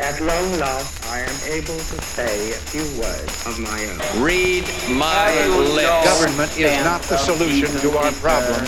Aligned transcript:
At 0.00 0.18
long 0.22 0.58
last, 0.58 1.04
I 1.12 1.20
am 1.20 1.52
able 1.52 1.76
to 1.76 2.00
say 2.00 2.52
a 2.52 2.54
few 2.54 2.80
words 2.98 3.46
of 3.46 3.60
my 3.60 3.84
own. 3.84 4.22
Read 4.22 4.64
my 4.88 5.28
lips. 5.46 6.08
Government 6.08 6.56
is 6.56 6.82
not 6.82 7.02
the 7.02 7.18
solution 7.18 7.68
to 7.80 7.98
our 7.98 8.10
problem. 8.12 8.64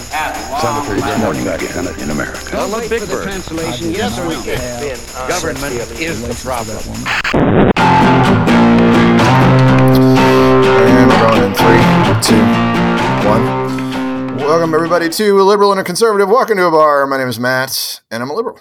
Sounded 0.60 0.87
pretty 0.87 1.00
good 1.00 1.21
morning 1.21 1.45
back 1.45 1.62
in, 1.62 1.88
in 2.03 2.10
America. 2.10 2.58
I'm 2.58 2.74
a 2.74 2.87
big 2.87 3.08
bird. 3.08 3.29
Yes, 3.80 4.21
we 4.21 4.37
can. 4.45 5.00
Government 5.26 5.72
is 5.98 6.21
the 6.21 6.34
problem. 6.45 6.84
And 10.92 11.08
we're 11.08 11.22
going 11.30 11.42
in 11.48 11.54
three, 11.56 11.80
two, 12.20 12.44
one. 13.26 14.36
Welcome 14.36 14.74
everybody 14.74 15.08
to 15.08 15.40
a 15.40 15.44
liberal 15.44 15.72
and 15.72 15.80
a 15.80 15.84
conservative 15.84 16.28
walk 16.28 16.50
into 16.50 16.66
a 16.66 16.70
bar. 16.70 17.06
My 17.06 17.16
name 17.16 17.28
is 17.28 17.40
Matt, 17.40 18.02
and 18.10 18.22
I'm 18.22 18.28
a 18.28 18.34
liberal. 18.34 18.60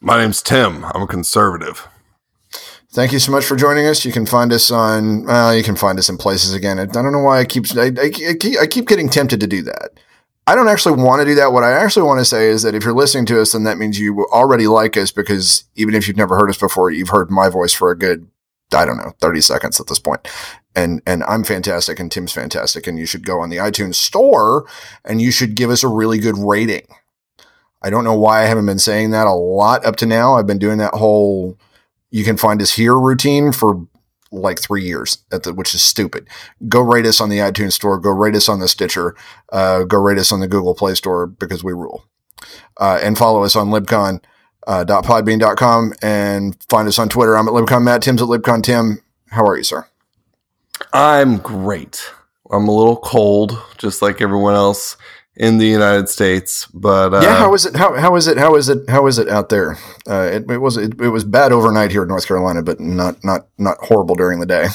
My 0.00 0.18
name's 0.18 0.42
Tim. 0.42 0.84
I'm 0.84 1.02
a 1.02 1.06
conservative. 1.08 1.88
Thank 2.94 3.10
you 3.10 3.18
so 3.18 3.32
much 3.32 3.44
for 3.44 3.56
joining 3.56 3.86
us. 3.86 4.04
You 4.04 4.12
can 4.12 4.24
find 4.24 4.52
us 4.52 4.70
on. 4.70 5.24
Well, 5.24 5.52
you 5.52 5.64
can 5.64 5.74
find 5.74 5.98
us 5.98 6.08
in 6.08 6.16
places 6.16 6.54
again. 6.54 6.78
I 6.78 6.86
don't 6.86 7.10
know 7.10 7.18
why 7.18 7.40
I 7.40 7.44
keep 7.44 7.64
I, 7.76 7.86
I, 7.86 8.04
I 8.06 8.34
keep 8.38 8.58
I 8.60 8.66
keep 8.68 8.86
getting 8.86 9.08
tempted 9.08 9.40
to 9.40 9.48
do 9.48 9.62
that. 9.62 9.98
I 10.46 10.54
don't 10.54 10.68
actually 10.68 11.02
want 11.02 11.20
to 11.20 11.24
do 11.24 11.34
that. 11.34 11.52
What 11.52 11.64
I 11.64 11.72
actually 11.72 12.06
want 12.06 12.20
to 12.20 12.24
say 12.24 12.46
is 12.46 12.62
that 12.62 12.76
if 12.76 12.84
you're 12.84 12.94
listening 12.94 13.26
to 13.26 13.40
us, 13.40 13.50
then 13.50 13.64
that 13.64 13.78
means 13.78 13.98
you 13.98 14.24
already 14.26 14.68
like 14.68 14.96
us 14.96 15.10
because 15.10 15.64
even 15.74 15.96
if 15.96 16.06
you've 16.06 16.16
never 16.16 16.36
heard 16.36 16.50
us 16.50 16.58
before, 16.58 16.92
you've 16.92 17.08
heard 17.08 17.32
my 17.32 17.48
voice 17.48 17.72
for 17.72 17.90
a 17.90 17.98
good, 17.98 18.28
I 18.72 18.84
don't 18.84 18.98
know, 18.98 19.12
30 19.20 19.40
seconds 19.40 19.80
at 19.80 19.88
this 19.88 19.98
point. 19.98 20.28
And, 20.76 21.02
and 21.04 21.24
I'm 21.24 21.42
fantastic 21.42 21.98
and 21.98 22.12
Tim's 22.12 22.32
fantastic. 22.32 22.86
And 22.86 22.96
you 22.98 23.06
should 23.06 23.26
go 23.26 23.40
on 23.40 23.48
the 23.48 23.56
iTunes 23.56 23.94
store 23.94 24.68
and 25.04 25.20
you 25.20 25.32
should 25.32 25.56
give 25.56 25.70
us 25.70 25.82
a 25.82 25.88
really 25.88 26.18
good 26.18 26.36
rating. 26.38 26.86
I 27.82 27.90
don't 27.90 28.04
know 28.04 28.18
why 28.18 28.42
I 28.42 28.46
haven't 28.46 28.66
been 28.66 28.78
saying 28.78 29.10
that 29.10 29.26
a 29.26 29.32
lot 29.32 29.84
up 29.84 29.96
to 29.96 30.06
now. 30.06 30.34
I've 30.34 30.46
been 30.46 30.58
doing 30.58 30.78
that 30.78 30.94
whole, 30.94 31.58
you 32.14 32.22
can 32.22 32.36
find 32.36 32.62
us 32.62 32.74
here 32.74 32.96
routine 32.96 33.50
for 33.50 33.88
like 34.30 34.60
three 34.60 34.84
years, 34.84 35.18
at 35.32 35.42
the, 35.42 35.52
which 35.52 35.74
is 35.74 35.82
stupid. 35.82 36.28
Go 36.68 36.80
rate 36.80 37.06
us 37.06 37.20
on 37.20 37.28
the 37.28 37.38
iTunes 37.38 37.72
store. 37.72 37.98
Go 37.98 38.10
rate 38.10 38.36
us 38.36 38.48
on 38.48 38.60
the 38.60 38.68
Stitcher. 38.68 39.16
Uh, 39.52 39.82
go 39.82 39.98
rate 39.98 40.18
us 40.18 40.30
on 40.30 40.38
the 40.38 40.46
Google 40.46 40.76
Play 40.76 40.94
Store 40.94 41.26
because 41.26 41.64
we 41.64 41.72
rule. 41.72 42.04
Uh, 42.78 43.00
and 43.02 43.18
follow 43.18 43.42
us 43.42 43.56
on 43.56 43.70
libcon. 43.70 44.20
Uh, 44.64 44.84
.podbean.com 44.84 45.92
and 46.02 46.56
find 46.68 46.86
us 46.86 47.00
on 47.00 47.08
Twitter. 47.08 47.36
I'm 47.36 47.48
at 47.48 47.54
libcon 47.54 47.82
Matt. 47.82 48.02
Tim's 48.02 48.22
at 48.22 48.28
libcon 48.28 48.62
Tim. 48.62 49.00
How 49.30 49.44
are 49.44 49.56
you, 49.56 49.64
sir? 49.64 49.84
I'm 50.92 51.38
great. 51.38 52.12
I'm 52.48 52.68
a 52.68 52.74
little 52.76 52.96
cold, 52.96 53.60
just 53.76 54.02
like 54.02 54.20
everyone 54.20 54.54
else 54.54 54.96
in 55.36 55.58
the 55.58 55.66
United 55.66 56.08
States. 56.08 56.66
But 56.72 57.14
uh, 57.14 57.20
yeah, 57.22 57.36
how 57.36 57.54
is 57.54 57.66
it? 57.66 57.76
How 57.76 57.94
how 57.94 58.14
is 58.16 58.26
it? 58.28 58.38
How 58.38 58.54
is 58.56 58.68
it? 58.68 58.88
How 58.88 59.06
is 59.06 59.18
it 59.18 59.28
out 59.28 59.48
there? 59.48 59.76
Uh, 60.08 60.30
it, 60.32 60.50
it 60.50 60.58
was 60.58 60.76
it, 60.76 61.00
it 61.00 61.08
was 61.08 61.24
bad 61.24 61.52
overnight 61.52 61.90
here 61.90 62.02
in 62.02 62.08
North 62.08 62.26
Carolina, 62.26 62.62
but 62.62 62.80
not 62.80 63.22
not 63.24 63.46
not 63.58 63.78
horrible 63.80 64.14
during 64.14 64.40
the 64.40 64.46
day. 64.46 64.66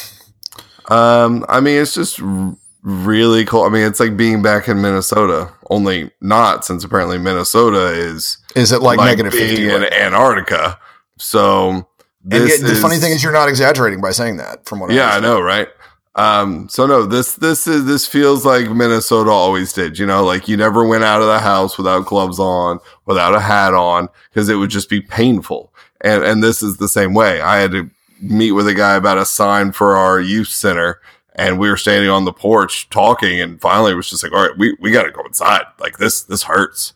Um, 0.89 1.45
I 1.47 1.59
mean, 1.59 1.79
it's 1.81 1.93
just 1.93 2.19
r- 2.21 2.55
really 2.81 3.45
cold. 3.45 3.67
I 3.67 3.69
mean, 3.73 3.85
it's 3.85 3.99
like 3.99 4.17
being 4.17 4.41
back 4.41 4.67
in 4.67 4.81
Minnesota, 4.81 5.51
only 5.69 6.11
not 6.19 6.65
since 6.65 6.83
apparently 6.83 7.17
Minnesota 7.19 7.87
is 7.93 8.37
Is 8.55 8.71
it 8.71 8.81
like, 8.81 8.97
negative 8.97 9.31
being 9.33 9.49
fifty? 9.49 9.69
in? 9.69 9.83
Antarctica. 9.93 10.79
So 11.17 11.69
And 11.69 11.85
this 12.31 12.61
yet, 12.61 12.67
the 12.67 12.75
funny 12.75 12.97
thing 12.97 13.11
is, 13.11 13.21
you're 13.23 13.31
not 13.33 13.49
exaggerating 13.49 14.01
by 14.01 14.11
saying 14.11 14.37
that. 14.37 14.65
From 14.65 14.79
what 14.79 14.91
yeah, 14.91 15.09
I 15.11 15.17
I 15.17 15.19
know, 15.19 15.39
right? 15.39 15.67
Um, 16.15 16.67
so 16.69 16.85
no, 16.85 17.05
this 17.05 17.35
this 17.35 17.67
is 17.67 17.85
this 17.85 18.07
feels 18.07 18.45
like 18.45 18.69
Minnesota 18.69 19.29
always 19.29 19.71
did. 19.71 19.99
You 19.99 20.05
know, 20.05 20.23
like 20.23 20.47
you 20.47 20.57
never 20.57 20.85
went 20.85 21.03
out 21.03 21.21
of 21.21 21.27
the 21.27 21.39
house 21.39 21.77
without 21.77 22.07
gloves 22.07 22.39
on, 22.39 22.79
without 23.05 23.35
a 23.35 23.39
hat 23.39 23.73
on, 23.73 24.09
because 24.29 24.49
it 24.49 24.55
would 24.55 24.69
just 24.69 24.89
be 24.89 25.01
painful. 25.01 25.73
And 26.01 26.23
and 26.23 26.43
this 26.43 26.63
is 26.63 26.77
the 26.77 26.89
same 26.89 27.13
way. 27.13 27.41
I 27.41 27.57
had 27.57 27.71
to 27.71 27.89
meet 28.21 28.51
with 28.51 28.67
a 28.67 28.73
guy 28.73 28.95
about 28.95 29.17
a 29.17 29.25
sign 29.25 29.71
for 29.71 29.95
our 29.95 30.19
youth 30.19 30.49
center, 30.49 30.99
and 31.35 31.59
we 31.59 31.69
were 31.69 31.77
standing 31.77 32.09
on 32.09 32.25
the 32.25 32.33
porch 32.33 32.89
talking, 32.89 33.39
and 33.39 33.61
finally 33.61 33.91
it 33.91 33.95
was 33.95 34.09
just 34.09 34.23
like, 34.23 34.33
all 34.33 34.47
right, 34.47 34.57
we 34.57 34.75
we 34.81 34.91
got 34.91 35.03
to 35.03 35.11
go 35.11 35.23
inside. 35.25 35.63
Like 35.79 35.97
this 35.99 36.23
this 36.23 36.43
hurts. 36.43 36.93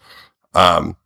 Um, 0.55 0.97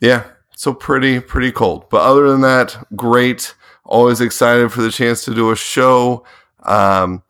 yeah, 0.00 0.24
so 0.56 0.74
pretty 0.74 1.20
pretty 1.20 1.52
cold. 1.52 1.88
But 1.90 2.02
other 2.02 2.28
than 2.28 2.40
that, 2.42 2.76
great 2.96 3.54
always 3.88 4.20
excited 4.20 4.70
for 4.70 4.82
the 4.82 4.90
chance 4.90 5.24
to 5.24 5.34
do 5.34 5.50
a 5.50 5.56
show. 5.56 6.24
Um, 6.62 7.22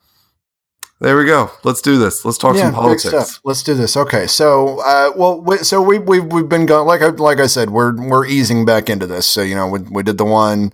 there 1.01 1.17
we 1.17 1.27
go. 1.27 1.51
Let's 1.63 1.81
do 1.81 1.97
this. 1.97 2.25
Let's 2.25 2.39
talk 2.39 2.57
some 2.57 2.69
big 2.69 2.75
politics. 2.75 3.41
Let's 3.45 3.63
do 3.63 3.75
this. 3.75 3.97
Okay, 3.97 4.27
so 4.27 4.81
uh, 4.81 5.13
well, 5.17 5.41
we, 5.41 5.59
so 5.59 5.81
we 5.81 5.99
we've, 5.99 6.25
we've 6.25 6.49
been 6.49 6.67
going 6.67 6.87
like 6.89 7.03
I 7.03 7.09
like 7.09 7.39
I 7.39 7.47
said, 7.47 7.71
we're 7.71 7.95
we're 7.95 8.27
easing 8.27 8.65
back 8.65 8.91
into 8.91 9.07
this. 9.07 9.27
So 9.27 9.43
you 9.43 9.55
know, 9.55 9.69
we 9.69 9.79
we 9.79 10.03
did 10.03 10.19
the 10.19 10.25
one, 10.25 10.73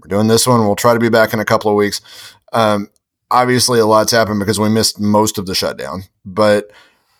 we're 0.00 0.08
doing 0.08 0.28
this 0.28 0.46
one. 0.46 0.60
We'll 0.60 0.76
try 0.76 0.94
to 0.94 1.00
be 1.00 1.10
back 1.10 1.34
in 1.34 1.40
a 1.40 1.44
couple 1.44 1.70
of 1.70 1.76
weeks. 1.76 2.00
Um, 2.54 2.88
obviously, 3.30 3.78
a 3.78 3.86
lot's 3.86 4.12
happened 4.12 4.40
because 4.40 4.58
we 4.58 4.70
missed 4.70 4.98
most 4.98 5.36
of 5.36 5.44
the 5.44 5.54
shutdown, 5.54 6.04
but 6.24 6.70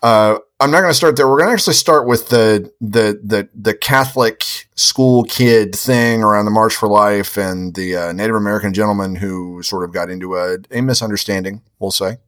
uh, 0.03 0.39
I'm 0.59 0.71
not 0.71 0.81
going 0.81 0.91
to 0.91 0.95
start 0.95 1.17
there. 1.17 1.29
We're 1.29 1.39
going 1.39 1.49
to 1.49 1.53
actually 1.53 1.75
start 1.75 2.07
with 2.07 2.29
the 2.29 2.73
the 2.81 3.21
the 3.23 3.49
the 3.55 3.75
Catholic 3.75 4.43
school 4.75 5.25
kid 5.25 5.75
thing 5.75 6.23
around 6.23 6.47
the 6.47 6.51
March 6.51 6.75
for 6.75 6.89
Life 6.89 7.37
and 7.37 7.75
the 7.75 7.97
uh, 7.97 8.13
Native 8.13 8.37
American 8.37 8.73
gentleman 8.73 9.17
who 9.17 9.63
sort 9.63 9.85
of 9.85 9.93
got 9.93 10.09
into 10.09 10.37
a, 10.37 10.59
a 10.71 10.81
misunderstanding, 10.81 11.63
we'll 11.79 11.91
say, 11.91 12.19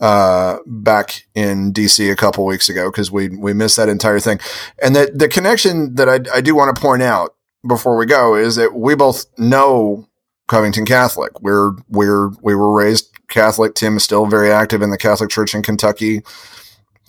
uh, 0.00 0.58
back 0.66 1.26
in 1.34 1.72
DC 1.72 2.10
a 2.10 2.16
couple 2.16 2.46
weeks 2.46 2.68
ago 2.68 2.90
because 2.90 3.10
we 3.10 3.28
we 3.28 3.52
missed 3.52 3.76
that 3.76 3.88
entire 3.88 4.20
thing. 4.20 4.40
And 4.82 4.96
that 4.96 5.18
the 5.18 5.28
connection 5.28 5.94
that 5.96 6.08
I, 6.08 6.20
I 6.34 6.40
do 6.40 6.54
want 6.54 6.74
to 6.74 6.80
point 6.80 7.02
out 7.02 7.34
before 7.66 7.96
we 7.96 8.06
go 8.06 8.34
is 8.34 8.56
that 8.56 8.74
we 8.74 8.94
both 8.94 9.26
know 9.38 10.08
Covington 10.48 10.86
Catholic. 10.86 11.40
We're 11.40 11.72
we're 11.88 12.30
we 12.42 12.54
were 12.54 12.74
raised 12.74 13.10
Catholic. 13.28 13.74
Tim 13.74 13.96
is 13.96 14.04
still 14.04 14.26
very 14.26 14.50
active 14.50 14.82
in 14.82 14.90
the 14.90 14.98
Catholic 14.98 15.30
Church 15.30 15.54
in 15.54 15.62
Kentucky. 15.62 16.22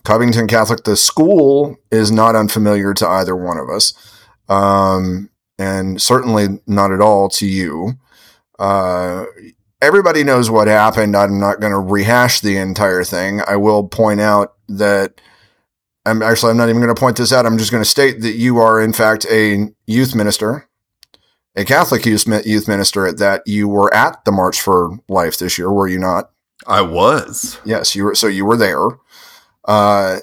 Covington 0.03 0.47
Catholic, 0.47 0.83
the 0.83 0.97
school 0.97 1.77
is 1.91 2.11
not 2.11 2.35
unfamiliar 2.35 2.93
to 2.95 3.07
either 3.07 3.35
one 3.35 3.57
of 3.57 3.69
us, 3.69 3.93
um, 4.49 5.29
and 5.57 6.01
certainly 6.01 6.59
not 6.67 6.91
at 6.91 7.01
all 7.01 7.29
to 7.29 7.45
you. 7.45 7.93
Uh, 8.59 9.25
everybody 9.81 10.23
knows 10.23 10.49
what 10.49 10.67
happened. 10.67 11.15
I'm 11.15 11.39
not 11.39 11.59
going 11.61 11.71
to 11.71 11.79
rehash 11.79 12.41
the 12.41 12.57
entire 12.57 13.03
thing. 13.03 13.41
I 13.47 13.55
will 13.55 13.87
point 13.87 14.19
out 14.19 14.55
that 14.67 15.21
I'm 16.05 16.21
actually 16.21 16.51
I'm 16.51 16.57
not 16.57 16.69
even 16.69 16.81
going 16.81 16.93
to 16.93 16.99
point 16.99 17.17
this 17.17 17.31
out. 17.31 17.45
I'm 17.45 17.57
just 17.57 17.71
going 17.71 17.83
to 17.83 17.89
state 17.89 18.21
that 18.21 18.33
you 18.33 18.57
are 18.57 18.81
in 18.81 18.93
fact 18.93 19.25
a 19.31 19.69
youth 19.87 20.15
minister, 20.15 20.67
a 21.55 21.63
Catholic 21.63 22.05
youth 22.05 22.27
youth 22.45 22.67
minister 22.67 23.07
at 23.07 23.19
that. 23.19 23.43
You 23.45 23.69
were 23.69 23.93
at 23.93 24.25
the 24.25 24.31
March 24.31 24.59
for 24.59 24.97
Life 25.07 25.37
this 25.37 25.57
year, 25.57 25.71
were 25.71 25.87
you 25.87 25.99
not? 25.99 26.31
I 26.67 26.81
was. 26.81 27.59
Yes, 27.65 27.95
you 27.95 28.05
were. 28.05 28.15
So 28.15 28.27
you 28.27 28.45
were 28.45 28.57
there. 28.57 28.85
Uh, 29.65 30.19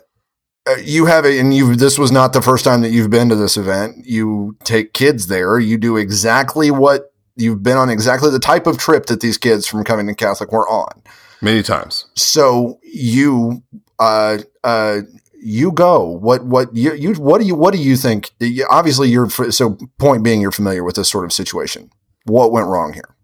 uh, 0.66 0.76
you 0.84 1.06
have 1.06 1.24
a, 1.24 1.38
and 1.38 1.54
you. 1.54 1.74
This 1.74 1.98
was 1.98 2.12
not 2.12 2.32
the 2.32 2.42
first 2.42 2.64
time 2.64 2.82
that 2.82 2.90
you've 2.90 3.10
been 3.10 3.28
to 3.30 3.36
this 3.36 3.56
event. 3.56 4.04
You 4.04 4.56
take 4.64 4.92
kids 4.92 5.26
there. 5.28 5.58
You 5.58 5.78
do 5.78 5.96
exactly 5.96 6.70
what 6.70 7.12
you've 7.36 7.62
been 7.62 7.78
on. 7.78 7.88
Exactly 7.88 8.30
the 8.30 8.38
type 8.38 8.66
of 8.66 8.78
trip 8.78 9.06
that 9.06 9.20
these 9.20 9.38
kids 9.38 9.66
from 9.66 9.84
Covington 9.84 10.14
Catholic 10.14 10.52
were 10.52 10.68
on. 10.68 11.02
Many 11.40 11.62
times. 11.62 12.04
So 12.14 12.78
you, 12.82 13.62
uh, 13.98 14.38
uh, 14.62 15.00
you 15.42 15.72
go. 15.72 16.04
What, 16.04 16.44
what 16.44 16.76
you, 16.76 16.92
you, 16.92 17.14
what 17.14 17.40
do 17.40 17.46
you, 17.46 17.54
what 17.54 17.72
do 17.72 17.80
you 17.80 17.96
think? 17.96 18.30
Obviously, 18.68 19.08
you're 19.08 19.30
so. 19.30 19.78
Point 19.98 20.22
being, 20.22 20.42
you're 20.42 20.50
familiar 20.50 20.84
with 20.84 20.96
this 20.96 21.08
sort 21.08 21.24
of 21.24 21.32
situation. 21.32 21.90
What 22.24 22.52
went 22.52 22.66
wrong 22.66 22.92
here? 22.92 23.16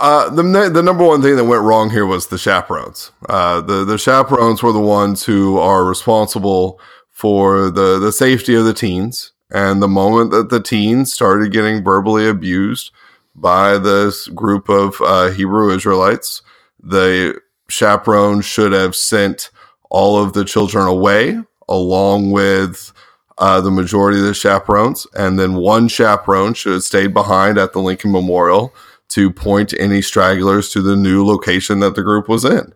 Uh, 0.00 0.30
the 0.30 0.42
the 0.72 0.82
number 0.82 1.04
one 1.04 1.20
thing 1.20 1.36
that 1.36 1.44
went 1.44 1.62
wrong 1.62 1.90
here 1.90 2.06
was 2.06 2.28
the 2.28 2.38
chaperones. 2.38 3.12
Uh, 3.28 3.60
the 3.60 3.84
the 3.84 3.98
chaperones 3.98 4.62
were 4.62 4.72
the 4.72 4.80
ones 4.80 5.24
who 5.24 5.58
are 5.58 5.84
responsible 5.84 6.80
for 7.10 7.70
the 7.70 7.98
the 7.98 8.10
safety 8.12 8.54
of 8.54 8.64
the 8.64 8.74
teens. 8.74 9.32
And 9.52 9.82
the 9.82 9.88
moment 9.88 10.30
that 10.30 10.48
the 10.48 10.60
teens 10.62 11.12
started 11.12 11.52
getting 11.52 11.84
verbally 11.84 12.26
abused 12.26 12.92
by 13.34 13.78
this 13.78 14.28
group 14.28 14.70
of 14.70 15.00
uh, 15.02 15.30
Hebrew 15.30 15.74
Israelites, 15.74 16.42
the 16.82 17.40
chaperone 17.68 18.40
should 18.42 18.72
have 18.72 18.96
sent 18.96 19.50
all 19.90 20.22
of 20.22 20.32
the 20.32 20.44
children 20.44 20.86
away, 20.86 21.40
along 21.68 22.30
with 22.30 22.92
uh, 23.38 23.60
the 23.60 23.72
majority 23.72 24.18
of 24.20 24.24
the 24.26 24.34
chaperones, 24.34 25.06
and 25.14 25.38
then 25.38 25.54
one 25.54 25.88
chaperone 25.88 26.54
should 26.54 26.74
have 26.74 26.84
stayed 26.84 27.12
behind 27.12 27.58
at 27.58 27.72
the 27.72 27.80
Lincoln 27.80 28.12
Memorial 28.12 28.72
to 29.10 29.30
point 29.30 29.74
any 29.78 30.02
stragglers 30.02 30.70
to 30.70 30.80
the 30.82 30.96
new 30.96 31.24
location 31.24 31.80
that 31.80 31.94
the 31.94 32.02
group 32.02 32.28
was 32.28 32.44
in. 32.44 32.72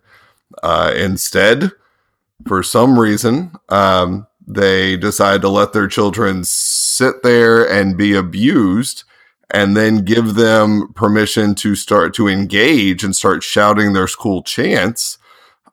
Uh, 0.62 0.92
instead, 0.96 1.70
for 2.46 2.62
some 2.62 2.98
reason, 2.98 3.52
um, 3.68 4.26
they 4.46 4.96
decided 4.96 5.42
to 5.42 5.48
let 5.48 5.72
their 5.72 5.88
children 5.88 6.44
sit 6.44 7.22
there 7.22 7.68
and 7.68 7.96
be 7.96 8.14
abused 8.14 9.04
and 9.50 9.76
then 9.76 10.04
give 10.04 10.34
them 10.34 10.92
permission 10.94 11.54
to 11.54 11.74
start 11.74 12.14
to 12.14 12.28
engage 12.28 13.04
and 13.04 13.14
start 13.14 13.42
shouting 13.42 13.92
their 13.92 14.08
school 14.08 14.42
chants, 14.42 15.18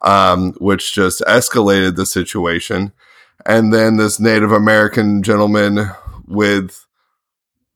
um, 0.03 0.53
which 0.59 0.93
just 0.93 1.21
escalated 1.21 1.95
the 1.95 2.05
situation. 2.05 2.93
And 3.45 3.73
then 3.73 3.97
this 3.97 4.19
Native 4.19 4.51
American 4.51 5.23
gentleman 5.23 5.89
with 6.27 6.85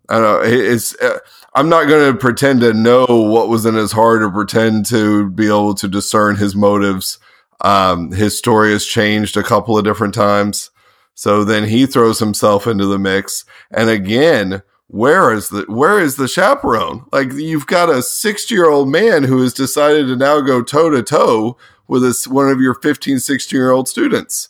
I 0.08 0.20
don't 0.20 0.24
know. 0.24 0.42
It's 0.44 0.96
uh, 1.02 1.20
I'm 1.56 1.70
not 1.70 1.88
going 1.88 2.12
to 2.12 2.20
pretend 2.20 2.60
to 2.62 2.74
know 2.74 3.06
what 3.08 3.48
was 3.48 3.66
in 3.66 3.76
his 3.76 3.94
heart 3.94 4.22
or 4.22 4.30
pretend 4.30 4.86
to 4.88 5.30
be 5.30 5.48
able 5.48 5.74
to 5.76 5.88
discern 5.88 6.36
his 6.36 6.54
motives. 6.54 7.18
Um, 7.62 8.12
his 8.12 8.38
story 8.38 8.74
has 8.74 8.86
changed 8.86 9.38
a 9.38 9.44
couple 9.44 9.78
of 9.78 9.86
different 9.86 10.14
times. 10.14 10.70
So 11.14 11.46
then 11.46 11.64
he 11.64 11.86
throws 11.86 12.20
himself 12.20 12.68
into 12.68 12.86
the 12.86 13.00
mix. 13.00 13.46
And 13.72 13.90
again, 13.90 14.64
where 14.88 15.32
is 15.32 15.48
the 15.48 15.64
where 15.70 15.98
is 15.98 16.18
the 16.18 16.28
chaperone? 16.28 17.06
Like 17.14 17.32
you've 17.32 17.68
got 17.68 17.90
a 17.90 18.04
60 18.04 18.54
year 18.54 18.70
old 18.70 18.90
man 18.90 19.24
who 19.24 19.42
has 19.42 19.54
decided 19.54 20.08
to 20.08 20.18
now 20.18 20.42
go 20.42 20.62
toe 20.62 20.90
to 20.90 21.02
toe 21.02 21.58
with 21.88 22.02
this 22.02 22.28
one 22.28 22.50
of 22.50 22.60
your 22.60 22.74
15, 22.74 23.20
16 23.20 23.58
year 23.58 23.72
old 23.72 23.88
students. 23.88 24.50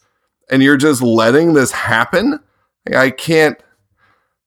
And 0.50 0.64
you're 0.64 0.76
just 0.76 1.04
letting 1.04 1.54
this 1.54 1.72
happen? 1.72 2.40
I 2.92 3.12
can't 3.12 3.60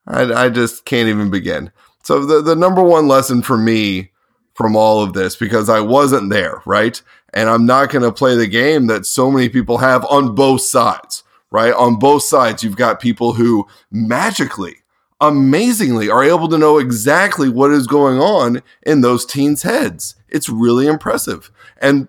I, 0.09 0.47
I 0.47 0.49
just 0.49 0.85
can't 0.85 1.09
even 1.09 1.31
begin. 1.31 1.71
So 2.09 2.25
the, 2.25 2.41
the 2.41 2.57
number 2.57 2.83
one 2.83 3.07
lesson 3.07 3.43
for 3.43 3.59
me 3.59 4.13
from 4.55 4.75
all 4.75 5.03
of 5.03 5.13
this, 5.13 5.37
because 5.37 5.69
I 5.69 5.81
wasn't 5.81 6.31
there, 6.31 6.63
right? 6.65 7.03
And 7.35 7.51
I'm 7.51 7.67
not 7.67 7.91
going 7.91 8.03
to 8.03 8.11
play 8.11 8.35
the 8.35 8.47
game 8.47 8.87
that 8.87 9.05
so 9.05 9.31
many 9.31 9.51
people 9.51 9.77
have 9.77 10.07
on 10.07 10.35
both 10.35 10.63
sides, 10.63 11.23
right? 11.51 11.75
On 11.75 11.99
both 11.99 12.23
sides, 12.23 12.65
you've 12.65 12.79
got 12.79 12.99
people 12.99 13.35
who 13.35 13.67
magically, 13.91 14.77
amazingly 15.21 16.09
are 16.09 16.25
able 16.25 16.49
to 16.49 16.57
know 16.57 16.79
exactly 16.79 17.51
what 17.51 17.73
is 17.73 17.87
going 17.87 18.19
on 18.19 18.63
in 18.81 19.03
those 19.03 19.27
teens' 19.27 19.65
heads. 19.65 20.15
It's 20.31 20.49
really 20.49 20.87
impressive. 20.87 21.51
And 21.77 22.09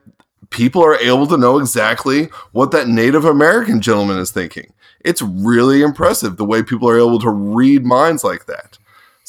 people 0.50 0.82
are 0.82 0.96
able 0.96 1.28
to 1.28 1.38
know 1.38 1.60
exactly 1.60 2.30
what 2.54 2.72
that 2.72 2.88
Native 2.88 3.26
American 3.26 3.82
gentleman 3.82 4.20
is 4.20 4.32
thinking. 4.32 4.72
It's 5.02 5.22
really 5.22 5.82
impressive 5.82 6.38
the 6.38 6.46
way 6.46 6.64
people 6.64 6.88
are 6.88 6.98
able 6.98 7.20
to 7.20 7.30
read 7.30 7.84
minds 7.84 8.24
like 8.24 8.46
that. 8.46 8.79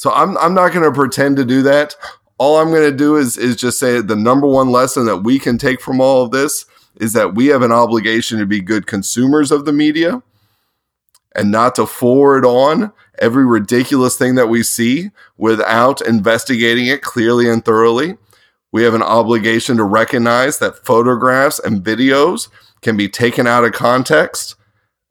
So 0.01 0.11
I'm 0.11 0.35
I'm 0.39 0.55
not 0.55 0.73
going 0.73 0.83
to 0.83 0.91
pretend 0.91 1.37
to 1.37 1.45
do 1.45 1.61
that. 1.61 1.95
All 2.39 2.57
I'm 2.57 2.71
going 2.71 2.89
to 2.89 2.97
do 2.97 3.17
is 3.17 3.37
is 3.37 3.55
just 3.55 3.77
say 3.77 4.01
the 4.01 4.15
number 4.15 4.47
one 4.47 4.71
lesson 4.71 5.05
that 5.05 5.17
we 5.17 5.37
can 5.37 5.59
take 5.59 5.79
from 5.79 6.01
all 6.01 6.23
of 6.23 6.31
this 6.31 6.65
is 6.95 7.13
that 7.13 7.35
we 7.35 7.47
have 7.47 7.61
an 7.61 7.71
obligation 7.71 8.39
to 8.39 8.47
be 8.47 8.61
good 8.61 8.87
consumers 8.87 9.51
of 9.51 9.65
the 9.65 9.71
media 9.71 10.23
and 11.35 11.51
not 11.51 11.75
to 11.75 11.85
forward 11.85 12.43
on 12.43 12.91
every 13.19 13.45
ridiculous 13.45 14.17
thing 14.17 14.33
that 14.33 14.49
we 14.49 14.63
see 14.63 15.11
without 15.37 16.01
investigating 16.01 16.87
it 16.87 17.03
clearly 17.03 17.47
and 17.47 17.63
thoroughly. 17.63 18.17
We 18.71 18.81
have 18.81 18.95
an 18.95 19.03
obligation 19.03 19.77
to 19.77 19.83
recognize 19.83 20.57
that 20.57 20.83
photographs 20.83 21.59
and 21.59 21.83
videos 21.83 22.49
can 22.81 22.97
be 22.97 23.07
taken 23.07 23.45
out 23.45 23.65
of 23.65 23.73
context 23.73 24.55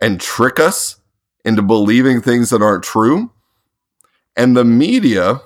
and 0.00 0.20
trick 0.20 0.58
us 0.58 1.00
into 1.44 1.62
believing 1.62 2.20
things 2.20 2.50
that 2.50 2.60
aren't 2.60 2.82
true. 2.82 3.30
And 4.36 4.56
the 4.56 4.64
media, 4.64 5.40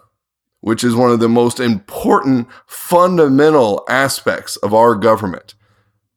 which 0.60 0.84
is 0.84 0.94
one 0.94 1.10
of 1.10 1.20
the 1.20 1.28
most 1.28 1.60
important 1.60 2.48
fundamental 2.66 3.84
aspects 3.88 4.56
of 4.56 4.74
our 4.74 4.94
government. 4.94 5.54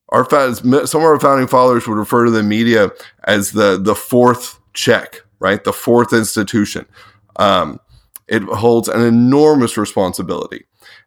Our 0.10 0.26
some 0.30 1.02
of 1.02 1.08
our 1.08 1.20
founding 1.20 1.48
fathers 1.48 1.88
would 1.88 1.98
refer 1.98 2.26
to 2.26 2.32
the 2.32 2.44
media 2.44 2.92
as 3.26 3.52
the 3.52 3.78
the 3.78 3.96
fourth 3.96 4.60
check, 4.74 5.22
right? 5.40 5.64
The 5.64 5.74
fourth 5.74 6.14
institution. 6.14 6.86
Um, 7.36 7.80
it 8.28 8.44
holds 8.44 8.88
an 8.88 9.02
enormous 9.02 9.78
responsibility. 9.78 10.66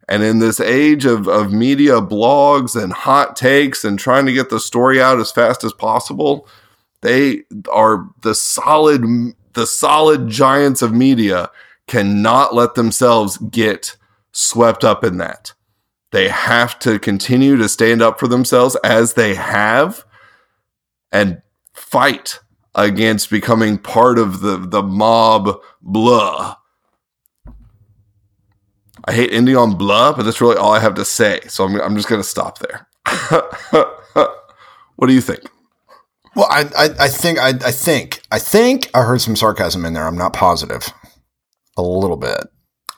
And 0.08 0.22
in 0.22 0.40
this 0.40 0.58
age 0.58 1.04
of, 1.04 1.28
of 1.28 1.52
media 1.52 2.00
blogs 2.00 2.80
and 2.80 2.92
hot 2.92 3.36
takes 3.36 3.84
and 3.84 3.98
trying 3.98 4.26
to 4.26 4.32
get 4.32 4.50
the 4.50 4.58
story 4.58 5.00
out 5.00 5.20
as 5.20 5.30
fast 5.30 5.62
as 5.62 5.72
possible, 5.72 6.48
they 7.02 7.42
are 7.70 8.08
the 8.22 8.34
solid 8.34 9.04
the 9.54 9.66
solid 9.66 10.28
giants 10.28 10.82
of 10.82 10.92
media 10.92 11.50
cannot 11.86 12.54
let 12.54 12.74
themselves 12.74 13.36
get 13.38 13.96
swept 14.32 14.84
up 14.84 15.04
in 15.04 15.18
that. 15.18 15.52
They 16.12 16.28
have 16.28 16.78
to 16.80 16.98
continue 16.98 17.56
to 17.56 17.68
stand 17.68 18.02
up 18.02 18.18
for 18.18 18.28
themselves 18.28 18.76
as 18.84 19.14
they 19.14 19.34
have 19.34 20.04
and 21.12 21.42
fight 21.74 22.40
against 22.74 23.30
becoming 23.30 23.78
part 23.78 24.18
of 24.18 24.40
the, 24.40 24.56
the 24.56 24.82
mob 24.82 25.60
blah. 25.82 26.56
I 29.04 29.12
hate 29.12 29.32
ending 29.32 29.56
on 29.56 29.76
blah, 29.76 30.12
but 30.12 30.24
that's 30.24 30.40
really 30.40 30.56
all 30.56 30.72
I 30.72 30.80
have 30.80 30.94
to 30.94 31.04
say. 31.04 31.40
So 31.48 31.64
I'm, 31.64 31.80
I'm 31.80 31.96
just 31.96 32.08
going 32.08 32.20
to 32.20 32.28
stop 32.28 32.58
there. 32.58 32.86
what 34.96 35.06
do 35.06 35.12
you 35.12 35.20
think? 35.20 35.40
Well, 36.36 36.46
I, 36.50 36.64
I, 36.76 36.88
I 37.00 37.08
think 37.08 37.38
I, 37.38 37.48
I 37.48 37.72
think 37.72 38.22
I 38.30 38.38
think 38.38 38.90
I 38.94 39.02
heard 39.02 39.20
some 39.20 39.36
sarcasm 39.36 39.84
in 39.84 39.94
there. 39.94 40.06
I'm 40.06 40.16
not 40.18 40.32
positive. 40.32 40.92
A 41.76 41.82
little 41.82 42.16
bit. 42.16 42.46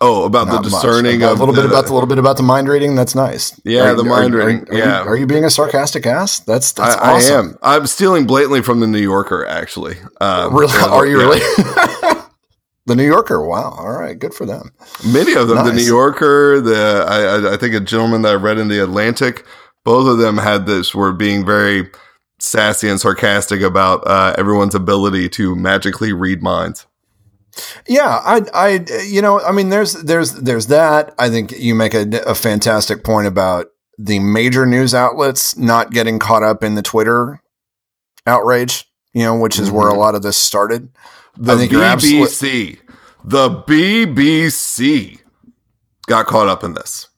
Oh, 0.05 0.25
about 0.25 0.49
Not 0.49 0.65
the 0.65 0.71
discerning 0.71 1.23
About 1.23 1.35
of 1.35 1.41
a 1.41 1.45
little 1.45 1.55
the, 1.55 1.63
bit 1.63 1.71
about 1.71 1.87
the 1.87 1.95
little 1.95 2.09
bit 2.09 2.19
about 2.19 2.37
the 2.37 2.43
mind 2.43 2.69
reading. 2.69 2.97
That's 2.97 3.15
nice. 3.15 3.59
Yeah, 3.65 3.91
Are 3.91 3.95
the 3.95 4.03
mind 4.03 4.35
are 4.35 4.39
reading, 4.39 4.69
Are, 4.69 4.75
you- 4.75 4.79
yeah. 4.81 5.03
Are 5.05 5.17
you 5.17 5.27
being 5.27 5.45
a 5.45 5.51
sarcastic 5.51 6.07
ass? 6.07 6.41
That's 6.41 6.73
that's 6.73 6.97
I, 6.97 7.13
awesome. 7.15 7.59
I 7.63 7.75
am. 7.77 7.81
I'm 7.83 7.87
stealing 7.87 8.27
blatantly 8.27 8.63
from 8.63 8.81
the 8.81 8.89
New 8.89 8.99
Yorker. 8.99 9.47
Actually, 9.47 9.99
um, 10.21 10.57
Really? 10.57 10.77
Are 10.77 11.07
you 11.07 11.19
yeah. 11.21 11.25
really? 11.25 11.41
the 12.87 12.97
New 12.97 13.07
Yorker. 13.07 13.47
Wow. 13.47 13.77
All 13.79 13.93
right. 13.93 14.19
Good 14.19 14.35
for 14.35 14.45
them. 14.45 14.73
Many 15.07 15.35
of 15.35 15.47
them, 15.47 15.65
the 15.65 15.73
New 15.73 15.83
Yorker, 15.85 16.61
the 16.61 17.07
I, 17.09 17.21
I, 17.51 17.55
I 17.55 17.57
think 17.57 17.73
a 17.75 17.81
gentleman 17.81 18.23
that 18.23 18.33
I 18.33 18.35
read 18.37 18.59
in 18.59 18.67
the 18.67 18.83
Atlantic, 18.83 19.47
both 19.85 20.09
of 20.09 20.19
them 20.19 20.37
had 20.37 20.67
this 20.67 20.97
were 20.97 21.13
being 21.13 21.47
very 21.47 21.89
sassy 22.43 22.89
and 22.89 23.01
sarcastic 23.01 23.61
about 23.63 24.03
uh, 24.07 24.35
everyone's 24.37 24.75
ability 24.75 25.29
to 25.31 25.55
magically 25.55 26.13
read 26.13 26.43
minds. 26.43 26.87
Yeah, 27.87 28.21
I, 28.25 28.41
I, 28.55 28.87
you 29.07 29.21
know, 29.23 29.41
I 29.41 29.53
mean, 29.53 29.69
there's, 29.69 29.93
there's, 29.93 30.33
there's 30.33 30.69
that. 30.69 31.15
I 31.19 31.29
think 31.29 31.53
you 31.53 31.75
make 31.75 31.95
a, 31.95 32.07
a 32.27 32.35
fantastic 32.35 33.05
point 33.05 33.27
about 33.27 33.67
the 33.99 34.19
major 34.19 34.65
news 34.67 34.95
outlets 34.95 35.57
not 35.57 35.91
getting 35.91 36.19
caught 36.19 36.43
up 36.43 36.65
in 36.65 36.75
the 36.75 36.83
Twitter 36.83 37.41
outrage. 38.27 38.87
You 39.15 39.25
know, 39.25 39.37
which 39.39 39.59
is 39.59 39.71
where 39.71 39.91
a 39.91 39.93
Mhm. 39.93 39.99
lot 39.99 40.15
of 40.15 40.23
this 40.23 40.39
started. 40.39 40.89
The 41.37 41.67
you're 41.67 41.85
absolute- 41.85 42.31
BBC, 42.31 42.79
the 43.23 43.51
BBC, 43.51 45.21
got 46.07 46.25
caught 46.27 46.49
up 46.49 46.65
in 46.65 46.73
this. 46.73 47.09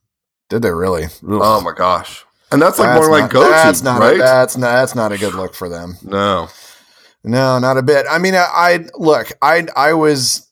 Did 0.51 0.63
they 0.63 0.73
really? 0.73 1.05
Ugh. 1.05 1.11
Oh 1.23 1.61
my 1.61 1.71
gosh! 1.73 2.24
And 2.55 2.63
that's 2.63 2.79
like 2.79 2.89
That's 2.89 3.07
more 3.07 3.11
like 3.11 3.23
not- 3.25 3.31
go 3.33 3.45
to, 3.45 3.51
That's 3.51 3.83
not. 3.83 4.01
right? 4.01 4.15
A, 4.17 4.19
that's 4.19 4.57
not. 4.57 4.73
That's 4.73 4.95
not 4.95 5.13
a 5.13 5.19
good 5.19 5.35
look 5.35 5.55
for 5.55 5.69
them. 5.69 5.97
no, 6.03 6.49
No, 7.23 7.59
not 7.59 7.77
a 7.77 7.83
bit. 7.83 8.07
I 8.11 8.19
mean, 8.19 8.35
I, 8.35 8.47
I 8.53 8.87
look. 8.95 9.33
I 9.43 9.67
I 9.77 9.93
was. 9.95 10.49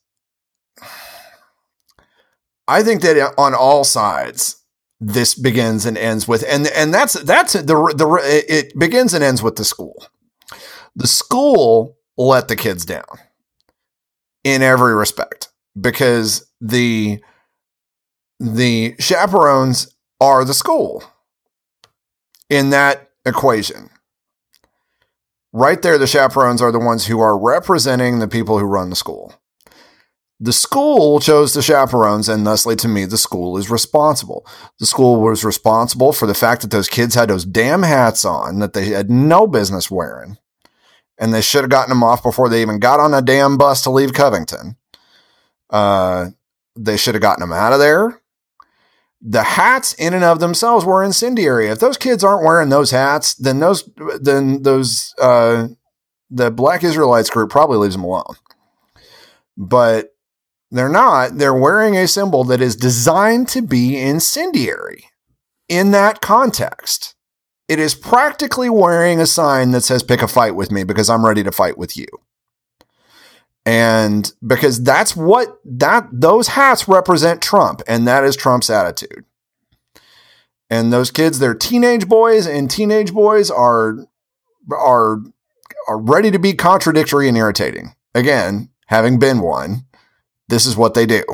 I 2.68 2.82
think 2.82 3.02
that 3.02 3.34
on 3.38 3.54
all 3.54 3.84
sides, 3.84 4.56
this 5.00 5.34
begins 5.34 5.84
and 5.86 5.98
ends 5.98 6.26
with, 6.28 6.44
and 6.48 6.66
and 6.68 6.92
that's 6.94 7.14
that's 7.14 7.54
the 7.54 7.62
the 7.96 8.20
it 8.48 8.72
begins 8.78 9.14
and 9.14 9.22
ends 9.24 9.42
with 9.42 9.56
the 9.56 9.64
school. 9.64 10.04
The 10.94 11.06
school 11.06 11.96
let 12.16 12.48
the 12.48 12.56
kids 12.56 12.84
down 12.84 13.04
in 14.44 14.62
every 14.62 14.94
respect 14.94 15.48
because 15.80 16.46
the 16.60 17.20
the 18.38 18.94
chaperones 18.98 19.88
are 20.20 20.44
the 20.44 20.54
school 20.54 21.02
in 22.52 22.70
that 22.70 23.10
equation 23.24 23.88
right 25.52 25.80
there, 25.82 25.98
the 25.98 26.06
chaperones 26.06 26.62
are 26.62 26.72
the 26.72 26.78
ones 26.78 27.06
who 27.06 27.20
are 27.20 27.38
representing 27.38 28.18
the 28.18 28.28
people 28.28 28.58
who 28.58 28.64
run 28.64 28.90
the 28.90 28.96
school. 28.96 29.34
The 30.40 30.52
school 30.52 31.20
chose 31.20 31.54
the 31.54 31.62
chaperones, 31.62 32.28
and 32.28 32.44
thusly, 32.44 32.74
to 32.76 32.88
me, 32.88 33.04
the 33.04 33.18
school 33.18 33.56
is 33.56 33.70
responsible. 33.70 34.44
The 34.80 34.86
school 34.86 35.20
was 35.20 35.44
responsible 35.44 36.12
for 36.12 36.26
the 36.26 36.34
fact 36.34 36.62
that 36.62 36.72
those 36.72 36.88
kids 36.88 37.14
had 37.14 37.28
those 37.28 37.44
damn 37.44 37.84
hats 37.84 38.24
on 38.24 38.58
that 38.58 38.72
they 38.72 38.86
had 38.86 39.08
no 39.08 39.46
business 39.46 39.88
wearing, 39.88 40.38
and 41.16 41.32
they 41.32 41.42
should 41.42 41.62
have 41.62 41.70
gotten 41.70 41.90
them 41.90 42.02
off 42.02 42.24
before 42.24 42.48
they 42.48 42.60
even 42.60 42.80
got 42.80 42.98
on 42.98 43.14
a 43.14 43.22
damn 43.22 43.56
bus 43.56 43.82
to 43.82 43.90
leave 43.90 44.14
Covington. 44.14 44.76
Uh, 45.70 46.30
they 46.74 46.96
should 46.96 47.14
have 47.14 47.22
gotten 47.22 47.40
them 47.40 47.52
out 47.52 47.72
of 47.72 47.78
there. 47.78 48.20
The 49.24 49.44
hats 49.44 49.94
in 49.94 50.14
and 50.14 50.24
of 50.24 50.40
themselves 50.40 50.84
were 50.84 51.04
incendiary. 51.04 51.68
If 51.68 51.78
those 51.78 51.96
kids 51.96 52.24
aren't 52.24 52.44
wearing 52.44 52.70
those 52.70 52.90
hats, 52.90 53.34
then 53.34 53.60
those 53.60 53.88
then 54.20 54.62
those 54.62 55.14
uh, 55.20 55.68
the 56.28 56.50
Black 56.50 56.82
Israelites 56.82 57.30
group 57.30 57.50
probably 57.50 57.78
leaves 57.78 57.94
them 57.94 58.04
alone. 58.04 58.34
But 59.56 60.12
they're 60.72 60.88
not. 60.88 61.38
They're 61.38 61.54
wearing 61.54 61.96
a 61.96 62.08
symbol 62.08 62.42
that 62.44 62.60
is 62.60 62.74
designed 62.74 63.46
to 63.48 63.62
be 63.62 63.96
incendiary. 64.00 65.04
In 65.68 65.92
that 65.92 66.20
context, 66.20 67.14
it 67.68 67.78
is 67.78 67.94
practically 67.94 68.70
wearing 68.70 69.20
a 69.20 69.26
sign 69.26 69.70
that 69.70 69.82
says 69.82 70.02
"Pick 70.02 70.22
a 70.22 70.28
fight 70.28 70.56
with 70.56 70.72
me" 70.72 70.82
because 70.82 71.08
I'm 71.08 71.24
ready 71.24 71.44
to 71.44 71.52
fight 71.52 71.78
with 71.78 71.96
you. 71.96 72.06
And 73.64 74.32
because 74.44 74.82
that's 74.82 75.14
what 75.14 75.60
that 75.64 76.08
those 76.10 76.48
hats 76.48 76.88
represent 76.88 77.40
Trump, 77.40 77.80
and 77.86 78.06
that 78.08 78.24
is 78.24 78.36
Trump's 78.36 78.70
attitude. 78.70 79.24
And 80.68 80.92
those 80.92 81.10
kids, 81.10 81.38
they're 81.38 81.54
teenage 81.54 82.08
boys, 82.08 82.46
and 82.46 82.70
teenage 82.70 83.12
boys 83.12 83.50
are 83.50 83.98
are 84.70 85.18
are 85.86 85.98
ready 85.98 86.30
to 86.30 86.38
be 86.38 86.54
contradictory 86.54 87.28
and 87.28 87.36
irritating. 87.36 87.94
Again, 88.14 88.70
having 88.86 89.18
been 89.18 89.40
one, 89.40 89.84
This 90.48 90.66
is 90.66 90.76
what 90.76 90.94
they 90.94 91.06
do. 91.06 91.24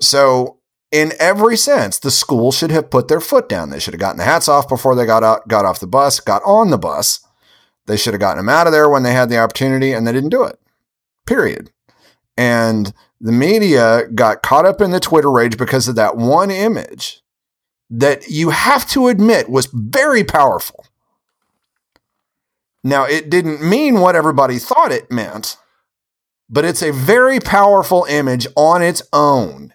So, 0.00 0.58
in 0.90 1.12
every 1.20 1.56
sense, 1.56 1.98
the 1.98 2.10
school 2.10 2.52
should 2.52 2.70
have 2.70 2.90
put 2.90 3.08
their 3.08 3.20
foot 3.20 3.48
down. 3.48 3.70
They 3.70 3.78
should 3.78 3.94
have 3.94 4.00
gotten 4.00 4.18
the 4.18 4.24
hats 4.24 4.48
off 4.48 4.68
before 4.68 4.94
they 4.94 5.06
got 5.06 5.22
out, 5.22 5.46
got 5.46 5.64
off 5.64 5.80
the 5.80 5.86
bus, 5.86 6.20
got 6.20 6.42
on 6.44 6.70
the 6.70 6.78
bus. 6.78 7.20
They 7.86 7.96
should 7.96 8.14
have 8.14 8.20
gotten 8.20 8.38
them 8.38 8.48
out 8.48 8.66
of 8.66 8.72
there 8.72 8.88
when 8.88 9.02
they 9.02 9.12
had 9.12 9.28
the 9.28 9.38
opportunity, 9.38 9.92
and 9.92 10.06
they 10.06 10.12
didn't 10.12 10.30
do 10.30 10.44
it. 10.44 10.58
Period. 11.26 11.70
And 12.36 12.92
the 13.20 13.32
media 13.32 14.08
got 14.08 14.42
caught 14.42 14.66
up 14.66 14.80
in 14.80 14.90
the 14.90 15.00
Twitter 15.00 15.30
rage 15.30 15.56
because 15.56 15.86
of 15.88 15.94
that 15.96 16.16
one 16.16 16.50
image 16.50 17.22
that 17.90 18.28
you 18.28 18.50
have 18.50 18.88
to 18.88 19.08
admit 19.08 19.48
was 19.48 19.66
very 19.66 20.24
powerful. 20.24 20.86
Now, 22.82 23.04
it 23.04 23.30
didn't 23.30 23.62
mean 23.62 24.00
what 24.00 24.16
everybody 24.16 24.58
thought 24.58 24.90
it 24.90 25.10
meant, 25.10 25.56
but 26.48 26.64
it's 26.64 26.82
a 26.82 26.90
very 26.90 27.38
powerful 27.38 28.04
image 28.08 28.46
on 28.56 28.82
its 28.82 29.02
own. 29.12 29.74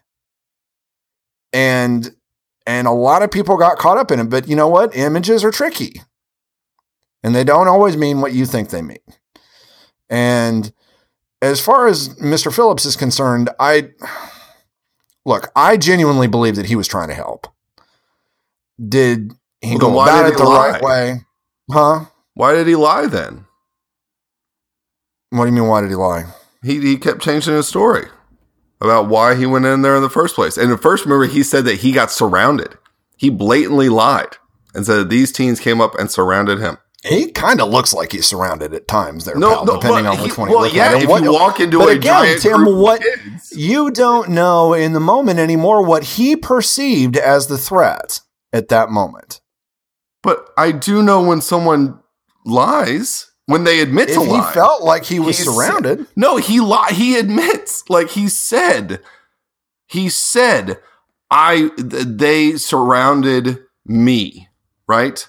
And 1.53 2.13
and 2.65 2.85
a 2.85 2.91
lot 2.91 3.23
of 3.23 3.31
people 3.31 3.55
got 3.55 3.77
caught 3.77 3.97
up 3.97 4.11
in 4.11 4.19
it, 4.19 4.25
but 4.25 4.49
you 4.49 4.55
know 4.55 4.67
what? 4.67 4.93
Images 4.93 5.41
are 5.45 5.51
tricky. 5.51 6.01
And 7.23 7.33
they 7.33 7.45
don't 7.45 7.69
always 7.69 7.95
mean 7.95 8.19
what 8.19 8.33
you 8.33 8.45
think 8.45 8.69
they 8.69 8.81
mean. 8.81 8.97
And 10.09 10.73
as 11.41 11.61
far 11.61 11.87
as 11.87 12.09
Mr. 12.15 12.53
Phillips 12.53 12.85
is 12.85 12.95
concerned, 12.95 13.49
I 13.59 13.89
look, 15.25 15.51
I 15.55 15.77
genuinely 15.77 16.27
believe 16.27 16.55
that 16.55 16.65
he 16.67 16.75
was 16.75 16.87
trying 16.87 17.09
to 17.09 17.13
help. 17.13 17.47
Did 18.85 19.33
he 19.61 19.71
Well, 19.71 19.79
go 19.79 20.01
about 20.01 20.31
it 20.31 20.37
the 20.37 20.43
lie? 20.43 20.69
right 20.71 20.81
way? 20.81 21.21
Huh? 21.71 22.05
Why 22.33 22.53
did 22.53 22.67
he 22.67 22.75
lie 22.75 23.07
then? 23.07 23.45
What 25.31 25.45
do 25.45 25.51
you 25.51 25.55
mean? 25.55 25.67
Why 25.67 25.81
did 25.81 25.89
he 25.89 25.95
lie? 25.95 26.25
He 26.63 26.79
he 26.79 26.97
kept 26.97 27.21
changing 27.21 27.53
his 27.53 27.67
story 27.67 28.05
about 28.79 29.07
why 29.09 29.35
he 29.35 29.45
went 29.45 29.65
in 29.65 29.81
there 29.81 29.95
in 29.95 30.01
the 30.03 30.09
first 30.09 30.35
place. 30.35 30.57
And 30.57 30.71
at 30.71 30.81
first, 30.81 31.05
remember, 31.05 31.25
he 31.25 31.43
said 31.43 31.65
that 31.65 31.79
he 31.79 31.91
got 31.91 32.11
surrounded. 32.11 32.77
He 33.17 33.29
blatantly 33.29 33.89
lied 33.89 34.37
and 34.75 34.85
said 34.85 34.97
that 34.97 35.09
these 35.09 35.31
teens 35.31 35.59
came 35.59 35.81
up 35.81 35.95
and 35.99 36.09
surrounded 36.11 36.59
him. 36.59 36.77
He 37.03 37.31
kind 37.31 37.61
of 37.61 37.69
looks 37.69 37.93
like 37.93 38.11
he's 38.11 38.25
surrounded 38.25 38.73
at 38.73 38.87
times 38.87 39.23
there, 39.25 39.35
No, 39.35 39.49
pal, 39.57 39.65
no, 39.65 39.73
depending 39.75 40.07
on 40.07 40.17
he- 40.17 40.23
which 40.23 40.37
one 40.37 40.49
well, 40.49 40.59
you 40.59 40.63
look 40.65 40.73
yeah, 40.73 40.95
at. 40.95 41.03
if 41.03 41.09
What- 41.09 41.23
you 41.23 41.31
walk 41.31 41.59
into 41.59 41.77
but 41.79 41.89
a 41.89 41.91
again, 41.91 42.39
Tim, 42.39 42.65
what 42.77 43.01
you 43.51 43.91
don't 43.91 44.29
know 44.29 44.73
in 44.73 44.93
the 44.93 44.99
moment 44.99 45.39
anymore 45.39 45.83
what 45.85 46.03
he 46.03 46.35
perceived 46.35 47.15
as 47.15 47.47
the 47.47 47.57
threat 47.57 48.21
at 48.51 48.69
that 48.69 48.89
moment. 48.89 49.41
But 50.23 50.49
I 50.57 50.71
do 50.71 51.03
know 51.03 51.21
when 51.21 51.39
someone 51.41 51.99
lies, 52.45 53.29
when 53.45 53.63
they 53.63 53.79
admit 53.79 54.09
If 54.09 54.15
to 54.15 54.25
he 54.25 54.41
felt 54.53 54.81
like 54.83 55.05
he 55.05 55.19
was 55.19 55.37
He 55.37 55.43
surrounded, 55.43 55.99
said- 55.99 56.07
no, 56.15 56.37
he 56.37 56.59
li- 56.59 56.93
He 56.93 57.17
admits, 57.17 57.83
like 57.89 58.09
he 58.09 58.27
said, 58.27 59.01
he 59.85 60.09
said, 60.09 60.79
"I 61.29 61.69
th- 61.77 62.05
they 62.07 62.57
surrounded 62.57 63.59
me." 63.85 64.49
Right, 64.87 65.27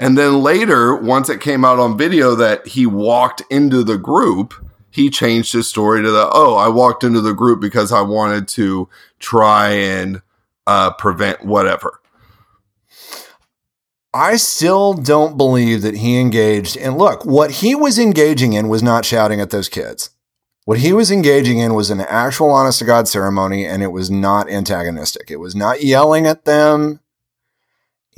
and 0.00 0.16
then 0.16 0.42
later, 0.42 0.96
once 0.96 1.28
it 1.28 1.42
came 1.42 1.64
out 1.64 1.78
on 1.78 1.98
video 1.98 2.34
that 2.34 2.66
he 2.66 2.86
walked 2.86 3.42
into 3.50 3.84
the 3.84 3.98
group, 3.98 4.54
he 4.90 5.10
changed 5.10 5.52
his 5.52 5.68
story 5.68 6.02
to 6.02 6.10
the, 6.10 6.28
"Oh, 6.32 6.56
I 6.56 6.68
walked 6.68 7.04
into 7.04 7.20
the 7.20 7.34
group 7.34 7.60
because 7.60 7.92
I 7.92 8.00
wanted 8.00 8.48
to 8.48 8.88
try 9.18 9.68
and 9.68 10.22
uh, 10.66 10.92
prevent 10.94 11.44
whatever." 11.44 12.00
I 14.12 14.36
still 14.36 14.94
don't 14.94 15.36
believe 15.36 15.82
that 15.82 15.98
he 15.98 16.18
engaged. 16.18 16.76
And 16.76 16.98
look, 16.98 17.24
what 17.24 17.50
he 17.52 17.76
was 17.76 17.98
engaging 17.98 18.54
in 18.54 18.68
was 18.68 18.82
not 18.82 19.04
shouting 19.04 19.40
at 19.40 19.50
those 19.50 19.68
kids. 19.68 20.10
What 20.64 20.78
he 20.78 20.92
was 20.92 21.10
engaging 21.10 21.58
in 21.58 21.74
was 21.74 21.90
an 21.90 22.00
actual 22.00 22.50
honest 22.50 22.80
to 22.80 22.84
God 22.84 23.06
ceremony, 23.06 23.66
and 23.66 23.82
it 23.82 23.92
was 23.92 24.10
not 24.10 24.48
antagonistic. 24.48 25.30
It 25.30 25.36
was 25.36 25.54
not 25.54 25.82
yelling 25.82 26.26
at 26.26 26.44
them. 26.44 27.00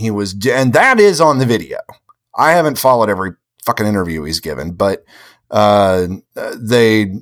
He 0.03 0.11
was, 0.11 0.35
and 0.47 0.73
that 0.73 0.99
is 0.99 1.21
on 1.21 1.39
the 1.39 1.47
video. 1.47 1.79
I 2.35 2.53
haven't 2.53 2.77
followed 2.77 3.09
every 3.09 3.35
fucking 3.65 3.87
interview 3.87 4.25
he's 4.25 4.41
given, 4.41 4.73
but 4.73 5.05
uh, 5.49 6.09
they, 6.35 7.15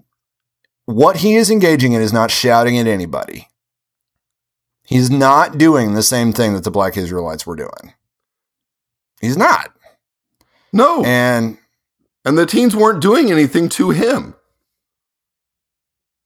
what 0.87 1.16
he 1.16 1.34
is 1.34 1.50
engaging 1.50 1.92
in 1.92 2.00
is 2.00 2.12
not 2.12 2.30
shouting 2.30 2.78
at 2.78 2.87
anybody. 2.87 3.49
He's 4.87 5.10
not 5.10 5.58
doing 5.58 5.92
the 5.92 6.02
same 6.02 6.32
thing 6.32 6.54
that 6.54 6.64
the 6.64 6.70
black 6.70 6.96
Israelites 6.96 7.46
were 7.46 7.54
doing. 7.54 7.92
He's 9.20 9.37
not. 9.37 9.70
No, 10.72 11.04
And 11.04 11.58
and 12.25 12.38
the 12.38 12.46
teens 12.46 12.75
weren't 12.75 13.02
doing 13.02 13.30
anything 13.30 13.68
to 13.70 13.90
him. 13.90 14.34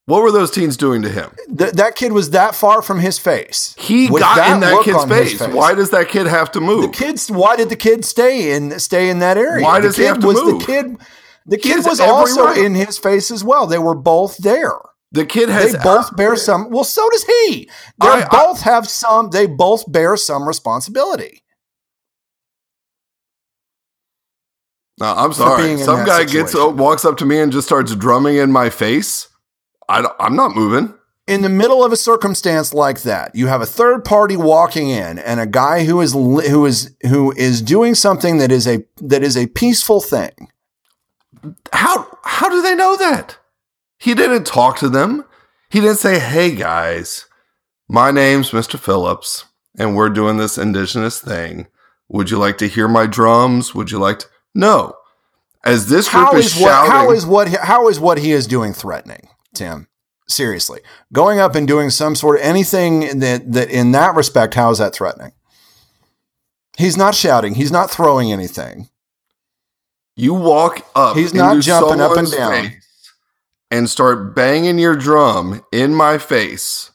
What 0.06 0.22
were 0.22 0.30
those 0.30 0.50
teens 0.50 0.76
doing 0.76 1.00
to 1.02 1.08
him? 1.08 1.30
th- 1.56 1.72
that 1.72 1.94
kid 1.96 2.12
was 2.12 2.30
that 2.30 2.54
far 2.54 2.82
from 2.82 2.98
his 3.00 3.18
face. 3.18 3.74
He 3.78 4.10
With 4.10 4.20
got 4.20 4.52
in 4.52 4.60
that 4.60 4.82
kid's 4.84 5.02
his 5.04 5.38
face. 5.40 5.54
Why 5.54 5.74
does 5.74 5.90
that 5.90 6.08
kid 6.08 6.26
have 6.26 6.50
to 6.52 6.60
move? 6.60 6.82
the 6.82 6.88
kids? 6.96 7.30
Why 7.30 7.56
did 7.56 7.70
the 7.70 7.76
kid 7.76 8.04
stay 8.04 8.52
in 8.54 8.78
stay 8.78 9.08
in 9.08 9.20
that 9.20 9.38
area? 9.38 9.64
Why 9.64 9.80
The 9.80 9.88
does 9.88 9.96
he 9.96 10.02
kid 10.02 10.08
have 10.08 10.18
to 10.20 10.26
was 10.26 10.42
move? 10.42 10.60
The 10.60 10.66
kid, 10.66 10.96
the 11.46 11.56
kid 11.58 11.84
was 11.86 12.00
also 12.00 12.44
right. 12.44 12.58
in 12.58 12.74
his 12.74 12.98
face 12.98 13.30
as 13.30 13.42
well. 13.42 13.66
They 13.66 13.78
were 13.78 13.94
both 13.94 14.36
there. 14.38 14.72
the 15.12 15.24
kid 15.24 15.48
has 15.48 15.72
They 15.72 15.78
both 15.78 16.14
bear 16.16 16.36
some. 16.36 16.68
Well, 16.70 16.84
so 16.84 17.08
does 17.10 17.24
he. 17.24 17.70
They 18.00 18.06
I- 18.08 18.24
I- 18.24 18.28
both 18.30 18.60
have 18.60 18.86
some. 18.88 19.30
They 19.30 19.46
both 19.46 19.90
bear 19.90 20.18
some 20.18 20.46
responsibility. 20.46 21.42
No, 25.00 25.06
I'm 25.06 25.32
sorry. 25.32 25.76
Some 25.78 26.00
that 26.00 26.06
guy 26.06 26.24
gets 26.24 26.52
situation. 26.52 26.76
walks 26.76 27.04
up 27.04 27.16
to 27.18 27.24
me 27.24 27.38
and 27.40 27.50
just 27.50 27.66
starts 27.66 27.94
drumming 27.96 28.36
in 28.36 28.52
my 28.52 28.68
face. 28.70 29.28
I 29.88 30.06
I'm 30.18 30.36
not 30.36 30.54
moving. 30.54 30.94
in 31.26 31.42
the 31.42 31.48
middle 31.48 31.84
of 31.84 31.92
a 31.92 31.96
circumstance 31.96 32.74
like 32.74 33.02
that, 33.02 33.34
you 33.34 33.46
have 33.46 33.62
a 33.62 33.66
third 33.66 34.04
party 34.04 34.36
walking 34.36 34.90
in 34.90 35.18
and 35.18 35.40
a 35.40 35.46
guy 35.46 35.84
who 35.84 36.00
is 36.00 36.12
who 36.12 36.66
is 36.66 36.94
who 37.02 37.32
is 37.32 37.62
doing 37.62 37.94
something 37.94 38.38
that 38.38 38.52
is 38.52 38.66
a 38.66 38.84
that 39.00 39.22
is 39.22 39.36
a 39.36 39.46
peaceful 39.48 40.00
thing. 40.00 40.48
How 41.72 42.06
how 42.24 42.48
do 42.48 42.62
they 42.62 42.74
know 42.74 42.96
that? 42.96 43.38
He 43.98 44.14
didn't 44.14 44.44
talk 44.46 44.78
to 44.78 44.88
them. 44.88 45.24
He 45.70 45.80
didn't 45.80 45.98
say, 45.98 46.18
"Hey 46.18 46.54
guys, 46.54 47.26
my 47.88 48.10
name's 48.10 48.50
Mr. 48.50 48.78
Phillips, 48.78 49.44
and 49.78 49.96
we're 49.96 50.08
doing 50.10 50.36
this 50.36 50.58
indigenous 50.58 51.20
thing. 51.20 51.66
Would 52.08 52.30
you 52.30 52.38
like 52.38 52.58
to 52.58 52.68
hear 52.68 52.86
my 52.88 53.06
drums? 53.06 53.74
Would 53.74 53.90
you 53.90 53.98
like 53.98 54.20
to?" 54.20 54.26
No. 54.54 54.94
As 55.64 55.88
this 55.88 56.08
group 56.08 56.26
How 56.26 56.36
is, 56.36 56.54
is 56.54 56.60
what 56.60 56.68
shouting, 56.68 56.90
how 56.90 57.10
is 57.10 57.26
what 57.26 57.48
how 57.48 57.88
is 57.88 57.98
what 57.98 58.18
he 58.18 58.32
is 58.32 58.46
doing 58.46 58.74
threatening, 58.74 59.28
Tim? 59.54 59.88
Seriously. 60.28 60.80
Going 61.12 61.38
up 61.38 61.54
and 61.54 61.68
doing 61.68 61.90
some 61.90 62.14
sort 62.14 62.36
of 62.40 62.46
anything 62.46 63.18
that 63.20 63.52
that 63.52 63.70
in 63.70 63.92
that 63.92 64.14
respect, 64.14 64.54
how 64.54 64.70
is 64.70 64.78
that 64.78 64.94
threatening? 64.94 65.32
He's 66.76 66.96
not 66.96 67.14
shouting, 67.14 67.54
he's 67.54 67.70
not 67.72 67.90
throwing 67.90 68.32
anything. 68.32 68.88
you 70.16 70.34
walk 70.34 70.84
up, 70.96 71.16
He's 71.16 71.32
not 71.34 71.62
jumping 71.62 72.00
up 72.00 72.16
and 72.16 72.30
down. 72.30 72.72
and 73.70 73.88
start 73.88 74.34
banging 74.34 74.78
your 74.78 74.96
drum 74.96 75.64
in 75.72 75.94
my 75.94 76.18
face. 76.18 76.90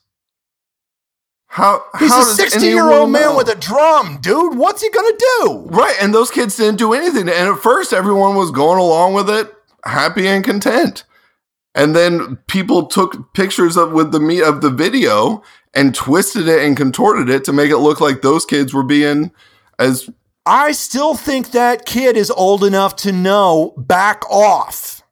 How 1.46 1.82
He's 1.98 2.10
how 2.10 2.20
a 2.20 2.24
does 2.24 2.36
60 2.36 2.66
year 2.66 2.90
old 2.92 3.10
man 3.10 3.22
know? 3.22 3.36
with 3.36 3.48
a 3.48 3.56
drum, 3.56 4.18
dude. 4.20 4.56
What's 4.56 4.82
he 4.82 4.90
gonna 4.90 5.16
do? 5.18 5.66
Right, 5.70 5.96
and 6.00 6.14
those 6.14 6.30
kids 6.30 6.56
didn't 6.56 6.78
do 6.78 6.92
anything. 6.92 7.22
And 7.28 7.30
at 7.54 7.58
first, 7.58 7.92
everyone 7.92 8.36
was 8.36 8.50
going 8.52 8.78
along 8.78 9.14
with 9.14 9.28
it, 9.30 9.52
happy 9.84 10.28
and 10.28 10.44
content. 10.44 11.04
And 11.74 11.94
then 11.94 12.36
people 12.48 12.86
took 12.86 13.32
pictures 13.34 13.76
of 13.76 13.92
with 13.92 14.12
the 14.12 14.20
meat 14.20 14.42
of 14.42 14.60
the 14.60 14.70
video 14.70 15.42
and 15.72 15.94
twisted 15.94 16.48
it 16.48 16.64
and 16.64 16.76
contorted 16.76 17.28
it 17.28 17.44
to 17.44 17.52
make 17.52 17.70
it 17.70 17.78
look 17.78 18.00
like 18.00 18.22
those 18.22 18.44
kids 18.44 18.74
were 18.74 18.82
being 18.82 19.30
as 19.78 20.10
I 20.46 20.72
still 20.72 21.14
think 21.14 21.52
that 21.52 21.86
kid 21.86 22.16
is 22.16 22.30
old 22.30 22.64
enough 22.64 22.96
to 22.96 23.12
know 23.12 23.72
back 23.76 24.28
off. 24.30 25.02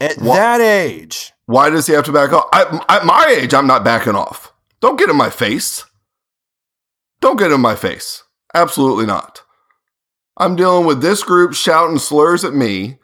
At 0.00 0.16
What? 0.18 0.36
that 0.36 0.60
age. 0.62 1.32
why 1.46 1.68
does 1.68 1.86
he 1.86 1.92
have 1.92 2.04
to 2.06 2.12
back 2.12 2.32
off? 2.32 2.46
I, 2.52 2.82
at 2.88 3.04
my 3.04 3.26
age, 3.38 3.52
I'm 3.52 3.66
not 3.66 3.84
backing 3.84 4.14
off. 4.14 4.52
Don't 4.80 4.98
get 4.98 5.10
in 5.10 5.16
my 5.16 5.28
face. 5.28 5.84
Don't 7.20 7.38
get 7.38 7.52
in 7.52 7.60
my 7.60 7.74
face. 7.74 8.22
Absolutely 8.54 9.04
not. 9.04 9.42
I'm 10.38 10.56
dealing 10.56 10.86
with 10.86 11.02
this 11.02 11.22
group 11.22 11.52
shouting 11.52 11.98
slurs 11.98 12.44
at 12.44 12.54
me, 12.54 12.96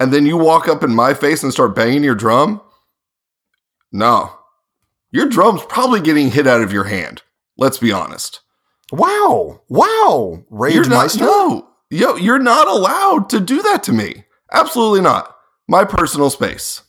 and 0.00 0.12
then 0.12 0.26
you 0.26 0.36
walk 0.36 0.68
up 0.68 0.82
in 0.82 0.94
my 0.94 1.14
face 1.14 1.42
and 1.42 1.52
start 1.52 1.74
banging 1.74 2.04
your 2.04 2.14
drum? 2.14 2.60
No. 3.92 4.32
Your 5.10 5.28
drum's 5.28 5.62
probably 5.68 6.00
getting 6.00 6.30
hit 6.30 6.46
out 6.46 6.62
of 6.62 6.72
your 6.72 6.84
hand. 6.84 7.22
Let's 7.56 7.78
be 7.78 7.92
honest. 7.92 8.40
Wow. 8.92 9.62
Wow. 9.68 10.44
Rage 10.50 10.74
You're 10.74 10.88
not, 10.88 11.02
Meister? 11.04 11.24
no. 11.24 11.68
Yo, 11.90 12.16
you're 12.16 12.40
not 12.40 12.66
allowed 12.66 13.30
to 13.30 13.38
do 13.40 13.62
that 13.62 13.82
to 13.84 13.92
me. 13.92 14.24
Absolutely 14.52 15.00
not. 15.00 15.36
My 15.68 15.84
personal 15.84 16.30
space. 16.30 16.82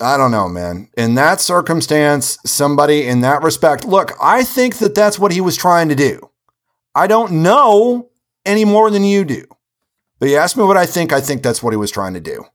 I 0.00 0.16
don't 0.16 0.30
know, 0.30 0.48
man. 0.48 0.88
In 0.96 1.14
that 1.14 1.40
circumstance, 1.40 2.38
somebody 2.44 3.06
in 3.06 3.20
that 3.20 3.42
respect, 3.42 3.84
look, 3.84 4.12
I 4.20 4.44
think 4.44 4.78
that 4.78 4.94
that's 4.94 5.18
what 5.18 5.32
he 5.32 5.40
was 5.40 5.56
trying 5.56 5.88
to 5.88 5.94
do. 5.94 6.30
I 6.94 7.06
don't 7.06 7.42
know 7.42 8.10
any 8.44 8.64
more 8.64 8.90
than 8.90 9.04
you 9.04 9.24
do. 9.24 9.44
But 10.24 10.30
you 10.30 10.38
ask 10.38 10.56
me 10.56 10.64
what 10.64 10.78
I 10.78 10.86
think, 10.86 11.12
I 11.12 11.20
think 11.20 11.42
that's 11.42 11.62
what 11.62 11.74
he 11.74 11.76
was 11.76 11.90
trying 11.90 12.14
to 12.14 12.20
do. 12.20 12.46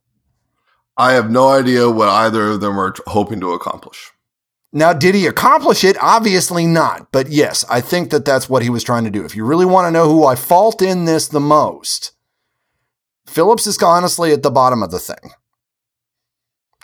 I 0.98 1.12
have 1.12 1.30
no 1.30 1.50
idea 1.50 1.88
what 1.88 2.10
either 2.10 2.48
of 2.48 2.62
them 2.62 2.80
are 2.80 2.96
hoping 3.06 3.40
to 3.42 3.54
accomplish. 3.54 4.10
Now, 4.74 4.92
did 4.92 5.14
he 5.14 5.28
accomplish 5.28 5.84
it? 5.84 5.96
Obviously 6.02 6.66
not. 6.66 7.12
But 7.12 7.28
yes, 7.28 7.64
I 7.70 7.80
think 7.80 8.10
that 8.10 8.26
that's 8.26 8.50
what 8.50 8.64
he 8.64 8.72
was 8.72 8.84
trying 8.84 9.04
to 9.04 9.12
do. 9.12 9.24
If 9.24 9.36
you 9.36 9.46
really 9.46 9.68
want 9.68 9.86
to 9.86 9.92
know 9.92 10.10
who 10.10 10.26
I 10.26 10.34
fault 10.34 10.82
in 10.82 11.06
this 11.06 11.28
the 11.28 11.40
most, 11.40 12.14
Phillips 13.28 13.68
is 13.68 13.78
honestly 13.84 14.32
at 14.32 14.42
the 14.42 14.50
bottom 14.50 14.82
of 14.82 14.90
the 14.90 14.98
thing. 14.98 15.34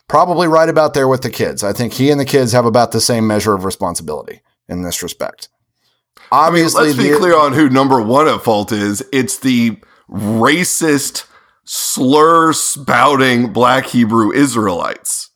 Probably 0.07 0.47
right 0.47 0.69
about 0.69 0.93
there 0.93 1.07
with 1.07 1.23
the 1.23 1.31
kids. 1.31 1.63
I 1.63 1.73
think 1.73 1.93
he 1.93 2.11
and 2.11 2.19
the 2.19 2.25
kids 2.25 2.51
have 2.51 2.67
about 2.67 2.91
the 2.91 3.01
same 3.01 3.25
measure 3.25 3.55
of 3.55 3.65
responsibility 3.65 4.43
in 4.69 4.83
this 4.83 5.01
respect. 5.01 5.49
Obviously, 6.31 6.79
I 6.79 6.83
mean, 6.89 6.91
let's 6.91 7.03
be 7.07 7.11
the- 7.11 7.17
clear 7.17 7.35
on 7.35 7.53
who 7.53 7.71
number 7.71 7.99
one 7.99 8.27
at 8.27 8.43
fault 8.43 8.71
is. 8.71 9.03
It's 9.11 9.39
the 9.39 9.79
racist, 10.09 11.25
slur 11.63 12.53
spouting 12.53 13.51
Black 13.53 13.87
Hebrew 13.87 14.31
Israelites. 14.31 15.29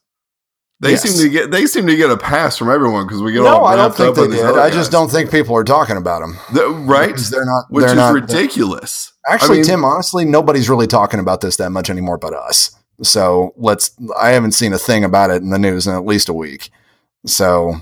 They 0.82 0.92
Yes. 0.92 1.02
seem 1.02 1.20
to 1.22 1.28
get 1.28 1.50
they 1.50 1.66
seem 1.66 1.86
to 1.88 1.96
get 1.96 2.10
a 2.10 2.16
pass 2.16 2.56
from 2.56 2.70
everyone 2.70 3.06
because 3.06 3.20
we 3.20 3.32
get 3.32 3.42
no, 3.42 3.48
all 3.48 3.66
I 3.66 3.76
don't 3.76 3.94
think 3.94 4.16
they 4.16 4.28
did. 4.28 4.44
I 4.56 4.70
just 4.70 4.76
guys. 4.76 4.88
don't 4.88 5.10
think 5.10 5.30
people 5.30 5.54
are 5.54 5.64
talking 5.64 5.98
about 5.98 6.20
them. 6.20 6.38
The- 6.54 6.70
right, 6.70 7.08
Because 7.08 7.28
they're 7.28 7.44
not. 7.44 7.64
which 7.68 7.82
they're 7.82 7.90
is 7.90 7.96
not, 7.96 8.14
ridiculous. 8.14 9.12
Actually, 9.28 9.56
I 9.58 9.60
mean, 9.60 9.64
Tim, 9.64 9.84
honestly, 9.84 10.24
nobody's 10.24 10.70
really 10.70 10.86
talking 10.86 11.20
about 11.20 11.42
this 11.42 11.56
that 11.56 11.68
much 11.70 11.90
anymore 11.90 12.16
but 12.16 12.32
us. 12.32 12.70
So 13.02 13.52
let's, 13.58 13.90
I 14.18 14.30
haven't 14.30 14.52
seen 14.52 14.72
a 14.72 14.78
thing 14.78 15.04
about 15.04 15.30
it 15.30 15.42
in 15.42 15.50
the 15.50 15.58
news 15.58 15.86
in 15.86 15.94
at 15.94 16.04
least 16.06 16.28
a 16.30 16.34
week. 16.34 16.70
So 17.26 17.80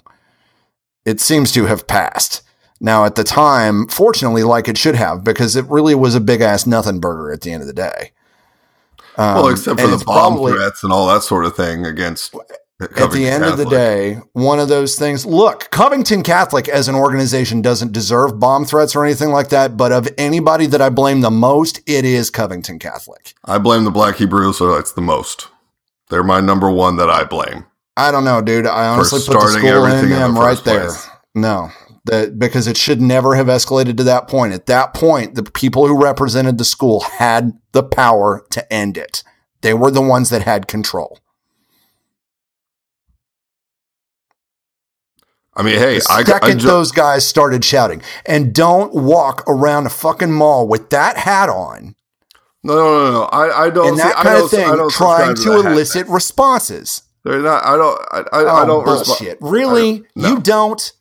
it 1.04 1.21
seems 1.21 1.52
to 1.52 1.66
have 1.66 1.87
passed. 1.87 2.42
Now, 2.81 3.05
at 3.05 3.17
the 3.17 3.25
time, 3.25 3.89
fortunately, 3.89 4.45
like 4.45 4.69
it 4.69 4.79
should 4.79 4.95
have, 4.95 5.25
because 5.25 5.57
it 5.57 5.65
really 5.67 5.95
was 5.95 6.15
a 6.15 6.21
big 6.21 6.41
ass 6.41 6.67
nothing 6.67 7.01
burger 7.01 7.33
at 7.33 7.41
the 7.41 7.51
end 7.53 7.63
of 7.63 7.67
the 7.67 7.73
day. 7.73 8.13
Um, 9.17 9.35
well, 9.35 9.49
except 9.49 9.81
for 9.81 9.89
the 9.89 10.05
bomb 10.05 10.35
probably- 10.35 10.53
threats 10.53 10.85
and 10.85 10.93
all 10.93 11.09
that 11.09 11.23
sort 11.23 11.45
of 11.45 11.57
thing 11.57 11.85
against. 11.85 12.35
at 12.81 13.11
the 13.11 13.27
end 13.29 13.43
of 13.43 13.59
the 13.59 13.65
day, 13.65 14.21
one 14.33 14.61
of 14.61 14.69
those 14.69 14.97
things. 14.97 15.27
Look, 15.27 15.69
Covington 15.73 16.23
Catholic 16.23 16.69
as 16.69 16.87
an 16.87 16.95
organization 16.95 17.61
doesn't 17.61 17.93
deserve 17.93 18.39
bomb 18.39 18.65
threats 18.65 18.95
or 18.95 19.05
anything 19.05 19.31
like 19.31 19.49
that. 19.49 19.77
But 19.77 19.91
of 19.91 20.09
anybody 20.17 20.67
that 20.67 20.81
I 20.81 20.89
blame 20.89 21.21
the 21.21 21.33
most, 21.33 21.81
it 21.87 22.05
is 22.05 22.31
Covington 22.31 22.79
Catholic. 22.79 23.35
I 23.45 23.59
blame 23.59 23.83
the 23.83 23.91
Black 23.91 24.15
Hebrew 24.17 24.49
Israelites 24.49 24.93
the 24.93 25.01
most. 25.01 25.49
They're 26.11 26.23
my 26.23 26.41
number 26.41 26.71
one 26.71 26.97
that 26.99 27.11
I 27.11 27.25
blame. 27.25 27.67
I 27.97 28.13
don't 28.13 28.25
know, 28.25 28.41
dude. 28.41 28.69
I 28.69 28.87
honestly 28.87 29.19
put 29.27 29.41
the 29.41 29.49
school 29.49 29.85
in 29.87 30.09
them 30.09 30.35
the 30.35 30.41
right 30.41 30.51
first 30.53 30.65
there. 30.65 30.85
place. 30.85 31.09
No, 31.35 31.71
that 32.09 32.38
because 32.38 32.67
it 32.67 32.77
should 32.77 33.00
never 33.00 33.35
have 33.37 33.47
escalated 33.47 33.97
to 33.99 34.05
that 34.05 34.29
point. 34.29 34.53
At 34.53 34.67
that 34.67 34.93
point, 34.95 35.35
the 35.35 35.43
people 35.45 35.87
who 35.87 36.00
represented 36.03 36.59
the 36.59 36.65
school 36.65 37.00
had 37.00 37.53
the 37.73 37.83
power 37.83 38.45
to 38.50 38.73
end 38.73 38.99
it. 38.99 39.23
They 39.62 39.75
were 39.75 39.91
the 39.91 40.03
ones 40.03 40.31
that 40.31 40.43
had 40.43 40.69
control. 40.69 41.19
I 45.57 45.62
mean, 45.62 45.79
hey, 45.79 45.99
The 45.99 46.07
I, 46.11 46.23
second 46.23 46.50
I 46.50 46.55
ju- 46.55 46.67
those 46.69 46.93
guys 46.93 47.27
started 47.27 47.65
shouting, 47.65 48.03
and 48.27 48.55
don't 48.55 48.95
walk 48.95 49.43
around 49.49 49.87
a 49.87 49.91
fucking 49.91 50.33
mall 50.33 50.69
with 50.69 50.91
that 50.91 51.17
hat 51.17 51.49
on 51.49 51.95
no, 52.65 52.75
no, 52.75 53.05
no, 53.05 53.11
no. 53.12 53.23
I, 53.25 53.67
I 53.67 53.71
don't. 53.71 53.88
and 53.88 53.97
see- 53.97 54.03
that 54.03 54.19
I 54.19 54.23
kind 54.23 54.35
don't- 54.37 54.45
of 54.45 54.50
thing, 54.50 54.69
I 54.71 54.77
don't 54.77 54.91
trying 54.93 55.37
subscribe 55.37 55.62
to 55.62 55.69
elicit 55.69 56.07
responses. 56.09 57.03
They're 57.25 57.41
not. 57.41 57.65
I 57.65 57.77
don't. 57.77 58.00
I, 58.12 58.19
I, 58.19 58.25
Oh, 58.33 58.49
I 58.49 58.67
don't. 58.67 58.85
bullshit! 58.85 59.38
really? 59.41 60.05
no. 60.17 60.29
You 60.29 60.41
don't? 60.41 60.93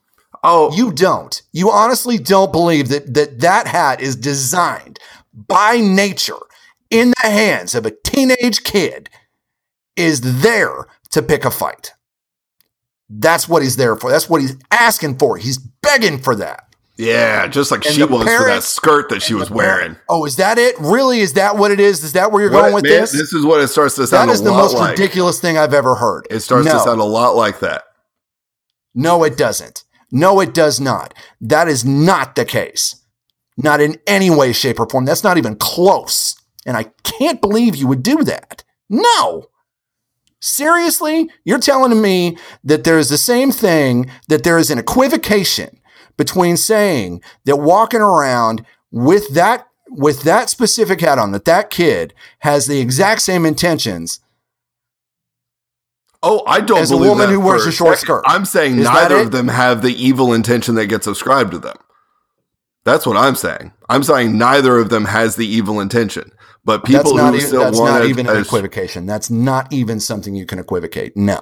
Oh, 0.49 0.73
You 0.73 0.91
don't. 0.93 1.41
You 1.51 1.69
honestly 1.71 2.17
don't 2.17 2.51
believe 2.51 2.87
that 2.89 3.13
that 3.13 3.41
that 3.41 3.67
hat 3.67 4.01
is 4.01 4.15
designed 4.15 4.97
by 5.33 5.77
nature 5.77 6.37
in 6.89 7.13
the 7.21 7.29
hands 7.29 7.75
of 7.75 7.85
a 7.85 7.91
teenage 7.91 8.63
kid 8.63 9.09
is 9.97 10.41
there 10.41 10.87
to 11.11 11.21
pick 11.21 11.43
a 11.43 11.51
fight. 11.51 11.91
That's 13.09 13.47
what 13.49 13.61
he's 13.61 13.75
there 13.75 13.95
for. 13.95 14.09
That's 14.09 14.29
what 14.29 14.41
he's 14.41 14.55
asking 14.71 15.17
for. 15.17 15.37
He's 15.37 15.57
begging 15.57 16.19
for 16.19 16.35
that. 16.35 16.63
yeah, 16.97 17.47
just 17.47 17.69
like 17.71 17.85
And 17.85 17.93
she 17.95 18.03
was 18.03 18.23
for 18.23 18.45
that 18.47 18.63
skirt 18.63 19.09
that 19.09 19.21
she 19.21 19.33
was 19.33 19.49
wearing. 19.51 19.95
Oh, 20.09 20.25
is 20.25 20.37
that 20.37 20.57
it? 20.57 20.75
Really? 20.79 21.19
Is 21.19 21.33
that 21.33 21.57
what 21.57 21.71
it 21.71 21.79
is? 21.79 22.03
Is 22.03 22.13
that 22.13 22.31
where 22.31 22.41
you're 22.43 22.51
What- 22.51 22.61
going 22.63 22.73
with 22.73 22.83
man, 22.85 23.01
this? 23.01 23.11
This 23.11 23.33
is 23.33 23.45
what 23.45 23.61
it 23.61 23.67
starts 23.67 23.95
to 23.95 24.01
That 24.01 24.07
sound 24.07 24.31
is 24.31 24.41
a 24.41 24.45
the 24.45 24.51
most 24.51 24.75
like. 24.75 24.91
ridiculous 24.91 25.39
thing 25.39 25.57
I've 25.57 25.73
ever 25.73 25.95
heard. 25.95 26.25
It 26.29 26.39
starts 26.39 26.65
no, 26.65 26.73
to 26.73 26.79
sound 26.79 26.99
a 27.01 27.05
lot 27.05 27.35
like 27.35 27.59
that. 27.59 27.83
No, 28.95 29.23
it 29.23 29.37
doesn't. 29.37 29.83
No, 30.11 30.39
it 30.39 30.53
does 30.53 30.79
not. 30.79 31.13
That 31.41 31.67
is 31.67 31.83
not 31.83 32.35
the 32.35 32.45
case. 32.45 33.03
Not 33.57 33.81
in 33.81 33.97
any 34.05 34.29
way, 34.29 34.53
shape, 34.53 34.79
or 34.79 34.87
form. 34.87 35.05
That's 35.05 35.23
not 35.23 35.37
even 35.37 35.55
close. 35.55 36.35
And 36.65 36.77
I 36.77 36.91
can't 37.03 37.41
believe 37.41 37.75
you 37.75 37.87
would 37.87 38.03
do 38.03 38.23
that. 38.23 38.63
No. 38.89 39.47
Seriously? 40.39 41.29
You're 41.43 41.59
telling 41.59 42.01
me 42.01 42.37
that 42.63 42.83
there 42.83 42.99
is 42.99 43.09
the 43.09 43.17
same 43.17 43.51
thing, 43.51 44.09
that 44.27 44.43
there 44.43 44.57
is 44.57 44.69
an 44.69 44.77
equivocation 44.77 45.79
between 46.17 46.57
saying 46.57 47.21
that 47.45 47.57
walking 47.57 48.01
around 48.01 48.65
with 48.91 49.33
that 49.33 49.67
with 49.89 50.23
that 50.23 50.49
specific 50.49 50.99
hat 50.99 51.17
on, 51.17 51.31
that 51.31 51.45
that 51.45 51.69
kid 51.69 52.13
has 52.39 52.67
the 52.67 52.79
exact 52.79 53.21
same 53.21 53.45
intentions 53.45 54.19
Oh, 56.23 56.43
I 56.47 56.61
don't 56.61 56.79
As 56.79 56.91
a 56.91 56.95
believe 56.95 57.09
woman 57.11 57.29
who 57.29 57.39
wears 57.39 57.65
a 57.65 57.71
short 57.71 57.97
second. 57.97 58.05
skirt. 58.05 58.23
I'm 58.25 58.45
saying 58.45 58.79
Is 58.79 58.85
neither 58.85 59.17
of 59.17 59.31
them 59.31 59.47
have 59.47 59.81
the 59.81 59.93
evil 59.93 60.33
intention 60.33 60.75
that 60.75 60.87
gets 60.87 61.07
ascribed 61.07 61.51
to 61.51 61.59
them. 61.59 61.77
That's 62.85 63.05
what 63.05 63.17
I'm 63.17 63.35
saying. 63.35 63.73
I'm 63.89 64.01
saying 64.03 64.37
neither 64.37 64.77
of 64.77 64.89
them 64.89 65.05
has 65.05 65.35
the 65.35 65.45
evil 65.45 65.79
intention. 65.79 66.31
But 66.63 66.83
people 66.83 67.15
that's 67.15 67.29
who 67.29 67.35
even, 67.35 67.47
still 67.47 67.59
that's 67.61 67.79
want 67.79 67.93
not 67.93 68.05
even 68.05 68.27
an 68.27 68.37
equivocation. 68.37 69.05
That's 69.05 69.29
not 69.29 69.71
even 69.71 69.99
something 69.99 70.35
you 70.35 70.45
can 70.45 70.59
equivocate. 70.59 71.15
No, 71.15 71.39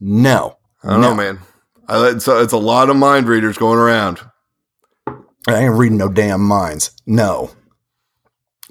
no. 0.00 0.58
I 0.84 0.90
don't 0.90 1.00
no. 1.00 1.10
know, 1.10 1.14
man. 1.16 1.38
I 1.88 2.18
so 2.18 2.40
it's 2.40 2.52
a 2.52 2.58
lot 2.58 2.90
of 2.90 2.96
mind 2.96 3.28
readers 3.28 3.58
going 3.58 3.78
around. 3.78 4.20
I 5.48 5.64
ain't 5.64 5.74
reading 5.74 5.98
no 5.98 6.08
damn 6.08 6.42
minds. 6.42 6.90
No. 7.06 7.50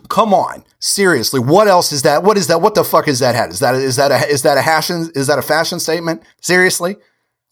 Come 0.09 0.33
on, 0.33 0.63
seriously. 0.85 1.39
What 1.39 1.67
else 1.67 1.91
is 1.91 2.03
that? 2.03 2.23
What 2.23 2.37
is 2.37 2.47
that? 2.47 2.61
What 2.61 2.75
the 2.75 2.83
fuck 2.83 3.07
is 3.07 3.19
that 3.19 3.35
hat? 3.35 3.49
Is 3.49 3.59
that 3.59 3.75
is 3.75 3.95
that 3.95 4.11
a 4.11 4.27
is 4.27 4.43
that 4.43 4.57
a 4.57 4.63
fashion 4.63 5.09
is 5.15 5.27
that 5.27 5.39
a 5.39 5.41
fashion 5.41 5.79
statement? 5.79 6.23
Seriously, 6.41 6.97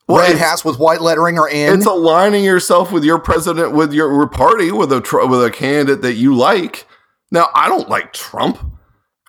Well, 0.08 0.19
red 0.19 0.38
hats 0.38 0.63
with 0.63 0.78
white 0.80 1.02
lettering 1.02 1.39
are 1.39 1.50
in. 1.50 1.74
It's 1.74 1.86
aligning 1.86 2.43
yourself 2.43 2.91
with 2.91 3.04
your 3.04 3.19
president, 3.19 3.74
with 3.74 3.93
your 3.93 4.28
party, 4.28 4.72
with 4.72 4.91
a 4.91 5.02
with 5.28 5.43
a 5.43 5.52
candidate 5.52 6.02
that 6.04 6.13
you 6.13 6.36
like. 6.36 6.88
Now, 7.32 7.50
I 7.56 7.67
don't 7.67 7.89
like 7.89 8.13
Trump, 8.13 8.60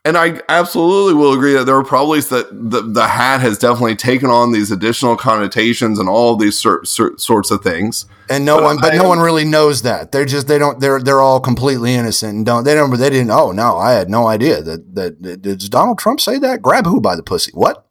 and 0.04 0.18
I 0.18 0.40
absolutely 0.50 1.14
will 1.14 1.32
agree 1.32 1.54
that 1.54 1.64
there 1.64 1.76
are 1.76 1.84
probably 1.84 2.20
that 2.20 2.48
the, 2.52 2.82
the 2.82 3.06
hat 3.08 3.40
has 3.40 3.58
definitely 3.58 3.96
taken 3.96 4.28
on 4.28 4.52
these 4.52 4.70
additional 4.70 5.16
connotations 5.16 5.98
and 5.98 6.08
all 6.10 6.36
these 6.36 6.58
cer- 6.58 6.84
cer- 6.84 7.16
sorts 7.16 7.50
of 7.50 7.62
things. 7.62 8.04
and 8.28 8.44
no 8.44 8.56
but 8.56 8.64
one, 8.64 8.76
but 8.80 8.92
I 8.92 8.98
no 8.98 9.08
one 9.08 9.20
really 9.20 9.46
knows 9.46 9.80
that. 9.82 10.12
They're 10.12 10.26
just 10.26 10.46
they 10.46 10.58
don't. 10.58 10.78
They're 10.78 11.00
they're 11.00 11.22
all 11.22 11.40
completely 11.40 11.94
innocent 11.94 12.36
and 12.36 12.44
don't. 12.46 12.64
They 12.64 12.74
don't. 12.74 12.90
They 12.90 13.10
didn't. 13.10 13.30
Oh 13.30 13.52
no, 13.52 13.78
I 13.78 13.92
had 13.92 14.10
no 14.10 14.26
idea 14.26 14.60
that 14.62 14.94
that, 14.94 15.22
that 15.22 15.40
did 15.40 15.70
Donald 15.70 15.98
Trump 15.98 16.20
say 16.20 16.38
that? 16.38 16.60
Grab 16.60 16.84
who 16.84 17.00
by 17.00 17.16
the 17.16 17.22
pussy? 17.22 17.52
What? 17.54 17.86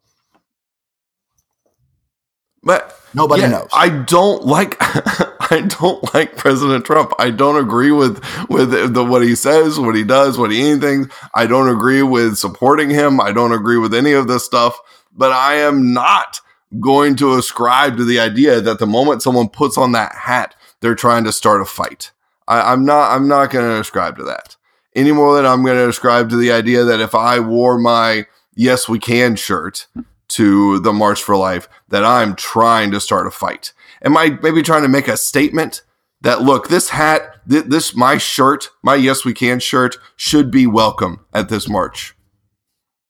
But 2.62 2.93
Nobody 3.14 3.42
yeah, 3.42 3.48
knows. 3.48 3.68
I 3.72 3.88
don't 3.88 4.44
like 4.44 4.76
I 4.80 5.60
don't 5.60 6.14
like 6.14 6.36
President 6.36 6.84
Trump. 6.84 7.12
I 7.18 7.30
don't 7.30 7.56
agree 7.56 7.92
with 7.92 8.22
with 8.48 8.94
the 8.94 9.04
what 9.04 9.22
he 9.22 9.34
says, 9.34 9.78
what 9.78 9.94
he 9.94 10.04
does, 10.04 10.36
what 10.38 10.50
he 10.50 10.68
anything. 10.68 11.10
I 11.32 11.46
don't 11.46 11.68
agree 11.68 12.02
with 12.02 12.36
supporting 12.36 12.90
him. 12.90 13.20
I 13.20 13.32
don't 13.32 13.52
agree 13.52 13.78
with 13.78 13.94
any 13.94 14.12
of 14.12 14.28
this 14.28 14.44
stuff. 14.44 14.78
But 15.16 15.30
I 15.30 15.54
am 15.54 15.92
not 15.92 16.40
going 16.80 17.14
to 17.16 17.34
ascribe 17.34 17.96
to 17.98 18.04
the 18.04 18.18
idea 18.18 18.60
that 18.60 18.80
the 18.80 18.86
moment 18.86 19.22
someone 19.22 19.48
puts 19.48 19.78
on 19.78 19.92
that 19.92 20.12
hat, 20.12 20.56
they're 20.80 20.96
trying 20.96 21.22
to 21.24 21.32
start 21.32 21.62
a 21.62 21.64
fight. 21.64 22.10
I, 22.48 22.72
I'm 22.72 22.84
not. 22.84 23.12
I'm 23.12 23.28
not 23.28 23.50
going 23.50 23.64
to 23.64 23.80
ascribe 23.80 24.16
to 24.18 24.24
that 24.24 24.56
any 24.94 25.12
more 25.12 25.36
than 25.36 25.46
I'm 25.46 25.64
going 25.64 25.76
to 25.76 25.88
ascribe 25.88 26.30
to 26.30 26.36
the 26.36 26.52
idea 26.52 26.84
that 26.84 27.00
if 27.00 27.14
I 27.14 27.40
wore 27.40 27.78
my 27.78 28.26
"Yes 28.54 28.88
We 28.88 28.98
Can" 28.98 29.36
shirt 29.36 29.86
to 30.34 30.78
the 30.80 30.92
March 30.92 31.22
for 31.22 31.36
Life, 31.36 31.68
that 31.88 32.04
I'm 32.04 32.34
trying 32.34 32.90
to 32.90 33.00
start 33.00 33.26
a 33.26 33.30
fight. 33.30 33.72
Am 34.02 34.16
I 34.16 34.38
maybe 34.42 34.62
trying 34.62 34.82
to 34.82 34.88
make 34.88 35.08
a 35.08 35.16
statement 35.16 35.82
that 36.22 36.42
look, 36.42 36.68
this 36.68 36.90
hat, 36.90 37.36
th- 37.48 37.66
this 37.66 37.94
my 37.94 38.18
shirt, 38.18 38.70
my 38.82 38.94
Yes 38.94 39.24
We 39.24 39.34
Can 39.34 39.60
shirt 39.60 39.96
should 40.16 40.50
be 40.50 40.66
welcome 40.66 41.24
at 41.32 41.48
this 41.48 41.68
march? 41.68 42.14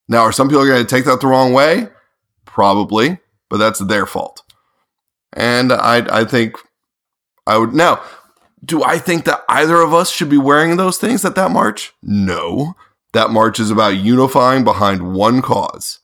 Now, 0.09 0.21
are 0.21 0.33
some 0.33 0.49
people 0.49 0.67
going 0.67 0.85
to 0.85 0.89
take 0.89 1.07
that 1.07 1.21
the 1.21 1.27
wrong 1.27 1.53
way? 1.53 1.89
Probably, 2.45 3.19
but 3.49 3.57
that's 3.57 3.79
their 3.81 4.07
fault. 4.07 4.43
And 5.33 5.73
I, 5.73 6.21
I 6.21 6.25
think 6.25 6.57
I 7.47 7.57
would 7.59 7.73
now. 7.73 8.03
Do 8.65 8.83
I 8.83 8.99
think 8.99 9.25
that 9.25 9.45
either 9.49 9.81
of 9.81 9.93
us 9.93 10.11
should 10.11 10.31
be 10.31 10.39
wearing 10.39 10.77
those 10.77 10.99
things 10.99 11.25
at 11.25 11.35
that 11.35 11.51
march? 11.51 11.93
No. 12.03 12.75
That 13.13 13.31
march 13.31 13.61
is 13.61 13.71
about 13.71 13.97
unifying 13.97 14.65
behind 14.65 15.15
one 15.15 15.43
cause. 15.43 16.01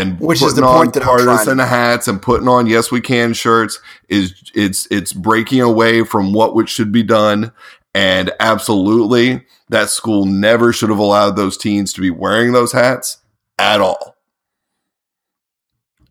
And 0.00 0.20
Which 0.20 0.42
is 0.42 0.54
the 0.54 0.62
point 0.62 0.94
that 0.94 1.02
I'm 1.02 1.18
trying 1.18 1.18
to 1.18 1.30
partisan 1.30 1.58
hats 1.58 2.08
and 2.08 2.20
putting 2.20 2.48
on 2.48 2.66
yes 2.66 2.90
we 2.90 3.00
can 3.00 3.32
shirts 3.32 3.80
is 4.08 4.34
it's 4.54 4.86
it's 4.90 5.12
breaking 5.12 5.60
away 5.60 6.04
from 6.04 6.32
what 6.32 6.54
which 6.54 6.68
should 6.68 6.92
be 6.92 7.02
done. 7.02 7.52
And 7.94 8.30
absolutely, 8.40 9.46
that 9.70 9.88
school 9.90 10.26
never 10.26 10.72
should 10.72 10.90
have 10.90 10.98
allowed 10.98 11.36
those 11.36 11.56
teens 11.56 11.92
to 11.94 12.00
be 12.00 12.10
wearing 12.10 12.52
those 12.52 12.72
hats. 12.72 13.18
at 13.58 13.80
all. 13.80 14.16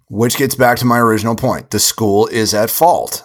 Which 0.10 0.38
gets 0.38 0.56
back 0.56 0.78
to 0.80 0.86
my 0.86 1.00
original 1.00 1.36
point. 1.36 1.71
The 1.71 1.80
school 1.80 2.28
is 2.28 2.54
at 2.54 2.69
fault. 2.69 3.24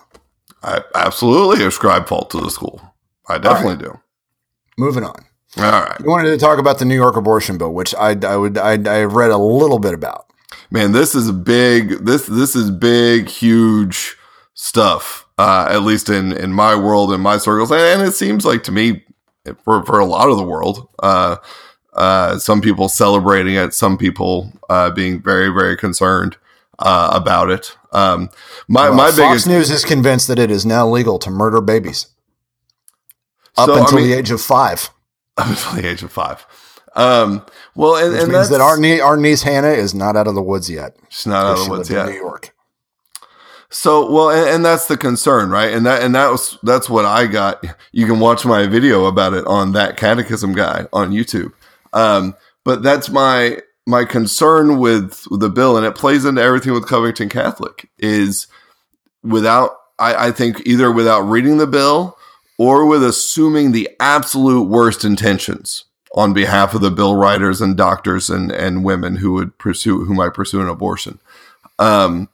I 0.63 0.83
absolutely 0.95 1.65
ascribe 1.65 2.07
fault 2.07 2.31
to 2.31 2.41
the 2.41 2.51
school. 2.51 2.83
I 3.29 3.39
definitely 3.39 3.85
do. 3.85 3.99
Moving 4.77 5.05
on. 5.05 5.25
All 5.57 5.65
right. 5.65 5.97
You 6.01 6.09
wanted 6.09 6.31
to 6.31 6.39
talk 6.39 6.59
about 6.59 6.79
the 6.79 6.85
New 6.85 6.95
York 6.95 7.17
abortion 7.17 7.59
bill, 7.59 7.73
which 7.73 7.95
I, 7.95 8.17
I 8.27 8.37
would 8.37 8.57
I, 8.59 8.73
I 8.73 9.05
read 9.05 9.31
a 9.31 9.39
little 9.39 9.79
bit 9.79 9.95
about. 9.95 10.30
Man, 10.71 10.93
this 10.93 11.15
is 11.15 11.33
big 11.33 12.05
this 12.05 12.27
this 12.27 12.55
is 12.55 12.71
big, 12.71 13.29
huge 13.29 14.17
stuff. 14.55 15.27
Uh, 15.39 15.67
at 15.71 15.83
least 15.83 16.09
in 16.09 16.33
in 16.33 16.53
my 16.53 16.75
world, 16.77 17.13
in 17.13 17.21
my 17.21 17.39
circles, 17.39 17.73
and 17.73 18.03
it 18.03 18.13
seems 18.13 18.45
like 18.45 18.63
to 18.65 18.73
me 18.73 19.05
for 19.65 19.85
for 19.85 19.99
a 19.99 20.05
lot 20.05 20.29
of 20.29 20.37
the 20.37 20.43
world. 20.45 20.87
Uh, 21.03 21.37
uh, 21.95 22.39
some 22.39 22.61
people 22.61 22.89
celebrating 22.89 23.55
it, 23.55 23.75
some 23.75 23.97
people 23.99 24.53
uh, 24.69 24.91
being 24.91 25.21
very 25.21 25.49
very 25.49 25.77
concerned 25.77 26.37
uh, 26.79 27.11
about 27.13 27.51
it. 27.51 27.77
Um, 27.93 28.29
my 28.69 28.89
Well, 28.91 28.95
my 28.97 29.07
Fox 29.07 29.17
biggest 29.17 29.47
News 29.49 29.71
is 29.71 29.85
convinced 29.85 30.29
that 30.29 30.39
it 30.39 30.51
is 30.51 30.65
now 30.65 30.87
legal 30.87 31.19
to 31.21 31.31
murder 31.31 31.61
babies 31.61 32.07
up 33.57 33.67
So, 33.67 33.75
I 33.75 33.81
until 33.81 33.99
mean- 33.99 34.09
the 34.11 34.15
age 34.17 34.31
of 34.31 34.41
five. 34.41 34.91
up 35.37 35.47
until 35.49 35.73
the 35.83 35.89
age 35.89 36.03
of 36.03 36.13
five. 36.13 36.47
Um, 36.97 37.45
well, 37.75 37.97
and, 37.97 38.13
Which 38.13 38.23
and 38.23 38.33
means 38.33 38.49
that 38.51 38.61
our, 38.61 38.77
nie- 38.77 39.01
our 39.01 39.17
niece 39.17 39.43
Hannah 39.43 39.69
is 39.69 39.95
not 39.95 40.17
out 40.17 40.27
of 40.27 40.35
the 40.35 40.43
woods 40.43 40.69
yet. 40.69 40.97
she's 41.09 41.27
not 41.27 41.47
out 41.47 41.59
of 41.59 41.65
the 41.65 41.71
woods 41.71 41.91
yet. 41.91 42.07
New 42.07 42.15
York. 42.15 42.55
So 43.71 44.11
well, 44.11 44.31
and, 44.31 44.49
and 44.49 44.65
that's 44.65 44.87
the 44.87 44.97
concern, 44.97 45.51
right? 45.51 45.73
And 45.73 45.87
that 45.87 46.03
and 46.03 46.13
that 46.17 46.31
was 46.31 46.59
that's 46.65 46.91
what 46.91 47.05
I 47.05 47.27
got. 47.27 47.65
You 47.93 48.07
can 48.07 48.19
watch 48.19 48.45
my 48.45 48.67
video 48.67 49.05
about 49.05 49.33
it 49.33 49.47
on 49.47 49.73
that 49.73 49.97
Catechism 49.97 50.55
guy 50.55 50.87
on 50.93 51.13
YouTube. 51.13 51.53
Um, 51.93 52.35
but 52.65 52.83
that's 52.83 53.11
my 53.11 53.61
my 53.87 54.05
concern 54.05 54.79
with 54.81 55.25
the 55.31 55.49
bill, 55.49 55.77
and 55.77 55.87
it 55.87 55.95
plays 55.95 56.25
into 56.25 56.43
everything 56.43 56.73
with 56.73 56.89
Covington 56.89 57.29
Catholic 57.29 57.89
is 57.99 58.49
without 59.23 59.77
I, 60.01 60.29
I 60.29 60.33
think 60.33 60.63
either 60.67 60.91
without 60.91 61.21
reading 61.21 61.59
the 61.59 61.67
bill 61.69 62.19
or 62.59 62.87
with 62.87 63.05
assuming 63.05 63.71
the 63.71 63.89
absolute 64.01 64.65
worst 64.65 65.05
intentions 65.05 65.85
on 66.15 66.33
behalf 66.33 66.75
of 66.75 66.81
the 66.81 66.91
bill 66.91 67.15
writers 67.15 67.61
and 67.61 67.77
doctors 67.77 68.29
and 68.31 68.51
and 68.51 68.85
women 68.85 69.17
who 69.17 69.33
would 69.33 69.57
pursue 69.59 70.05
who 70.05 70.15
might 70.15 70.35
pursue 70.35 70.61
an 70.61 70.69
abortion. 70.69 71.19
Um, 71.79 72.29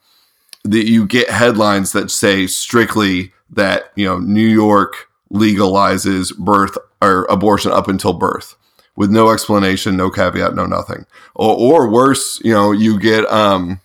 that 0.64 0.88
you 0.88 1.06
get 1.06 1.30
headlines 1.30 1.92
that 1.92 2.10
say 2.10 2.46
strictly 2.46 3.32
that 3.50 3.92
you 3.94 4.06
know 4.06 4.18
New 4.18 4.46
York 4.46 5.08
legalizes 5.32 6.36
birth 6.36 6.76
or 7.02 7.24
abortion 7.28 7.72
up 7.72 7.88
until 7.88 8.12
birth 8.12 8.56
with 8.96 9.10
no 9.10 9.30
explanation, 9.30 9.96
no 9.96 10.10
caveat, 10.10 10.54
no 10.54 10.64
nothing. 10.66 11.04
Or, 11.34 11.54
or 11.54 11.90
worse, 11.90 12.40
you 12.42 12.52
know, 12.52 12.72
you 12.72 12.98
get 12.98 13.30
um 13.30 13.80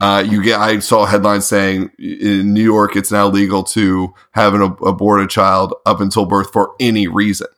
uh 0.00 0.24
you 0.26 0.42
get 0.42 0.60
I 0.60 0.78
saw 0.80 1.06
headlines 1.06 1.46
saying 1.46 1.90
in 1.98 2.52
New 2.52 2.62
York 2.62 2.96
it's 2.96 3.10
now 3.10 3.28
legal 3.28 3.62
to 3.64 4.14
have 4.32 4.54
an 4.54 4.62
ab- 4.62 4.82
abort 4.82 5.22
a 5.22 5.26
child 5.26 5.74
up 5.86 6.00
until 6.00 6.26
birth 6.26 6.52
for 6.52 6.74
any 6.78 7.08
reason. 7.08 7.48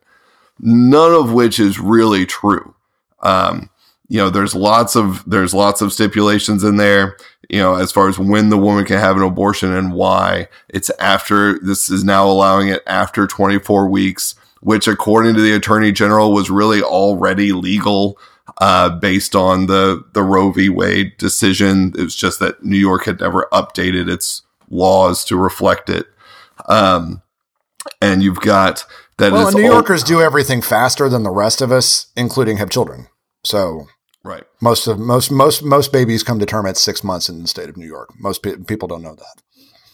None 0.60 1.12
of 1.12 1.32
which 1.32 1.58
is 1.58 1.78
really 1.78 2.26
true. 2.26 2.74
Um 3.20 3.68
you 4.08 4.18
know 4.18 4.28
there's 4.28 4.54
lots 4.54 4.94
of 4.94 5.24
there's 5.26 5.54
lots 5.54 5.80
of 5.80 5.92
stipulations 5.92 6.62
in 6.64 6.76
there 6.76 7.16
you 7.48 7.58
know 7.58 7.76
as 7.76 7.90
far 7.90 8.10
as 8.10 8.18
when 8.18 8.50
the 8.50 8.58
woman 8.58 8.84
can 8.84 8.98
have 8.98 9.16
an 9.16 9.22
abortion 9.22 9.72
and 9.72 9.94
why. 9.94 10.48
It's 10.68 10.90
after 10.98 11.58
this 11.60 11.88
is 11.88 12.04
now 12.04 12.28
allowing 12.28 12.68
it 12.68 12.82
after 12.86 13.26
24 13.26 13.88
weeks 13.88 14.34
which 14.60 14.86
according 14.86 15.34
to 15.34 15.40
the 15.40 15.54
attorney 15.54 15.90
general 15.90 16.32
was 16.32 16.48
really 16.48 16.82
already 16.82 17.52
legal 17.52 18.18
uh, 18.58 18.88
based 18.90 19.34
on 19.34 19.66
the 19.66 20.04
the 20.12 20.22
roe 20.22 20.52
v. 20.52 20.68
Wade 20.68 21.16
decision. 21.16 21.92
It 21.96 22.02
was 22.02 22.14
just 22.14 22.38
that 22.40 22.64
new 22.64 22.76
york 22.76 23.04
had 23.04 23.20
never 23.20 23.48
updated 23.52 24.10
its 24.10 24.42
laws 24.70 25.24
to 25.24 25.36
reflect 25.36 25.88
it. 25.90 26.06
Um, 26.66 27.22
and 28.00 28.22
you've 28.22 28.40
got 28.40 28.84
that 29.22 29.32
Well, 29.32 29.52
New 29.52 29.64
Yorkers 29.64 30.02
do 30.02 30.20
everything 30.20 30.62
faster 30.62 31.08
than 31.08 31.22
the 31.22 31.30
rest 31.30 31.60
of 31.60 31.72
us, 31.72 32.08
including 32.16 32.58
have 32.58 32.70
children. 32.70 33.08
So 33.44 33.86
right 34.24 34.44
most 34.60 34.86
of 34.86 34.98
most 35.00 35.32
most 35.32 35.64
most 35.64 35.92
babies 35.92 36.22
come 36.22 36.38
to 36.38 36.46
term 36.46 36.64
at 36.64 36.76
six 36.76 37.02
months 37.02 37.28
in 37.28 37.42
the 37.42 37.48
state 37.48 37.68
of 37.68 37.76
New 37.76 37.86
York. 37.86 38.10
Most 38.18 38.42
pe- 38.42 38.56
people 38.56 38.86
don't 38.88 39.02
know 39.02 39.14
that. 39.14 39.42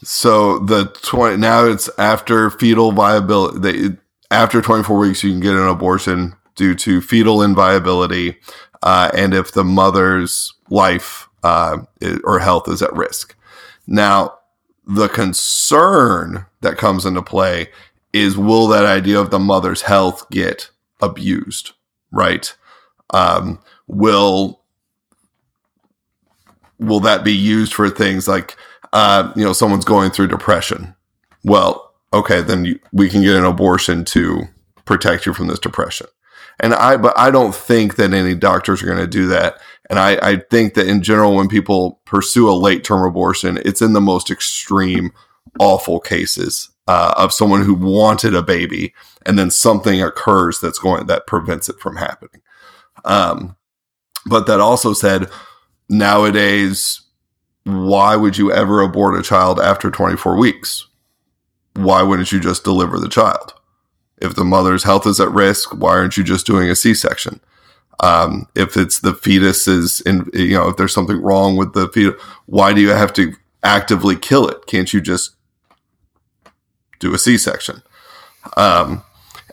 So 0.03 0.59
the 0.59 0.87
twenty 1.03 1.37
now 1.37 1.65
it's 1.65 1.89
after 1.99 2.51
fetal 2.51 2.93
viability. 2.93 3.59
They, 3.59 3.97
after 4.31 4.61
twenty 4.61 4.85
four 4.85 4.99
weeks, 4.99 5.25
you 5.25 5.31
can 5.31 5.41
get 5.41 5.55
an 5.55 5.69
abortion 5.69 6.35
due 6.57 6.75
to 6.75 7.01
fetal 7.01 7.43
inviability, 7.43 8.37
uh, 8.83 9.11
and 9.15 9.33
if 9.33 9.53
the 9.53 9.65
mother's 9.65 10.53
life 10.71 11.29
uh, 11.43 11.79
or 12.25 12.39
health 12.39 12.69
is 12.69 12.83
at 12.83 12.93
risk. 12.93 13.35
Now, 13.87 14.39
the 14.87 15.09
concern 15.09 16.47
that 16.61 16.77
comes 16.77 17.07
into 17.07 17.23
play 17.23 17.69
is 18.19 18.37
will 18.37 18.69
that 18.69 18.85
idea 18.85 19.21
of 19.21 19.31
the 19.31 19.39
mother's 19.39 19.83
health 19.83 20.29
get 20.31 20.71
abused? 21.01 21.73
Right? 22.11 22.55
Um, 23.11 23.61
will 23.87 24.61
will 26.79 27.01
that 27.01 27.25
be 27.25 27.33
used 27.33 27.75
for 27.75 27.91
things 27.91 28.29
like 28.29 28.57
uh, 28.93 29.33
you 29.37 29.45
know 29.45 29.53
someone's 29.53 29.85
going 29.85 30.11
through 30.11 30.29
depression 30.29 30.95
well 31.45 31.95
okay 32.13 32.41
then 32.41 32.65
you, 32.65 32.79
we 32.93 33.09
can 33.09 33.23
get 33.23 33.37
an 33.37 33.45
abortion 33.45 34.05
to 34.05 34.45
protect 34.85 35.27
you 35.27 35.35
from 35.35 35.49
this 35.49 35.59
depression 35.59 36.07
and 36.61 36.73
i 36.75 36.97
but 36.97 37.17
i 37.19 37.31
don't 37.31 37.55
think 37.55 37.97
that 37.97 38.15
any 38.15 38.35
doctors 38.35 38.83
are 38.83 38.87
going 38.87 38.99
to 38.99 39.07
do 39.07 39.27
that 39.27 39.59
and 39.91 39.99
I, 39.99 40.19
I 40.23 40.37
think 40.51 40.75
that 40.75 40.87
in 40.87 41.03
general 41.03 41.35
when 41.35 41.49
people 41.49 42.01
pursue 42.05 42.51
a 42.51 42.53
late 42.53 42.85
term 42.85 43.05
abortion 43.05 43.59
it's 43.65 43.83
in 43.83 43.93
the 43.93 44.01
most 44.01 44.31
extreme 44.31 45.13
awful 45.59 46.01
cases 46.01 46.71
uh, 46.89 47.15
of 47.17 47.33
someone 47.33 47.63
who 47.63 47.75
wanted 47.75 48.35
a 48.35 48.43
baby 48.43 48.93
and 49.25 49.39
then 49.39 49.51
something 49.51 50.03
occurs 50.03 50.59
that's 50.59 50.81
going 50.81 51.07
that 51.07 51.29
prevents 51.29 51.69
it 51.69 51.79
from 51.79 51.97
happening 51.97 52.43
um, 53.05 53.55
but 54.27 54.47
that 54.49 54.59
also 54.59 54.93
said 54.93 55.29
nowadays 55.89 57.03
why 57.69 58.17
would 58.17 58.39
you 58.39 58.51
ever 58.51 58.81
abort 58.81 59.19
a 59.19 59.23
child 59.23 59.61
after 59.61 59.91
24 59.91 60.37
weeks? 60.37 60.87
Why 61.75 62.03
wouldn't 62.03 62.33
you 62.33 62.41
just 62.41 62.65
deliver 62.65 62.99
the 62.99 63.09
child? 63.09 63.53
If 64.21 64.35
the 64.35 64.45
mother's 64.45 64.85
health 64.85 65.07
is 65.07 65.21
at 65.21 65.31
risk, 65.31 65.75
why 65.75 65.91
aren't 65.91 66.17
you 66.17 66.25
just 66.25 66.47
doing 66.47 66.71
a 66.71 66.75
C 66.75 66.95
section? 66.95 67.41
Um, 68.01 68.47
if 68.55 68.77
it's 68.77 69.01
the 69.01 69.13
fetus 69.13 69.69
is 69.69 70.01
in, 70.03 70.29
you 70.33 70.55
know, 70.55 70.69
if 70.69 70.77
there's 70.77 70.95
something 70.95 71.21
wrong 71.21 71.57
with 71.57 71.75
the 71.75 71.89
fetus, 71.89 72.21
why 72.47 72.73
do 72.73 72.81
you 72.81 72.91
have 72.91 73.13
to 73.15 73.35
actively 73.63 74.17
kill 74.17 74.49
it? 74.49 74.67
Can't 74.67 74.93
you 74.93 75.01
just 75.01 75.37
do 76.99 77.15
a 77.15 77.19
C 77.19 77.39
section? 77.39 77.83
Um, 78.57 79.03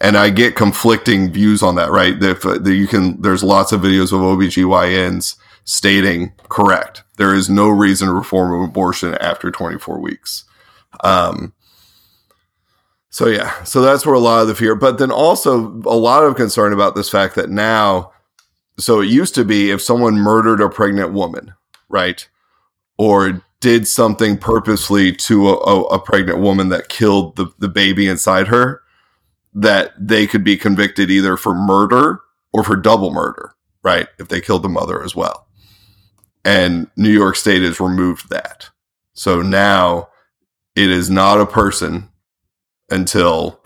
and 0.02 0.18
I 0.18 0.30
get 0.30 0.56
conflicting 0.56 1.32
views 1.32 1.64
on 1.64 1.76
that, 1.76 1.92
right? 1.92 2.22
If 2.22 2.46
uh, 2.46 2.62
you 2.64 2.88
can, 2.88 3.22
there's 3.22 3.44
lots 3.44 3.72
of 3.72 3.82
videos 3.82 4.12
of 4.12 4.20
OBGYNs 4.20 5.38
stating 5.64 6.34
correct. 6.50 7.04
There 7.18 7.34
is 7.34 7.50
no 7.50 7.70
reason 7.70 8.08
to 8.08 8.14
perform 8.14 8.64
abortion 8.64 9.16
after 9.16 9.52
24 9.52 10.00
weeks. 10.00 10.44
Um, 11.04 11.54
so 13.10 13.28
yeah, 13.28 13.64
so 13.64 13.82
that's 13.82 14.06
where 14.06 14.16
a 14.16 14.20
lot 14.20 14.42
of 14.42 14.48
the 14.48 14.56
fear, 14.56 14.76
but 14.76 14.98
then 14.98 15.12
also 15.12 15.82
a 15.86 15.96
lot 15.96 16.24
of 16.24 16.36
concern 16.36 16.74
about 16.74 16.96
this 16.96 17.10
fact 17.10 17.36
that 17.36 17.50
now, 17.50 18.12
so 18.78 19.00
it 19.00 19.08
used 19.08 19.34
to 19.36 19.46
be 19.46 19.72
if 19.72 19.82
someone 19.82 20.16
murdered 20.16 20.60
a 20.60 20.70
pregnant 20.70 21.14
woman, 21.14 21.54
right, 21.88 22.28
or 22.98 23.42
did 23.62 23.88
something 23.88 24.38
purposely 24.38 25.12
to 25.14 25.50
a, 25.50 25.54
a, 25.56 25.82
a 25.86 26.00
pregnant 26.00 26.40
woman 26.40 26.70
that 26.70 26.90
killed 26.90 27.36
the, 27.38 27.48
the 27.60 27.70
baby 27.70 28.08
inside 28.08 28.48
her, 28.48 28.82
that 29.54 29.94
they 30.00 30.28
could 30.28 30.44
be 30.44 30.58
convicted 30.58 31.10
either 31.12 31.38
for 31.38 31.56
murder 31.56 32.20
or 32.54 32.64
for 32.64 32.76
double 32.76 33.12
murder, 33.12 33.54
right? 33.84 34.08
If 34.20 34.28
they 34.30 34.42
killed 34.42 34.64
the 34.64 34.70
mother 34.70 35.04
as 35.04 35.16
well 35.16 35.42
and 36.44 36.88
New 36.96 37.10
York 37.10 37.36
State 37.36 37.62
has 37.64 37.80
removed 37.80 38.30
that. 38.30 38.70
So 39.14 39.42
now 39.42 40.10
it 40.76 40.90
is 40.90 41.10
not 41.10 41.40
a 41.42 41.46
person 41.46 42.10
until 42.90 43.60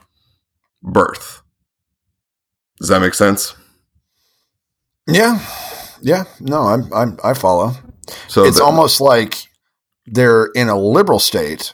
birth. 0.82 1.42
Does 2.80 2.90
that 2.90 3.02
make 3.02 3.14
sense? 3.14 3.56
Yeah, 5.08 5.46
yeah. 6.02 6.26
No, 6.40 6.62
I'm, 6.62 6.94
I'm 6.94 7.18
I 7.24 7.34
follow. 7.34 7.74
So 8.28 8.46
it's 8.46 8.58
that- 8.58 8.64
almost 8.64 9.02
like 9.02 9.36
they're 10.12 10.48
in 10.48 10.70
a 10.70 10.80
liberal 10.80 11.20
state. 11.20 11.74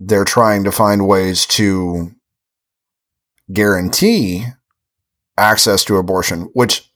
They're 0.00 0.24
trying 0.24 0.64
to 0.64 0.72
find 0.72 1.06
ways 1.06 1.46
to 1.46 2.12
guarantee 3.52 4.46
access 5.36 5.84
to 5.84 5.96
abortion, 5.96 6.50
which 6.52 6.90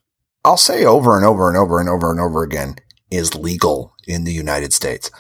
I'll 0.45 0.57
say 0.57 0.85
over 0.85 1.17
and 1.17 1.27
over 1.27 1.49
and 1.49 1.57
over 1.57 1.81
and 1.81 1.89
over 1.89 2.11
and 2.11 2.21
over 2.21 2.43
again 2.43 2.77
is 3.11 3.35
legal 3.35 3.95
in 4.07 4.25
the 4.25 4.33
United 4.33 4.73
States. 4.73 5.11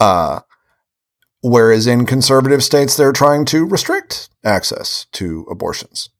Uh, 0.00 0.40
whereas 1.42 1.86
in 1.86 2.06
conservative 2.06 2.62
states, 2.62 2.96
they're 2.96 3.12
trying 3.12 3.44
to 3.46 3.64
restrict 3.64 4.28
access 4.44 5.06
to 5.12 5.46
abortions. 5.50 6.10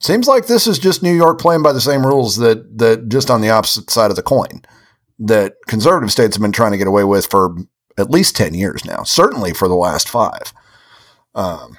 Seems 0.00 0.28
like 0.28 0.46
this 0.46 0.66
is 0.66 0.78
just 0.78 1.02
New 1.02 1.14
York 1.14 1.40
playing 1.40 1.62
by 1.62 1.72
the 1.72 1.80
same 1.80 2.06
rules 2.06 2.36
that 2.36 2.78
that 2.78 3.08
just 3.08 3.30
on 3.30 3.40
the 3.40 3.48
opposite 3.48 3.88
side 3.88 4.10
of 4.10 4.16
the 4.16 4.22
coin 4.22 4.62
that 5.18 5.54
conservative 5.66 6.12
states 6.12 6.36
have 6.36 6.42
been 6.42 6.52
trying 6.52 6.72
to 6.72 6.78
get 6.78 6.86
away 6.86 7.04
with 7.04 7.26
for 7.26 7.56
at 7.98 8.10
least 8.10 8.36
10 8.36 8.54
years 8.54 8.84
now, 8.84 9.02
certainly 9.02 9.52
for 9.52 9.68
the 9.68 9.74
last 9.74 10.08
five. 10.08 10.52
Um, 11.34 11.76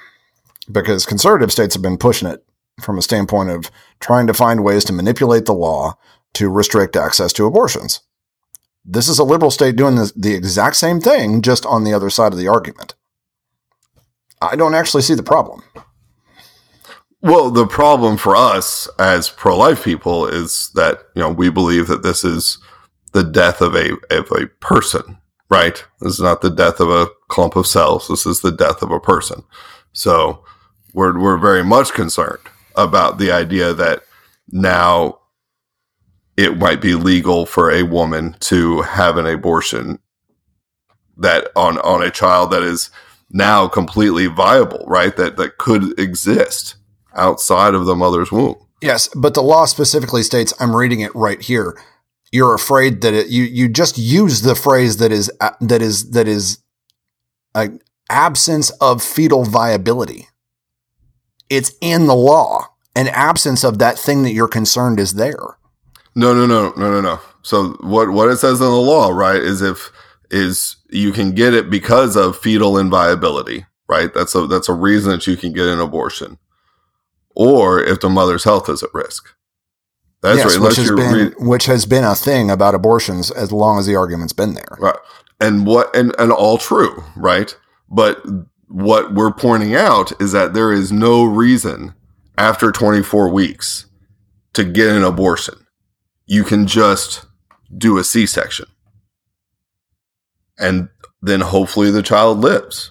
because 0.70 1.06
conservative 1.06 1.52
states 1.52 1.74
have 1.74 1.82
been 1.82 1.98
pushing 1.98 2.28
it 2.28 2.44
from 2.80 2.98
a 2.98 3.02
standpoint 3.02 3.50
of 3.50 3.70
trying 4.00 4.26
to 4.26 4.34
find 4.34 4.62
ways 4.62 4.84
to 4.84 4.92
manipulate 4.92 5.46
the 5.46 5.54
law 5.54 5.94
to 6.34 6.48
restrict 6.48 6.96
access 6.96 7.32
to 7.32 7.46
abortions. 7.46 8.00
This 8.84 9.08
is 9.08 9.18
a 9.18 9.24
liberal 9.24 9.50
state 9.50 9.76
doing 9.76 9.96
the, 9.96 10.12
the 10.14 10.34
exact 10.34 10.76
same 10.76 11.00
thing, 11.00 11.42
just 11.42 11.66
on 11.66 11.84
the 11.84 11.92
other 11.92 12.10
side 12.10 12.32
of 12.32 12.38
the 12.38 12.48
argument. 12.48 12.94
I 14.40 14.56
don't 14.56 14.74
actually 14.74 15.02
see 15.02 15.14
the 15.14 15.22
problem. 15.22 15.62
Well, 17.20 17.50
the 17.50 17.66
problem 17.66 18.16
for 18.16 18.36
us 18.36 18.88
as 18.98 19.28
pro-life 19.28 19.84
people 19.84 20.26
is 20.26 20.70
that 20.74 21.00
you 21.16 21.22
know 21.22 21.30
we 21.30 21.50
believe 21.50 21.88
that 21.88 22.04
this 22.04 22.22
is 22.22 22.58
the 23.12 23.24
death 23.24 23.60
of 23.60 23.74
a 23.74 23.96
of 24.10 24.30
a 24.32 24.46
person, 24.60 25.18
right? 25.50 25.84
This 26.00 26.14
is 26.14 26.20
not 26.20 26.40
the 26.40 26.50
death 26.50 26.80
of 26.80 26.90
a 26.90 27.08
clump 27.28 27.56
of 27.56 27.66
cells. 27.66 28.08
This 28.08 28.26
is 28.26 28.40
the 28.40 28.52
death 28.52 28.82
of 28.82 28.90
a 28.90 29.00
person. 29.00 29.42
So 29.92 30.44
we're 30.92 31.18
we're 31.18 31.38
very 31.38 31.64
much 31.64 31.92
concerned 31.92 32.42
about 32.76 33.18
the 33.18 33.32
idea 33.32 33.74
that 33.74 34.02
now 34.50 35.18
it 36.36 36.56
might 36.56 36.80
be 36.80 36.94
legal 36.94 37.46
for 37.46 37.70
a 37.70 37.82
woman 37.82 38.36
to 38.40 38.82
have 38.82 39.16
an 39.16 39.26
abortion 39.26 39.98
that 41.16 41.48
on 41.56 41.78
on 41.78 42.02
a 42.02 42.10
child 42.10 42.50
that 42.52 42.62
is 42.62 42.90
now 43.30 43.68
completely 43.68 44.26
viable, 44.26 44.84
right? 44.86 45.16
That 45.16 45.36
that 45.36 45.58
could 45.58 45.98
exist 45.98 46.76
outside 47.14 47.74
of 47.74 47.86
the 47.86 47.96
mother's 47.96 48.30
womb. 48.30 48.56
Yes, 48.80 49.08
but 49.14 49.34
the 49.34 49.42
law 49.42 49.64
specifically 49.64 50.22
states 50.22 50.54
I'm 50.60 50.76
reading 50.76 51.00
it 51.00 51.14
right 51.14 51.40
here. 51.42 51.76
You're 52.30 52.54
afraid 52.54 53.00
that 53.02 53.14
it, 53.14 53.28
you 53.28 53.44
you 53.44 53.68
just 53.68 53.96
use 53.96 54.42
the 54.42 54.54
phrase 54.54 54.98
that 54.98 55.12
is 55.12 55.30
uh, 55.40 55.50
that 55.60 55.80
is 55.80 56.10
that 56.10 56.28
is 56.28 56.58
an 57.54 57.80
absence 58.10 58.70
of 58.80 59.02
fetal 59.02 59.44
viability. 59.44 60.28
It's 61.48 61.72
in 61.80 62.06
the 62.06 62.14
law. 62.14 62.66
An 62.94 63.08
absence 63.08 63.64
of 63.64 63.78
that 63.78 63.98
thing 63.98 64.24
that 64.24 64.32
you're 64.32 64.48
concerned 64.48 64.98
is 64.98 65.14
there. 65.14 65.58
No, 66.14 66.34
no, 66.34 66.46
no, 66.46 66.72
no, 66.76 66.90
no, 66.90 67.00
no. 67.00 67.20
So 67.42 67.76
what 67.80 68.10
what 68.10 68.28
it 68.28 68.38
says 68.38 68.60
in 68.60 68.66
the 68.66 68.72
law, 68.72 69.10
right, 69.10 69.40
is 69.40 69.62
if 69.62 69.90
is 70.30 70.76
you 70.90 71.12
can 71.12 71.32
get 71.32 71.54
it 71.54 71.70
because 71.70 72.16
of 72.16 72.36
fetal 72.36 72.76
inviability, 72.76 73.64
right? 73.88 74.12
That's 74.12 74.34
a 74.34 74.46
that's 74.46 74.68
a 74.68 74.74
reason 74.74 75.12
that 75.12 75.26
you 75.26 75.36
can 75.36 75.52
get 75.52 75.66
an 75.66 75.80
abortion, 75.80 76.38
or 77.34 77.82
if 77.82 78.00
the 78.00 78.10
mother's 78.10 78.44
health 78.44 78.68
is 78.68 78.82
at 78.82 78.92
risk. 78.92 79.32
That's 80.20 80.38
yes, 80.38 80.56
right. 80.56 80.66
which 80.68 80.76
has 80.76 80.90
been 80.90 81.14
read- 81.14 81.34
which 81.38 81.66
has 81.66 81.86
been 81.86 82.04
a 82.04 82.14
thing 82.14 82.50
about 82.50 82.74
abortions 82.74 83.30
as 83.30 83.52
long 83.52 83.78
as 83.78 83.86
the 83.86 83.96
argument's 83.96 84.32
been 84.32 84.54
there. 84.54 84.76
right, 84.80 84.96
and 85.40 85.66
what 85.66 85.94
and 85.94 86.14
and 86.18 86.32
all 86.32 86.58
true, 86.58 87.04
right? 87.16 87.56
But 87.88 88.24
what 88.66 89.14
we're 89.14 89.32
pointing 89.32 89.74
out 89.74 90.12
is 90.20 90.32
that 90.32 90.54
there 90.54 90.72
is 90.72 90.92
no 90.92 91.24
reason 91.24 91.94
after 92.36 92.70
24 92.70 93.30
weeks 93.30 93.86
to 94.52 94.64
get 94.64 94.94
an 94.94 95.02
abortion. 95.02 95.66
You 96.26 96.44
can 96.44 96.66
just 96.66 97.24
do 97.76 97.96
a 97.96 98.04
C-section. 98.04 98.66
And 100.58 100.88
then 101.22 101.40
hopefully 101.40 101.90
the 101.90 102.02
child 102.02 102.40
lives. 102.40 102.90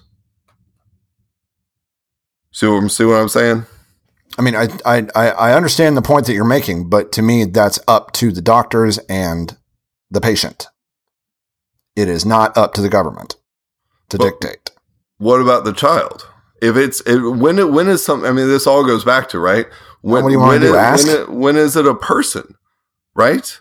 See 2.52 2.66
what, 2.66 2.90
see 2.90 3.04
what 3.04 3.20
I'm 3.20 3.28
saying? 3.28 3.66
I 4.38 4.42
mean, 4.42 4.54
I, 4.54 4.68
I 4.86 5.00
I 5.12 5.52
understand 5.54 5.96
the 5.96 6.02
point 6.02 6.26
that 6.26 6.34
you're 6.34 6.44
making, 6.44 6.88
but 6.88 7.10
to 7.12 7.22
me, 7.22 7.44
that's 7.44 7.78
up 7.88 8.12
to 8.12 8.30
the 8.32 8.40
doctors 8.42 8.98
and 9.08 9.56
the 10.10 10.20
patient. 10.20 10.68
It 11.96 12.08
is 12.08 12.24
not 12.24 12.56
up 12.56 12.72
to 12.74 12.80
the 12.82 12.88
government 12.88 13.36
to 14.10 14.16
Well- 14.16 14.30
dictate. 14.30 14.70
What 15.18 15.40
about 15.40 15.64
the 15.64 15.72
child? 15.72 16.28
If 16.62 16.76
it's 16.76 17.00
if, 17.06 17.20
when 17.22 17.58
it 17.58 17.70
when 17.72 17.88
is 17.88 18.04
some 18.04 18.24
I 18.24 18.30
mean 18.32 18.46
this 18.48 18.66
all 18.66 18.84
goes 18.86 19.04
back 19.04 19.28
to 19.30 19.38
right 19.40 19.66
when 20.02 20.22
What 20.22 20.28
do 20.28 20.32
you 20.34 20.38
wanna 20.38 20.50
when 20.52 20.60
do, 20.60 20.74
it- 20.74 20.78
ask? 20.78 21.06
when, 21.06 21.16
it, 21.16 21.28
when 21.30 21.56
is 21.56 21.76
it 21.76 21.86
a 21.86 21.94
person 21.94 22.54
right 23.14 23.60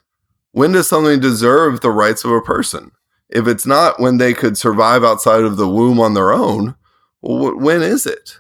when 0.51 0.71
does 0.71 0.87
something 0.87 1.19
deserve 1.19 1.81
the 1.81 1.91
rights 1.91 2.23
of 2.23 2.31
a 2.31 2.41
person 2.41 2.91
if 3.29 3.47
it's 3.47 3.65
not 3.67 3.99
when 3.99 4.17
they 4.17 4.33
could 4.33 4.57
survive 4.57 5.03
outside 5.03 5.43
of 5.43 5.57
the 5.57 5.67
womb 5.67 5.99
on 5.99 6.13
their 6.15 6.31
own 6.31 6.75
well, 7.21 7.55
when 7.55 7.81
is 7.83 8.05
it 8.07 8.39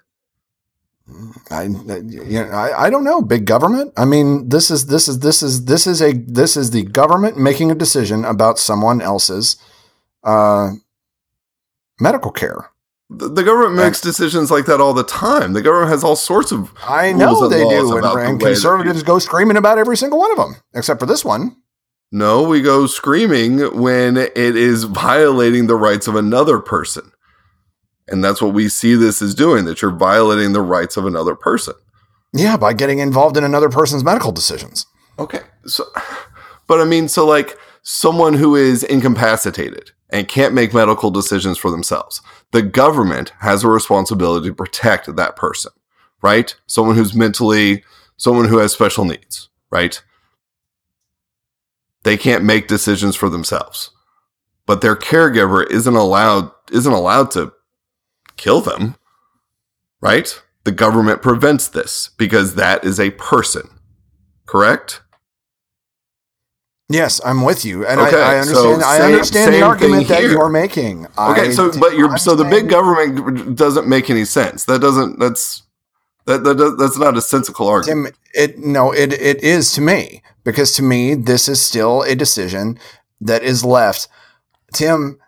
I, 1.49 1.63
you 1.63 2.43
know, 2.43 2.49
I, 2.51 2.85
I 2.85 2.89
don't 2.89 3.03
know. 3.05 3.21
Big 3.21 3.45
government. 3.45 3.93
I 3.95 4.05
mean, 4.05 4.49
this 4.49 4.69
is 4.69 4.87
this 4.87 5.07
is 5.07 5.19
this 5.19 5.41
is 5.41 5.65
this 5.65 5.87
is 5.87 6.01
a 6.01 6.13
this 6.13 6.57
is 6.57 6.71
the 6.71 6.83
government 6.83 7.37
making 7.37 7.71
a 7.71 7.75
decision 7.75 8.25
about 8.25 8.59
someone 8.59 9.01
else's 9.01 9.55
uh, 10.23 10.71
medical 11.99 12.31
care. 12.31 12.71
the, 13.09 13.29
the 13.29 13.43
government 13.43 13.75
makes 13.75 14.01
decisions 14.01 14.51
like 14.51 14.65
that 14.65 14.81
all 14.81 14.93
the 14.93 15.03
time 15.03 15.53
the 15.53 15.61
government 15.61 15.89
has 15.89 16.03
all 16.03 16.15
sorts 16.17 16.51
of 16.51 16.73
I 16.83 17.13
know 17.13 17.43
and 17.43 17.51
they 17.53 17.63
do, 17.63 17.95
and, 17.95 18.03
the 18.03 18.13
and 18.15 18.39
conservatives 18.39 19.01
go 19.03 19.17
screaming 19.19 19.55
about 19.55 19.77
every 19.77 19.95
single 19.95 20.19
one 20.19 20.31
of 20.31 20.37
them, 20.37 20.57
except 20.73 20.99
for 20.99 21.05
this 21.05 21.23
one. 21.23 21.55
No, 22.11 22.43
we 22.43 22.61
go 22.61 22.85
screaming 22.87 23.59
when 23.79 24.17
it 24.17 24.35
is 24.35 24.83
violating 24.85 25.67
the 25.67 25.75
rights 25.75 26.07
of 26.07 26.15
another 26.15 26.59
person. 26.59 27.11
And 28.07 28.23
that's 28.23 28.41
what 28.41 28.53
we 28.53 28.69
see 28.69 28.95
this 28.95 29.21
as 29.21 29.35
doing, 29.35 29.65
that 29.65 29.81
you're 29.81 29.91
violating 29.91 30.53
the 30.53 30.61
rights 30.61 30.97
of 30.97 31.05
another 31.05 31.35
person. 31.35 31.73
Yeah, 32.33 32.57
by 32.57 32.73
getting 32.73 32.99
involved 32.99 33.37
in 33.37 33.43
another 33.43 33.69
person's 33.69 34.03
medical 34.03 34.31
decisions. 34.31 34.85
Okay. 35.19 35.41
So, 35.65 35.85
but 36.67 36.79
I 36.79 36.85
mean, 36.85 37.07
so 37.07 37.25
like 37.25 37.57
someone 37.81 38.33
who 38.33 38.55
is 38.55 38.83
incapacitated 38.83 39.91
and 40.09 40.27
can't 40.27 40.53
make 40.53 40.73
medical 40.73 41.11
decisions 41.11 41.57
for 41.57 41.71
themselves, 41.71 42.21
the 42.51 42.61
government 42.61 43.33
has 43.39 43.63
a 43.63 43.69
responsibility 43.69 44.49
to 44.49 44.55
protect 44.55 45.13
that 45.15 45.35
person, 45.35 45.71
right? 46.21 46.55
Someone 46.67 46.95
who's 46.95 47.13
mentally, 47.13 47.83
someone 48.17 48.47
who 48.47 48.57
has 48.59 48.71
special 48.71 49.05
needs, 49.05 49.49
right? 49.69 50.01
They 52.03 52.17
can't 52.17 52.43
make 52.43 52.67
decisions 52.67 53.15
for 53.15 53.29
themselves, 53.29 53.89
but 54.65 54.81
their 54.81 54.95
caregiver 54.95 55.69
isn't 55.69 55.95
allowed, 55.95 56.51
isn't 56.71 56.93
allowed 56.93 57.31
to 57.31 57.51
kill 58.37 58.61
them, 58.61 58.95
right? 60.01 60.41
The 60.63 60.71
government 60.71 61.21
prevents 61.21 61.67
this 61.67 62.11
because 62.17 62.55
that 62.55 62.83
is 62.83 62.99
a 62.99 63.11
person, 63.11 63.69
correct? 64.45 65.01
Yes, 66.89 67.19
I'm 67.25 67.41
with 67.43 67.65
you, 67.65 67.85
and 67.85 67.99
Okay, 67.99 68.15
I, 68.21 68.39
I 68.39 68.43
so 68.43 68.73
understand. 68.73 68.83
I 68.83 68.97
same- 68.97 69.13
understand 69.13 69.51
same 69.51 69.59
the 69.59 69.65
argument 69.65 70.07
that 70.07 70.23
you're 70.23 70.49
making. 70.49 71.05
Okay, 71.17 71.47
I- 71.49 71.51
so 71.51 71.77
but 71.77 71.95
you're 71.97 72.13
I 72.13 72.17
so 72.17 72.33
the 72.35 72.45
big 72.45 72.69
government 72.69 73.57
doesn't 73.57 73.87
make 73.89 74.09
any 74.09 74.23
sense. 74.23 74.63
That 74.65 74.79
doesn't 74.79 75.19
that's 75.19 75.63
that, 76.25 76.43
that 76.45 76.75
that's 76.79 76.97
not 76.97 77.17
a 77.17 77.21
sensical 77.21 77.67
argument. 77.67 78.15
Tim, 78.33 78.41
it 78.41 78.59
no, 78.59 78.93
it 78.93 79.11
it 79.13 79.43
is 79.43 79.73
to 79.73 79.81
me 79.81 80.21
because 80.45 80.71
to 80.75 80.83
me 80.83 81.13
this 81.13 81.49
is 81.49 81.61
still 81.61 82.03
a 82.03 82.15
decision 82.15 82.79
that 83.19 83.43
is 83.43 83.65
left. 83.65 84.07
Tim, 84.73 85.19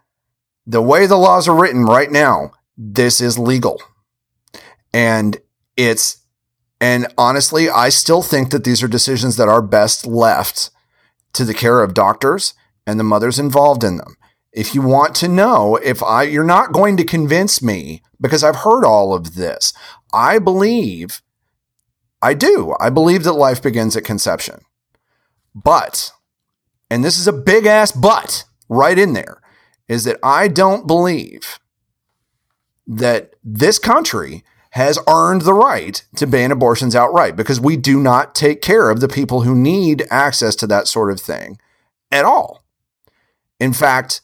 the 0.65 0.81
way 0.81 1.07
the 1.07 1.17
laws 1.17 1.49
are 1.49 1.55
written 1.59 1.83
right 1.83 2.09
now, 2.11 2.51
this 2.81 3.19
is 3.19 3.37
legal, 3.37 3.81
and 4.93 5.37
it's 5.75 6.25
and 6.81 7.07
honestly, 7.17 7.69
I 7.69 7.89
still 7.89 8.21
think 8.21 8.51
that 8.51 8.63
these 8.63 8.81
are 8.81 8.87
decisions 8.87 9.35
that 9.35 9.49
are 9.49 9.61
best 9.61 10.05
left 10.05 10.69
to 11.33 11.43
the 11.43 11.53
care 11.53 11.81
of 11.81 11.93
doctors 11.93 12.53
and 12.87 12.99
the 12.99 13.03
mothers 13.03 13.37
involved 13.37 13.83
in 13.83 13.97
them. 13.97 14.15
If 14.53 14.73
you 14.73 14.81
want 14.81 15.13
to 15.15 15.27
know 15.27 15.75
if 15.75 16.01
I 16.01 16.23
you're 16.23 16.45
not 16.45 16.71
going 16.71 16.95
to 16.97 17.03
convince 17.03 17.61
me 17.61 18.01
because 18.19 18.43
I've 18.43 18.57
heard 18.57 18.85
all 18.85 19.13
of 19.13 19.35
this. 19.35 19.73
I 20.13 20.39
believe 20.39 21.21
I 22.21 22.33
do. 22.33 22.75
I 22.79 22.89
believe 22.89 23.23
that 23.25 23.33
life 23.33 23.61
begins 23.61 23.95
at 23.95 24.03
conception. 24.03 24.61
But 25.53 26.11
and 26.89 27.03
this 27.03 27.19
is 27.19 27.27
a 27.27 27.33
big 27.33 27.65
ass 27.65 27.91
but 27.91 28.45
right 28.69 28.97
in 28.97 29.13
there 29.13 29.41
is 29.87 30.05
that 30.05 30.17
I 30.23 30.47
don't 30.47 30.87
believe 30.87 31.59
that 32.89 33.35
this 33.43 33.77
country 33.77 34.43
has 34.71 34.99
earned 35.07 35.43
the 35.43 35.53
right 35.53 36.03
to 36.15 36.27
ban 36.27 36.51
abortions 36.51 36.95
outright 36.95 37.35
because 37.35 37.59
we 37.59 37.77
do 37.77 37.99
not 37.99 38.35
take 38.35 38.61
care 38.61 38.89
of 38.89 38.99
the 38.99 39.07
people 39.07 39.41
who 39.41 39.55
need 39.55 40.05
access 40.09 40.55
to 40.55 40.67
that 40.67 40.87
sort 40.87 41.11
of 41.11 41.21
thing 41.21 41.59
at 42.11 42.25
all. 42.25 42.63
In 43.59 43.73
fact, 43.73 44.21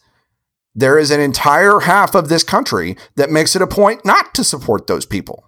there 0.74 0.98
is 0.98 1.10
an 1.10 1.20
entire 1.20 1.80
half 1.80 2.14
of 2.14 2.28
this 2.28 2.42
country 2.42 2.96
that 3.14 3.30
makes 3.30 3.56
it 3.56 3.62
a 3.62 3.66
point 3.66 4.04
not 4.04 4.34
to 4.34 4.44
support 4.44 4.88
those 4.88 5.06
people 5.06 5.44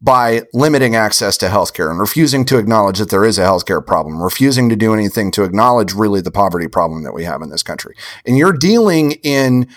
by 0.00 0.42
limiting 0.52 0.96
access 0.96 1.36
to 1.36 1.46
healthcare 1.46 1.90
and 1.90 2.00
refusing 2.00 2.44
to 2.44 2.58
acknowledge 2.58 2.98
that 2.98 3.10
there 3.10 3.24
is 3.24 3.38
a 3.38 3.42
healthcare 3.42 3.84
problem, 3.84 4.20
refusing 4.20 4.68
to 4.68 4.76
do 4.76 4.92
anything 4.94 5.30
to 5.30 5.44
acknowledge 5.44 5.92
really 5.92 6.20
the 6.20 6.30
poverty 6.30 6.66
problem 6.66 7.04
that 7.04 7.14
we 7.14 7.24
have 7.24 7.42
in 7.42 7.50
this 7.50 7.62
country. 7.62 7.94
And 8.26 8.36
you're 8.36 8.52
dealing 8.52 9.12
in 9.22 9.68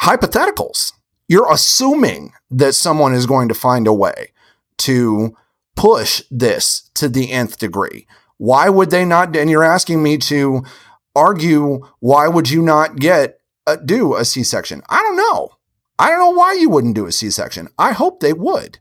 hypotheticals. 0.00 0.92
You're 1.30 1.52
assuming 1.52 2.32
that 2.50 2.74
someone 2.74 3.14
is 3.14 3.24
going 3.24 3.48
to 3.50 3.54
find 3.54 3.86
a 3.86 3.92
way 3.92 4.32
to 4.78 5.36
push 5.76 6.24
this 6.28 6.90
to 6.94 7.08
the 7.08 7.30
nth 7.30 7.56
degree? 7.56 8.08
Why 8.38 8.68
would 8.68 8.90
they 8.90 9.04
not? 9.04 9.36
And 9.36 9.48
you're 9.48 9.62
asking 9.62 10.02
me 10.02 10.18
to 10.18 10.64
argue 11.14 11.86
why 12.00 12.26
would 12.26 12.50
you 12.50 12.62
not 12.62 12.96
get 12.96 13.38
a, 13.64 13.76
do 13.76 14.16
a 14.16 14.24
C-section? 14.24 14.82
I 14.88 15.00
don't 15.02 15.16
know. 15.16 15.50
I 16.00 16.10
don't 16.10 16.18
know 16.18 16.30
why 16.30 16.54
you 16.54 16.68
wouldn't 16.68 16.96
do 16.96 17.06
a 17.06 17.12
C-section. 17.12 17.68
I 17.78 17.92
hope 17.92 18.18
they 18.18 18.32
would. 18.32 18.80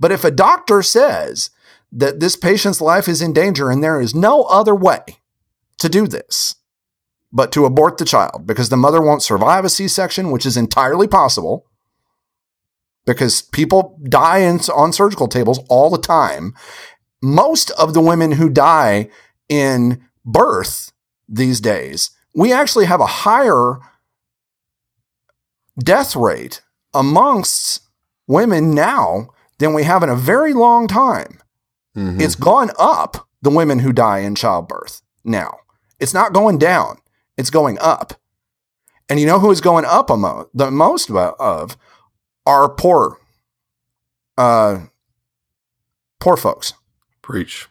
But 0.00 0.12
if 0.12 0.24
a 0.24 0.30
doctor 0.30 0.82
says 0.82 1.50
that 1.92 2.20
this 2.20 2.36
patient's 2.36 2.80
life 2.80 3.06
is 3.06 3.20
in 3.20 3.34
danger 3.34 3.70
and 3.70 3.84
there 3.84 4.00
is 4.00 4.14
no 4.14 4.44
other 4.44 4.74
way 4.74 5.18
to 5.76 5.90
do 5.90 6.06
this 6.06 6.54
but 7.30 7.52
to 7.52 7.66
abort 7.66 7.98
the 7.98 8.06
child 8.06 8.46
because 8.46 8.70
the 8.70 8.78
mother 8.78 9.02
won't 9.02 9.22
survive 9.22 9.66
a 9.66 9.68
C-section, 9.68 10.30
which 10.30 10.46
is 10.46 10.56
entirely 10.56 11.06
possible 11.06 11.66
because 13.04 13.42
people 13.42 13.98
die 14.08 14.38
in, 14.38 14.60
on 14.74 14.92
surgical 14.92 15.28
tables 15.28 15.60
all 15.68 15.90
the 15.90 15.98
time. 15.98 16.54
Most 17.22 17.70
of 17.72 17.94
the 17.94 18.00
women 18.00 18.32
who 18.32 18.48
die 18.48 19.08
in 19.48 20.02
birth 20.24 20.92
these 21.28 21.60
days, 21.60 22.10
we 22.34 22.52
actually 22.52 22.86
have 22.86 23.00
a 23.00 23.06
higher 23.06 23.78
death 25.78 26.14
rate 26.16 26.62
amongst 26.94 27.80
women 28.26 28.74
now 28.74 29.28
than 29.58 29.74
we 29.74 29.84
have 29.84 30.02
in 30.02 30.08
a 30.08 30.16
very 30.16 30.52
long 30.52 30.88
time. 30.88 31.40
Mm-hmm. 31.96 32.20
It's 32.20 32.34
gone 32.34 32.70
up, 32.78 33.28
the 33.42 33.50
women 33.50 33.80
who 33.80 33.92
die 33.92 34.20
in 34.20 34.34
childbirth 34.34 35.02
now. 35.24 35.58
It's 36.00 36.14
not 36.14 36.32
going 36.32 36.58
down, 36.58 36.98
it's 37.36 37.50
going 37.50 37.78
up. 37.80 38.14
And 39.08 39.20
you 39.20 39.26
know 39.26 39.40
who 39.40 39.50
is 39.50 39.60
going 39.60 39.84
up 39.84 40.08
the 40.08 40.70
most 40.70 41.10
of 41.10 41.76
are 42.46 42.68
poor, 42.68 43.18
uh, 44.36 44.86
poor 46.18 46.36
folks. 46.36 46.74
Preach. 47.22 47.68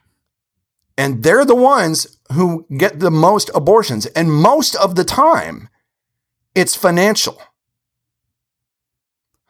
And 0.98 1.24
they're 1.24 1.46
the 1.46 1.56
ones 1.56 2.18
who 2.34 2.66
get 2.78 3.00
the 3.00 3.12
most 3.12 3.50
abortions. 3.56 4.06
And 4.08 4.32
most 4.32 4.76
of 4.76 4.96
the 4.96 5.04
time, 5.04 5.70
it's 6.54 6.76
financial. 6.76 7.42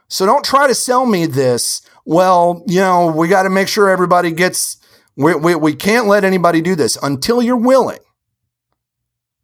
So 0.08 0.26
don't 0.26 0.46
try 0.46 0.68
to 0.68 0.76
sell 0.76 1.06
me 1.06 1.26
this. 1.26 1.82
Well, 2.06 2.64
you 2.68 2.80
know, 2.80 3.08
we 3.08 3.28
got 3.28 3.44
to 3.44 3.50
make 3.50 3.68
sure 3.68 3.90
everybody 3.90 4.32
gets, 4.32 4.78
we, 5.16 5.36
we, 5.36 5.56
we 5.56 5.74
can't 5.76 6.08
let 6.08 6.24
anybody 6.24 6.62
do 6.62 6.76
this 6.76 6.98
until 7.02 7.42
you're 7.42 7.56
willing 7.56 8.00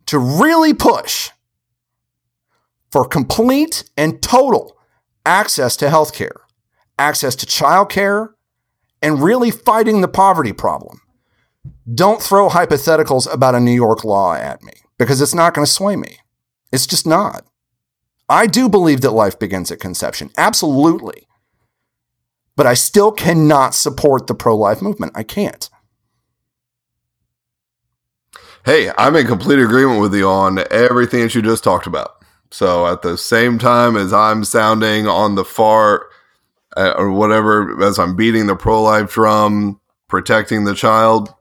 to 0.07 0.19
really 0.19 0.73
push 0.73 1.29
for 2.91 3.05
complete 3.05 3.83
and 3.97 4.21
total 4.21 4.76
access 5.27 5.75
to 5.75 5.89
health 5.89 6.13
care, 6.13 6.41
access 6.97 7.35
to 7.35 7.45
child 7.45 7.89
care, 7.89 8.33
and 9.01 9.21
really 9.21 9.51
fighting 9.51 9.99
the 10.01 10.07
poverty 10.07 10.53
problem. 10.53 11.01
Don't 11.93 12.21
throw 12.21 12.49
hypotheticals 12.49 13.31
about 13.31 13.53
a 13.53 13.59
New 13.59 13.73
York 13.73 14.05
law 14.05 14.33
at 14.33 14.63
me 14.63 14.71
because 14.97 15.21
it's 15.21 15.35
not 15.35 15.53
going 15.53 15.65
to 15.65 15.71
sway 15.71 15.97
me. 15.97 16.19
It's 16.71 16.87
just 16.87 17.05
not. 17.05 17.45
I 18.29 18.47
do 18.47 18.67
believe 18.69 19.01
that 19.01 19.11
life 19.11 19.37
begins 19.37 19.69
at 19.69 19.79
conception. 19.79 20.31
Absolutely. 20.37 21.27
But 22.55 22.65
I 22.65 22.73
still 22.73 23.11
cannot 23.11 23.75
support 23.75 24.27
the 24.27 24.33
pro 24.33 24.55
life 24.55 24.81
movement. 24.81 25.11
I 25.13 25.23
can't. 25.23 25.69
Hey, 28.65 28.91
I'm 28.97 29.15
in 29.15 29.27
complete 29.27 29.59
agreement 29.59 30.01
with 30.01 30.15
you 30.15 30.27
on 30.27 30.59
everything 30.71 31.21
that 31.21 31.35
you 31.35 31.41
just 31.41 31.63
talked 31.63 31.87
about. 31.87 32.17
So 32.49 32.87
at 32.87 33.01
the 33.01 33.17
same 33.17 33.57
time 33.57 33.97
as 33.97 34.13
I'm 34.13 34.43
sounding 34.43 35.07
on 35.07 35.35
the 35.35 35.45
far 35.45 36.07
uh, 36.75 36.93
or 36.97 37.11
whatever, 37.11 37.83
as 37.83 37.99
I'm 37.99 38.15
beating 38.15 38.47
the 38.47 38.55
pro 38.55 38.81
life 38.81 39.11
drum, 39.13 39.79
protecting 40.07 40.63
the 40.63 40.75
child 40.75 41.33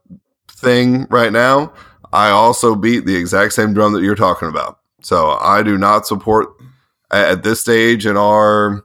thing 0.49 1.07
right 1.11 1.33
now, 1.33 1.73
I 2.13 2.31
also 2.31 2.75
beat 2.75 3.07
the 3.07 3.17
exact 3.17 3.53
same 3.53 3.75
drum 3.75 3.93
that 3.93 4.03
you're 4.03 4.15
talking 4.15 4.49
about. 4.49 4.81
So 5.03 5.31
I 5.41 5.63
do 5.63 5.79
not 5.79 6.07
support 6.07 6.49
at 7.11 7.43
this 7.43 7.61
stage 7.61 8.07
in 8.07 8.17
our 8.17 8.85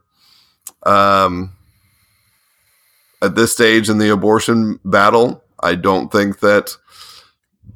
um 0.84 1.52
at 3.20 3.34
this 3.34 3.52
stage 3.52 3.88
in 3.88 3.98
the 3.98 4.10
abortion 4.10 4.78
battle. 4.84 5.42
I 5.60 5.76
don't 5.76 6.10
think 6.10 6.40
that 6.40 6.76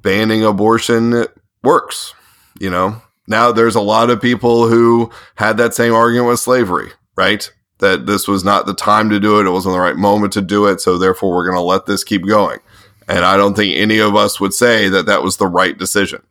banning 0.02 0.44
abortion 0.44 1.26
works. 1.62 2.14
You 2.58 2.70
know, 2.70 3.02
now, 3.26 3.52
there's 3.52 3.74
a 3.74 3.80
lot 3.80 4.10
of 4.10 4.20
people 4.20 4.68
who 4.68 5.10
had 5.34 5.56
that 5.56 5.74
same 5.74 5.92
argument 5.92 6.28
with 6.28 6.40
slavery, 6.40 6.90
right? 7.16 7.50
That 7.78 8.06
this 8.06 8.28
was 8.28 8.44
not 8.44 8.66
the 8.66 8.74
time 8.74 9.10
to 9.10 9.20
do 9.20 9.40
it. 9.40 9.46
It 9.46 9.50
wasn't 9.50 9.74
the 9.74 9.80
right 9.80 9.96
moment 9.96 10.32
to 10.34 10.42
do 10.42 10.66
it. 10.66 10.80
So, 10.80 10.96
therefore, 10.96 11.34
we're 11.34 11.46
going 11.46 11.56
to 11.56 11.62
let 11.62 11.86
this 11.86 12.04
keep 12.04 12.26
going. 12.26 12.60
And 13.08 13.24
I 13.24 13.36
don't 13.36 13.54
think 13.54 13.76
any 13.76 13.98
of 13.98 14.16
us 14.16 14.40
would 14.40 14.54
say 14.54 14.88
that 14.88 15.06
that 15.06 15.22
was 15.22 15.36
the 15.36 15.46
right 15.46 15.76
decision. 15.76 16.22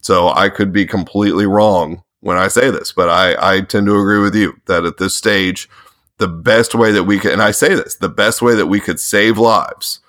So, 0.00 0.28
I 0.28 0.48
could 0.48 0.72
be 0.72 0.86
completely 0.86 1.46
wrong 1.46 2.02
when 2.20 2.38
I 2.38 2.48
say 2.48 2.70
this, 2.70 2.92
but 2.92 3.08
I, 3.08 3.56
I 3.56 3.60
tend 3.60 3.86
to 3.86 3.98
agree 3.98 4.20
with 4.20 4.34
you 4.34 4.60
that 4.66 4.84
at 4.84 4.96
this 4.96 5.14
stage, 5.14 5.68
the 6.16 6.28
best 6.28 6.74
way 6.74 6.90
that 6.90 7.04
we 7.04 7.20
can, 7.20 7.30
and 7.30 7.42
I 7.42 7.52
say 7.52 7.74
this, 7.76 7.94
the 7.94 8.08
best 8.08 8.42
way 8.42 8.56
that 8.56 8.66
we 8.66 8.80
could 8.80 8.98
save 8.98 9.38
lives, 9.38 10.00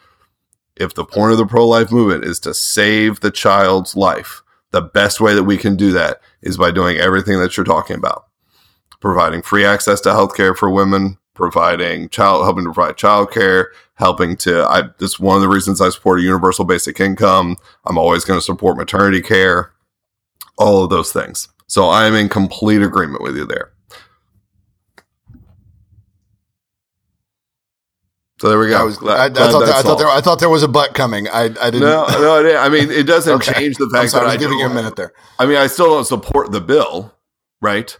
if 0.76 0.94
the 0.94 1.06
point 1.06 1.34
of 1.34 1.38
the 1.38 1.46
pro 1.46 1.68
life 1.68 1.92
movement 1.92 2.24
is 2.24 2.40
to 2.40 2.54
save 2.54 3.20
the 3.20 3.30
child's 3.30 3.96
life, 3.96 4.42
the 4.72 4.82
best 4.82 5.22
way 5.22 5.36
that 5.36 5.44
we 5.44 5.58
can 5.58 5.76
do 5.76 5.92
that 5.92 6.20
is 6.42 6.58
by 6.58 6.72
doing 6.72 6.98
everything 6.98 7.40
that 7.40 7.56
you're 7.58 7.66
talking 7.66 7.96
about. 7.96 8.26
Providing 9.00 9.42
free 9.42 9.66
access 9.66 10.02
to 10.02 10.10
healthcare 10.10 10.56
for 10.56 10.70
women 10.70 11.18
providing 11.40 12.10
child 12.10 12.44
helping 12.44 12.66
to 12.66 12.74
provide 12.74 12.98
childcare 12.98 13.68
helping 13.94 14.36
to 14.36 14.62
i 14.66 14.82
this 14.98 15.12
is 15.12 15.20
one 15.22 15.38
of 15.38 15.42
the 15.42 15.48
reasons 15.48 15.80
i 15.80 15.88
support 15.88 16.20
a 16.20 16.22
universal 16.22 16.66
basic 16.66 17.00
income. 17.00 17.56
I'm 17.86 17.98
always 17.98 18.26
going 18.26 18.38
to 18.38 18.44
support 18.44 18.76
maternity 18.76 19.22
care. 19.22 19.72
All 20.58 20.84
of 20.84 20.90
those 20.90 21.14
things. 21.14 21.48
So 21.68 21.88
i 21.88 22.06
am 22.06 22.14
in 22.14 22.28
complete 22.28 22.82
agreement 22.82 23.24
with 23.24 23.38
you 23.38 23.46
there 23.46 23.72
So 28.40 28.48
there 28.48 28.58
we 28.58 28.70
go. 28.70 28.80
I, 28.80 28.84
was, 28.84 28.98
glad, 28.98 29.38
I, 29.38 29.48
I, 29.48 29.52
thought, 29.52 29.66
there, 29.66 29.74
I 29.74 29.82
thought, 29.82 29.98
there, 29.98 30.08
I 30.08 30.22
thought 30.22 30.40
there 30.40 30.50
was 30.50 30.64
a 30.64 30.68
butt 30.70 30.94
coming. 30.94 31.28
I, 31.28 31.44
I 31.44 31.72
didn't. 31.72 31.82
No, 31.82 32.06
no. 32.10 32.58
I 32.58 32.70
mean, 32.70 32.90
it 32.90 33.06
doesn't 33.06 33.34
okay. 33.34 33.54
change 33.54 33.76
the 33.76 33.90
fact 33.90 34.12
sorry, 34.12 34.26
that 34.26 34.32
I 34.32 34.36
was 34.36 34.38
giving 34.38 34.60
you 34.60 34.66
a 34.66 34.74
minute 34.74 34.96
there. 34.96 35.12
I 35.38 35.46
mean, 35.46 35.58
I 35.58 35.68
still 35.68 35.88
don't 35.88 36.06
support 36.06 36.52
the 36.52 36.62
bill, 36.62 37.14
right? 37.62 37.98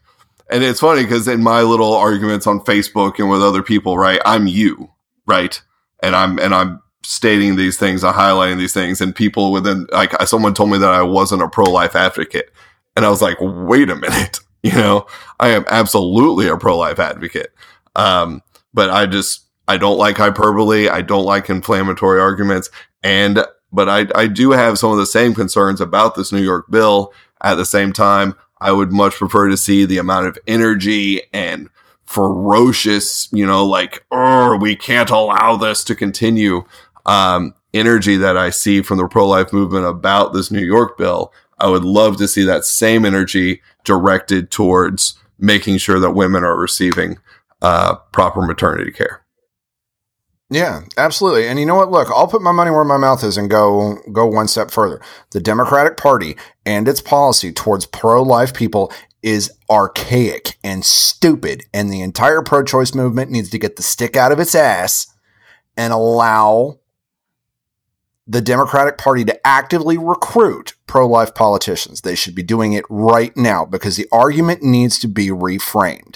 And 0.50 0.64
it's 0.64 0.80
funny 0.80 1.04
because 1.04 1.28
in 1.28 1.44
my 1.44 1.62
little 1.62 1.94
arguments 1.94 2.48
on 2.48 2.62
Facebook 2.62 3.20
and 3.20 3.30
with 3.30 3.44
other 3.44 3.62
people, 3.62 3.98
right, 3.98 4.22
I'm 4.26 4.48
you, 4.48 4.90
right, 5.28 5.62
and 6.02 6.16
I'm 6.16 6.40
and 6.40 6.56
I'm 6.56 6.82
stating 7.04 7.56
these 7.56 7.78
things, 7.78 8.04
I'm 8.04 8.14
highlighting 8.14 8.58
these 8.58 8.74
things, 8.74 9.02
and 9.02 9.14
people 9.14 9.52
within 9.52 9.88
like 9.92 10.14
someone 10.26 10.54
told 10.54 10.72
me 10.72 10.78
that 10.78 10.90
I 10.90 11.04
wasn't 11.04 11.44
a 11.44 11.50
pro 11.50 11.66
life 11.66 11.96
advocate, 11.96 12.50
and 12.96 13.06
I 13.06 13.10
was 13.10 13.22
like, 13.22 13.38
wait 13.42 13.90
a 13.90 13.96
minute, 13.96 14.40
you 14.64 14.72
know, 14.72 15.06
I 15.40 15.50
am 15.50 15.66
absolutely 15.68 16.48
a 16.48 16.58
pro 16.58 16.78
life 16.78 16.98
advocate, 16.98 17.54
um, 17.96 18.42
but 18.74 18.90
I 18.90 19.06
just 19.06 19.49
I 19.70 19.78
don't 19.78 20.00
like 20.00 20.18
hyperbole. 20.18 20.90
I 20.90 21.02
don't 21.02 21.26
like 21.26 21.48
inflammatory 21.48 22.20
arguments. 22.20 22.72
And, 23.04 23.46
but 23.72 23.88
I, 23.88 24.08
I 24.16 24.26
do 24.26 24.50
have 24.50 24.80
some 24.80 24.92
of 24.92 24.98
the 24.98 25.06
same 25.06 25.36
concerns 25.36 25.80
about 25.80 26.16
this 26.16 26.32
New 26.32 26.42
York 26.42 26.72
bill. 26.72 27.14
At 27.44 27.54
the 27.54 27.66
same 27.66 27.94
time, 27.94 28.34
I 28.60 28.72
would 28.72 28.92
much 28.92 29.14
prefer 29.14 29.48
to 29.48 29.56
see 29.56 29.86
the 29.86 30.00
amount 30.00 30.26
of 30.26 30.40
energy 30.48 31.22
and 31.32 31.70
ferocious, 32.04 33.30
you 33.32 33.46
know, 33.46 33.64
like, 33.64 34.04
oh, 34.10 34.58
we 34.58 34.76
can't 34.76 35.12
allow 35.12 35.56
this 35.56 35.84
to 35.84 35.94
continue. 35.94 36.66
Um, 37.06 37.54
energy 37.72 38.18
that 38.18 38.38
I 38.38 38.50
see 38.50 38.82
from 38.82 38.98
the 38.98 39.08
pro 39.08 39.28
life 39.28 39.54
movement 39.54 39.86
about 39.86 40.34
this 40.34 40.50
New 40.50 40.66
York 40.66 40.98
bill. 40.98 41.32
I 41.60 41.68
would 41.68 41.86
love 41.86 42.18
to 42.18 42.28
see 42.28 42.44
that 42.46 42.66
same 42.66 43.06
energy 43.06 43.62
directed 43.84 44.50
towards 44.50 45.14
making 45.38 45.78
sure 45.78 46.00
that 46.00 46.12
women 46.12 46.44
are 46.44 46.58
receiving 46.58 47.20
uh, 47.62 47.98
proper 48.12 48.42
maternity 48.42 48.92
care. 48.92 49.24
Yeah, 50.52 50.82
absolutely. 50.98 51.48
And 51.48 51.60
you 51.60 51.66
know 51.66 51.76
what? 51.76 51.92
Look, 51.92 52.10
I'll 52.10 52.28
put 52.28 52.42
my 52.42 52.52
money 52.52 52.72
where 52.72 52.84
my 52.84 52.98
mouth 52.98 53.24
is 53.24 53.38
and 53.38 53.50
go 53.50 53.98
go 54.12 54.26
one 54.26 54.48
step 54.48 54.72
further. 54.72 55.00
The 55.32 55.40
Democratic 55.40 55.96
Party 55.96 56.36
and 56.66 56.88
its 56.88 57.02
policy 57.02 57.52
towards 57.52 57.86
pro-life 57.86 58.54
people 58.54 58.92
is 59.22 59.52
archaic 59.70 60.58
and 60.64 60.84
stupid, 60.84 61.66
and 61.74 61.92
the 61.92 62.02
entire 62.02 62.42
pro-choice 62.42 62.96
movement 62.96 63.30
needs 63.30 63.50
to 63.52 63.60
get 63.60 63.76
the 63.76 63.84
stick 63.84 64.16
out 64.16 64.32
of 64.32 64.40
its 64.40 64.56
ass 64.56 65.14
and 65.78 65.94
allow 65.94 66.80
the 68.26 68.42
Democratic 68.42 68.98
Party 68.98 69.26
to 69.26 69.48
actively 69.48 69.98
recruit 69.98 70.74
pro-life 70.88 71.36
politicians. 71.36 72.02
They 72.02 72.16
should 72.16 72.36
be 72.36 72.44
doing 72.44 72.74
it 72.74 72.86
right 72.90 73.36
now 73.38 73.66
because 73.66 73.98
the 73.98 74.08
argument 74.12 74.64
needs 74.64 74.98
to 75.00 75.08
be 75.08 75.28
reframed. 75.28 76.16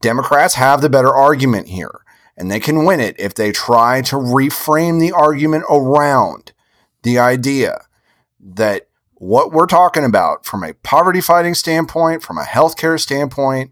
Democrats 0.00 0.54
have 0.54 0.82
the 0.82 0.90
better 0.90 1.14
argument 1.14 1.68
here 1.68 2.02
and 2.36 2.50
they 2.50 2.60
can 2.60 2.84
win 2.84 3.00
it 3.00 3.14
if 3.18 3.34
they 3.34 3.52
try 3.52 4.02
to 4.02 4.16
reframe 4.16 5.00
the 5.00 5.12
argument 5.12 5.64
around 5.70 6.52
the 7.02 7.18
idea 7.18 7.82
that 8.40 8.88
what 9.14 9.52
we're 9.52 9.66
talking 9.66 10.04
about 10.04 10.44
from 10.44 10.64
a 10.64 10.74
poverty 10.74 11.20
fighting 11.20 11.54
standpoint, 11.54 12.22
from 12.22 12.38
a 12.38 12.44
healthcare 12.44 12.98
standpoint, 13.00 13.70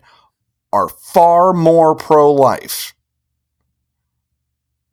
are 0.72 0.88
far 0.88 1.52
more 1.52 1.94
pro 1.94 2.32
life 2.32 2.94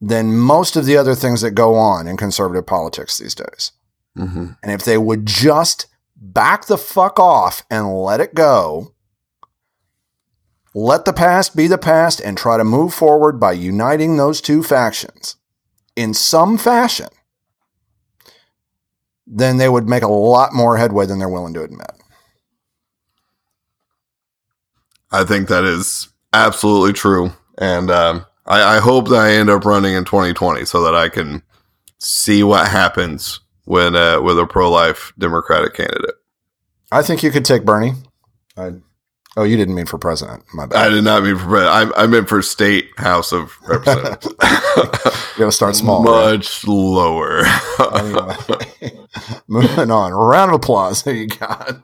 than 0.01 0.38
most 0.38 0.76
of 0.76 0.86
the 0.86 0.97
other 0.97 1.15
things 1.15 1.41
that 1.41 1.51
go 1.51 1.76
on 1.76 2.07
in 2.07 2.18
conservative 2.18 2.65
politics 2.65 3.18
these 3.18 3.36
days. 3.36 3.72
Mm-hmm. 4.18 4.51
And 4.63 4.72
if 4.72 4.84
they 4.84 4.97
would 4.97 5.26
just 5.26 5.88
back 6.15 6.65
the 6.65 6.78
fuck 6.78 7.20
off 7.20 7.63
and 7.70 7.95
let 8.01 8.20
it 8.20 8.34
go, 8.34 8.93
let 10.78 11.06
the 11.06 11.14
past 11.14 11.56
be 11.56 11.66
the 11.66 11.78
past 11.78 12.20
and 12.20 12.38
try 12.38 12.56
to 12.56 12.64
move 12.64 12.94
forward 12.94 13.40
by 13.40 13.52
uniting 13.52 14.16
those 14.16 14.40
two 14.40 14.62
factions 14.62 15.36
in 15.96 16.14
some 16.14 16.56
fashion, 16.56 17.08
then 19.26 19.58
they 19.58 19.68
would 19.68 19.90
make 19.90 20.04
a 20.04 20.08
lot 20.08 20.54
more 20.54 20.78
headway 20.78 21.08
than 21.08 21.18
they're 21.18 21.28
willing 21.28 21.56
to 21.56 21.64
admit. 21.64 21.92
I 25.12 25.24
think 25.24 25.48
that 25.48 25.64
is 25.64 26.10
absolutely 26.32 26.94
true. 26.94 27.32
And 27.58 27.90
um, 27.90 28.26
I, 28.46 28.76
I 28.76 28.80
hope 28.80 29.08
that 29.10 29.16
I 29.16 29.32
end 29.32 29.50
up 29.50 29.66
running 29.66 29.96
in 29.96 30.06
2020 30.06 30.64
so 30.66 30.84
that 30.84 30.94
I 30.94 31.10
can 31.10 31.42
see 31.98 32.44
what 32.44 32.68
happens 32.68 33.40
when 33.66 33.96
uh, 33.96 34.22
with 34.22 34.38
a 34.38 34.46
pro 34.46 34.70
life 34.70 35.12
Democratic 35.18 35.74
candidate. 35.74 36.16
I 36.92 37.02
think 37.02 37.24
you 37.24 37.32
could 37.32 37.46
take 37.46 37.66
Bernie. 37.66 37.94
I, 38.56 38.74
oh, 39.38 39.44
you 39.44 39.56
didn't 39.56 39.76
mean 39.76 39.86
for 39.86 39.98
president. 39.98 40.44
My 40.54 40.66
bad. 40.66 40.88
I 40.88 40.90
did 40.90 41.04
not 41.04 41.24
mean 41.24 41.38
for 41.38 41.46
president. 41.48 41.94
I, 41.96 42.04
I 42.04 42.08
meant 42.08 42.28
for 42.28 42.42
state 42.42 42.90
House 42.98 43.32
of 43.32 43.58
Representatives. 43.68 44.34
You 45.38 45.44
gotta 45.44 45.52
start 45.52 45.76
small. 45.76 46.04
right? 46.04 46.32
Much 46.38 46.66
lower. 46.68 47.44
Anyway, 47.94 48.36
moving 49.48 49.92
on. 49.92 50.12
round 50.12 50.50
of 50.50 50.56
applause. 50.56 51.04
Who 51.04 51.12
you 51.12 51.28
got? 51.28 51.78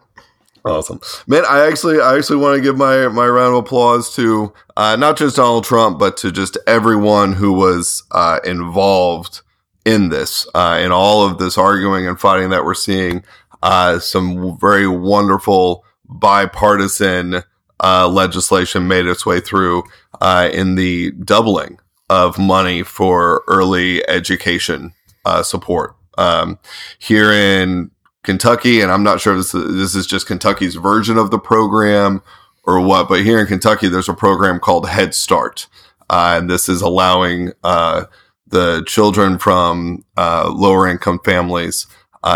Awesome, 0.66 1.00
man! 1.28 1.44
I 1.48 1.68
actually, 1.68 2.00
I 2.02 2.18
actually 2.18 2.38
want 2.38 2.56
to 2.56 2.62
give 2.64 2.78
my 2.78 3.08
my 3.10 3.28
round 3.28 3.54
of 3.54 3.64
applause 3.66 4.16
to 4.16 4.52
uh, 4.76 4.96
not 4.96 5.18
just 5.18 5.36
Donald 5.36 5.66
Trump, 5.66 6.00
but 6.00 6.18
to 6.18 6.32
just 6.32 6.58
everyone 6.66 7.34
who 7.34 7.54
was 7.54 8.02
uh, 8.12 8.40
involved 8.44 9.42
in 9.86 10.10
this, 10.10 10.48
uh, 10.56 10.80
in 10.82 10.92
all 10.92 11.24
of 11.24 11.38
this 11.38 11.56
arguing 11.58 12.08
and 12.08 12.20
fighting 12.20 12.50
that 12.50 12.66
we're 12.66 12.74
seeing. 12.74 13.24
Uh, 13.62 14.00
some 14.00 14.58
very 14.60 14.88
wonderful 14.88 15.86
bipartisan 16.06 17.44
uh, 17.84 18.08
legislation 18.08 18.88
made 18.88 19.06
its 19.06 19.26
way 19.26 19.40
through 19.40 19.84
uh, 20.22 20.50
in 20.54 20.76
the 20.76 21.12
doubling 21.12 21.80
of 22.10 22.38
money 22.38 22.84
for 22.84 23.44
early 23.48 24.08
education 24.08 24.94
uh, 25.26 25.44
support 25.44 25.96
um, 26.18 26.60
here 27.00 27.32
in 27.32 27.92
Kentucky, 28.24 28.82
and 28.82 28.92
I'm 28.92 29.04
not 29.04 29.20
sure 29.20 29.34
if 29.34 29.40
this, 29.40 29.52
this 29.52 29.96
is 29.96 30.08
just 30.08 30.28
Kentucky's 30.28 30.76
version 30.76 31.18
of 31.18 31.32
the 31.32 31.40
program 31.40 32.22
or 32.64 32.80
what, 32.80 33.10
but 33.10 33.22
here 33.22 33.40
in 33.40 33.48
Kentucky, 33.48 33.90
there's 33.90 34.08
a 34.08 34.14
program 34.14 34.60
called 34.60 34.88
Head 34.88 35.14
Start. 35.14 35.68
Uh, 36.10 36.36
and 36.38 36.50
this 36.50 36.70
is 36.70 36.82
allowing 36.82 37.52
uh, 37.64 38.06
the 38.48 38.84
children 38.88 39.38
from 39.38 40.06
uh, 40.16 40.50
lower 40.50 40.88
income 40.88 41.20
families 41.26 41.88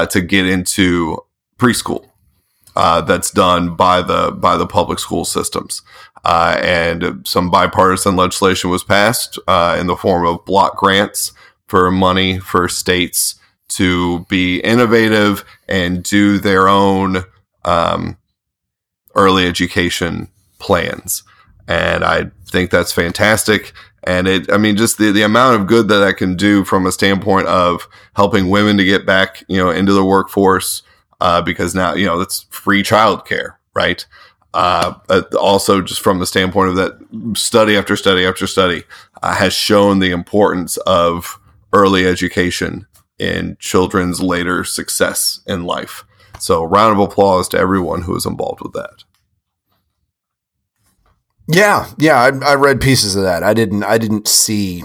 to 0.09 0.21
get 0.21 0.45
into 0.45 1.17
preschool. 1.57 2.06
Uh, 2.79 3.01
that's 3.01 3.31
done 3.31 3.75
by 3.75 4.03
the 4.03 4.29
by 4.31 4.55
the 4.55 4.67
public 4.67 4.99
school 4.99 5.25
systems, 5.25 5.81
uh, 6.23 6.55
and 6.61 7.27
some 7.27 7.49
bipartisan 7.49 8.15
legislation 8.15 8.69
was 8.69 8.83
passed 8.83 9.39
in 9.79 9.87
the 9.87 9.97
form 9.97 10.27
of 10.27 10.45
block 10.45 10.77
grants 10.77 11.33
for 11.67 11.89
money 11.89 12.37
for 12.39 12.69
states 12.69 13.39
to 13.67 14.25
be 14.29 14.59
innovative 14.59 15.43
and 15.67 16.03
do 16.03 16.37
their 16.37 16.67
own 16.67 17.23
um, 17.65 18.15
early 19.15 19.47
education 19.47 20.27
plans. 20.59 21.23
And 21.67 22.03
I 22.03 22.31
think 22.45 22.69
that's 22.69 22.93
fantastic. 22.93 23.73
And 24.03 24.27
it, 24.27 24.51
I 24.51 24.57
mean, 24.57 24.77
just 24.77 24.99
the, 24.99 25.11
the 25.11 25.23
amount 25.23 25.59
of 25.59 25.67
good 25.67 25.87
that 25.87 25.99
that 25.99 26.17
can 26.17 26.35
do 26.35 26.63
from 26.63 26.85
a 26.85 26.91
standpoint 26.91 27.47
of 27.47 27.87
helping 28.13 28.49
women 28.49 28.77
to 28.77 28.85
get 28.85 29.05
back, 29.05 29.43
you 29.47 29.57
know, 29.57 29.71
into 29.71 29.93
the 29.93 30.05
workforce, 30.05 30.83
uh, 31.19 31.41
because 31.41 31.73
now, 31.73 31.93
you 31.93 32.05
know, 32.05 32.19
it's 32.19 32.45
free 32.49 32.83
childcare, 32.83 33.55
right? 33.73 34.05
Uh, 34.53 34.93
also 35.39 35.81
just 35.81 36.01
from 36.01 36.19
the 36.19 36.25
standpoint 36.25 36.69
of 36.69 36.75
that 36.75 37.37
study 37.37 37.77
after 37.77 37.95
study 37.95 38.25
after 38.25 38.47
study 38.47 38.83
uh, 39.21 39.35
has 39.35 39.53
shown 39.53 39.99
the 39.99 40.11
importance 40.11 40.77
of 40.77 41.39
early 41.73 42.07
education 42.07 42.87
in 43.19 43.57
children's 43.59 44.21
later 44.21 44.63
success 44.63 45.41
in 45.47 45.63
life. 45.63 46.05
So, 46.39 46.63
round 46.63 46.93
of 46.93 46.99
applause 46.99 47.47
to 47.49 47.57
everyone 47.57 48.03
who 48.03 48.13
was 48.13 48.25
involved 48.25 48.61
with 48.61 48.73
that. 48.73 49.03
Yeah, 51.47 51.89
yeah, 51.97 52.19
I, 52.19 52.51
I 52.51 52.55
read 52.55 52.81
pieces 52.81 53.15
of 53.15 53.23
that. 53.23 53.41
I 53.41 53.53
didn't, 53.53 53.83
I 53.83 53.97
didn't 53.97 54.27
see 54.27 54.83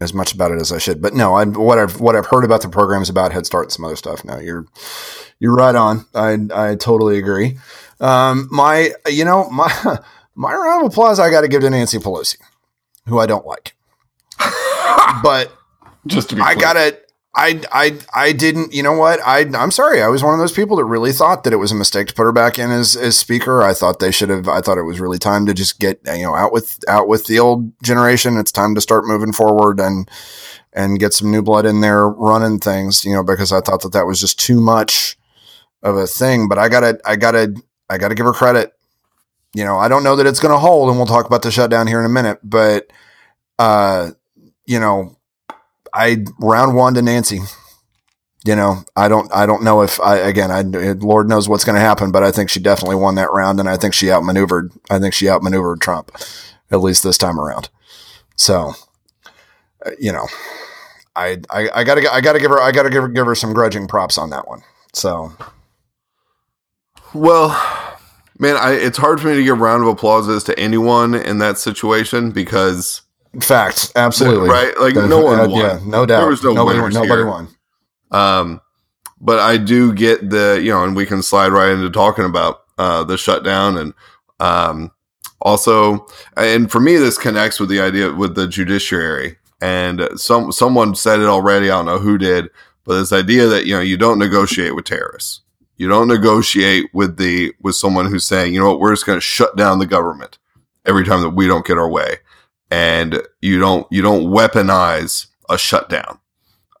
as 0.00 0.14
much 0.14 0.32
about 0.32 0.52
it 0.52 0.60
as 0.60 0.70
I 0.72 0.78
should, 0.78 1.02
but 1.02 1.14
no, 1.14 1.34
I 1.34 1.44
what 1.44 1.78
I've 1.78 2.00
what 2.00 2.14
I've 2.14 2.26
heard 2.26 2.44
about 2.44 2.62
the 2.62 2.68
programs 2.68 3.08
about 3.10 3.32
Head 3.32 3.46
Start 3.46 3.66
and 3.66 3.72
some 3.72 3.84
other 3.84 3.96
stuff. 3.96 4.24
No, 4.24 4.38
you're 4.38 4.64
you're 5.40 5.54
right 5.56 5.74
on. 5.74 6.06
I 6.14 6.38
I 6.54 6.74
totally 6.76 7.18
agree. 7.18 7.58
Um, 8.00 8.48
my 8.50 8.92
you 9.08 9.24
know 9.24 9.50
my 9.50 9.98
my 10.34 10.54
round 10.54 10.86
of 10.86 10.92
applause 10.92 11.18
I 11.18 11.30
got 11.30 11.40
to 11.40 11.48
give 11.48 11.62
to 11.62 11.70
Nancy 11.70 11.98
Pelosi, 11.98 12.36
who 13.06 13.18
I 13.18 13.26
don't 13.26 13.44
like, 13.46 13.74
but 15.22 15.52
Just 16.06 16.30
to 16.30 16.36
be 16.36 16.42
I 16.42 16.54
clear. 16.54 16.62
got 16.62 16.72
to 16.74 16.98
I, 17.38 17.60
I, 17.70 17.98
I 18.12 18.32
didn't, 18.32 18.74
you 18.74 18.82
know 18.82 18.94
what? 18.94 19.20
I, 19.24 19.48
I'm 19.54 19.70
sorry. 19.70 20.02
I 20.02 20.08
was 20.08 20.24
one 20.24 20.34
of 20.34 20.40
those 20.40 20.52
people 20.52 20.76
that 20.78 20.84
really 20.84 21.12
thought 21.12 21.44
that 21.44 21.52
it 21.52 21.56
was 21.56 21.70
a 21.70 21.76
mistake 21.76 22.08
to 22.08 22.14
put 22.14 22.24
her 22.24 22.32
back 22.32 22.58
in 22.58 22.72
as, 22.72 22.96
as 22.96 23.16
speaker. 23.16 23.62
I 23.62 23.74
thought 23.74 24.00
they 24.00 24.10
should 24.10 24.28
have, 24.28 24.48
I 24.48 24.60
thought 24.60 24.76
it 24.76 24.82
was 24.82 24.98
really 24.98 25.18
time 25.18 25.46
to 25.46 25.54
just 25.54 25.78
get, 25.78 26.00
you 26.04 26.24
know, 26.24 26.34
out 26.34 26.52
with, 26.52 26.80
out 26.88 27.06
with 27.06 27.26
the 27.26 27.38
old 27.38 27.72
generation. 27.82 28.36
It's 28.36 28.50
time 28.50 28.74
to 28.74 28.80
start 28.80 29.06
moving 29.06 29.32
forward 29.32 29.78
and, 29.78 30.10
and 30.72 30.98
get 30.98 31.14
some 31.14 31.30
new 31.30 31.40
blood 31.42 31.64
in 31.64 31.80
there 31.80 32.08
running 32.08 32.58
things, 32.58 33.04
you 33.04 33.12
know, 33.12 33.22
because 33.22 33.52
I 33.52 33.60
thought 33.60 33.82
that 33.82 33.92
that 33.92 34.06
was 34.06 34.20
just 34.20 34.40
too 34.40 34.60
much 34.60 35.16
of 35.82 35.96
a 35.96 36.08
thing. 36.08 36.48
But 36.48 36.58
I 36.58 36.68
gotta, 36.68 37.00
I 37.04 37.14
gotta, 37.14 37.54
I 37.88 37.98
gotta 37.98 38.16
give 38.16 38.26
her 38.26 38.32
credit. 38.32 38.74
You 39.54 39.64
know, 39.64 39.78
I 39.78 39.88
don't 39.88 40.04
know 40.04 40.16
that 40.16 40.26
it's 40.26 40.40
going 40.40 40.52
to 40.52 40.58
hold 40.58 40.90
and 40.90 40.98
we'll 40.98 41.06
talk 41.06 41.26
about 41.26 41.42
the 41.42 41.50
shutdown 41.50 41.86
here 41.86 42.00
in 42.00 42.04
a 42.04 42.10
minute, 42.10 42.38
but, 42.42 42.92
uh, 43.58 44.10
you 44.66 44.78
know, 44.78 45.16
I 45.98 46.24
round 46.38 46.76
one 46.76 46.94
to 46.94 47.02
Nancy. 47.02 47.40
You 48.44 48.54
know, 48.54 48.84
I 48.94 49.08
don't, 49.08 49.30
I 49.34 49.46
don't 49.46 49.64
know 49.64 49.82
if 49.82 50.00
I, 50.00 50.16
again, 50.18 50.52
I, 50.52 50.62
Lord 50.62 51.28
knows 51.28 51.48
what's 51.48 51.64
going 51.64 51.74
to 51.74 51.80
happen, 51.80 52.12
but 52.12 52.22
I 52.22 52.30
think 52.30 52.50
she 52.50 52.60
definitely 52.60 52.94
won 52.96 53.16
that 53.16 53.32
round. 53.32 53.58
And 53.58 53.68
I 53.68 53.76
think 53.76 53.94
she 53.94 54.10
outmaneuvered, 54.10 54.72
I 54.88 55.00
think 55.00 55.12
she 55.12 55.28
outmaneuvered 55.28 55.80
Trump, 55.80 56.12
at 56.70 56.80
least 56.80 57.02
this 57.02 57.18
time 57.18 57.38
around. 57.40 57.68
So, 58.36 58.74
uh, 59.84 59.90
you 59.98 60.12
know, 60.12 60.28
I, 61.16 61.38
I, 61.50 61.68
I 61.74 61.84
gotta, 61.84 62.10
I 62.14 62.20
gotta 62.20 62.38
give 62.38 62.50
her, 62.50 62.60
I 62.60 62.70
gotta 62.70 62.90
give 62.90 63.02
her, 63.02 63.08
give 63.08 63.26
her 63.26 63.34
some 63.34 63.52
grudging 63.52 63.88
props 63.88 64.16
on 64.16 64.30
that 64.30 64.46
one. 64.46 64.62
So, 64.92 65.32
Well, 67.12 67.48
man, 68.38 68.56
I, 68.56 68.72
it's 68.72 68.98
hard 68.98 69.20
for 69.20 69.28
me 69.28 69.34
to 69.34 69.42
give 69.44 69.58
round 69.58 69.82
of 69.82 69.88
applauses 69.88 70.44
to 70.44 70.58
anyone 70.58 71.14
in 71.14 71.38
that 71.38 71.58
situation 71.58 72.30
because, 72.30 73.02
facts, 73.40 73.92
absolutely. 73.96 74.48
right? 74.48 74.72
Like, 74.80 74.94
no 74.94 75.20
one 75.20 75.40
Uh, 75.40 75.48
won. 75.48 75.60
Yeah, 75.60 75.80
no 75.84 76.06
doubt. 76.06 76.20
There 76.20 76.28
was 76.28 76.42
no 76.42 76.52
nobody, 76.52 76.78
winners 76.78 76.94
nobody 76.94 77.22
here. 77.22 77.26
won. 77.26 77.48
Um, 78.10 78.60
but 79.20 79.38
I 79.38 79.56
do 79.56 79.92
get 79.92 80.30
the, 80.30 80.60
you 80.62 80.70
know, 80.70 80.84
and 80.84 80.94
we 80.94 81.06
can 81.06 81.22
slide 81.22 81.48
right 81.52 81.70
into 81.70 81.90
talking 81.90 82.24
about 82.24 82.62
uh, 82.78 83.04
the 83.04 83.18
shutdown 83.18 83.76
and 83.76 83.94
um, 84.40 84.92
also, 85.40 86.06
and 86.36 86.70
for 86.70 86.80
me, 86.80 86.96
this 86.96 87.18
connects 87.18 87.60
with 87.60 87.68
the 87.68 87.80
idea 87.80 88.12
with 88.12 88.34
the 88.34 88.46
judiciary. 88.48 89.36
And 89.60 90.08
some 90.14 90.52
someone 90.52 90.94
said 90.94 91.18
it 91.18 91.26
already. 91.26 91.68
I 91.68 91.76
don't 91.76 91.86
know 91.86 91.98
who 91.98 92.16
did, 92.16 92.48
but 92.84 92.98
this 92.98 93.12
idea 93.12 93.46
that 93.48 93.66
you 93.66 93.74
know 93.74 93.80
you 93.80 93.96
don't 93.96 94.18
negotiate 94.20 94.76
with 94.76 94.84
terrorists. 94.84 95.40
You 95.76 95.88
don't 95.88 96.06
negotiate 96.06 96.86
with 96.92 97.16
the 97.16 97.52
with 97.60 97.74
someone 97.74 98.06
who's 98.06 98.24
saying, 98.24 98.54
you 98.54 98.60
know 98.60 98.70
what, 98.70 98.78
we're 98.80 98.92
just 98.92 99.06
going 99.06 99.16
to 99.16 99.20
shut 99.20 99.56
down 99.56 99.80
the 99.80 99.86
government 99.86 100.38
every 100.86 101.04
time 101.04 101.22
that 101.22 101.30
we 101.30 101.48
don't 101.48 101.66
get 101.66 101.76
our 101.76 101.88
way, 101.90 102.18
and 102.70 103.22
you 103.40 103.58
don't 103.58 103.86
you 103.90 104.02
don't 104.02 104.26
weaponize 104.26 105.26
a 105.48 105.56
shutdown 105.58 106.20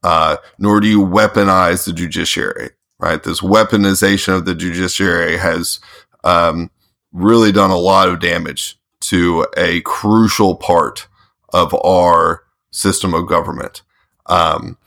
uh, 0.02 0.36
nor 0.58 0.80
do 0.80 0.88
you 0.88 1.00
weaponize 1.04 1.84
the 1.84 1.92
judiciary. 1.92 2.70
Right, 3.00 3.22
this 3.22 3.40
weaponization 3.40 4.34
of 4.34 4.44
the 4.44 4.56
judiciary 4.56 5.36
has 5.36 5.78
um, 6.24 6.68
really 7.12 7.52
done 7.52 7.70
a 7.70 7.76
lot 7.76 8.08
of 8.08 8.18
damage 8.18 8.76
to 9.02 9.46
a 9.56 9.82
crucial 9.82 10.56
part 10.56 11.06
of 11.50 11.72
our 11.84 12.42
system 12.72 13.14
of 13.14 13.28
government. 13.28 13.82
Um, 14.26 14.78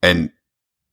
and 0.00 0.30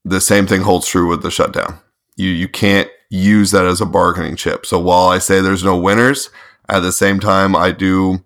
the 0.04 0.20
same 0.20 0.48
thing 0.48 0.62
holds 0.62 0.88
true 0.88 1.08
with 1.08 1.22
the 1.22 1.30
shutdown. 1.30 1.80
You 2.16 2.30
you 2.30 2.48
can't 2.48 2.90
use 3.12 3.52
that 3.52 3.66
as 3.66 3.80
a 3.80 3.86
bargaining 3.86 4.36
chip. 4.36 4.66
So 4.66 4.80
while 4.80 5.10
I 5.10 5.20
say 5.20 5.42
there's 5.42 5.64
no 5.64 5.78
winners, 5.78 6.32
at 6.70 6.80
the 6.80 6.92
same 6.92 7.20
time 7.20 7.56
I 7.56 7.72
do 7.72 8.24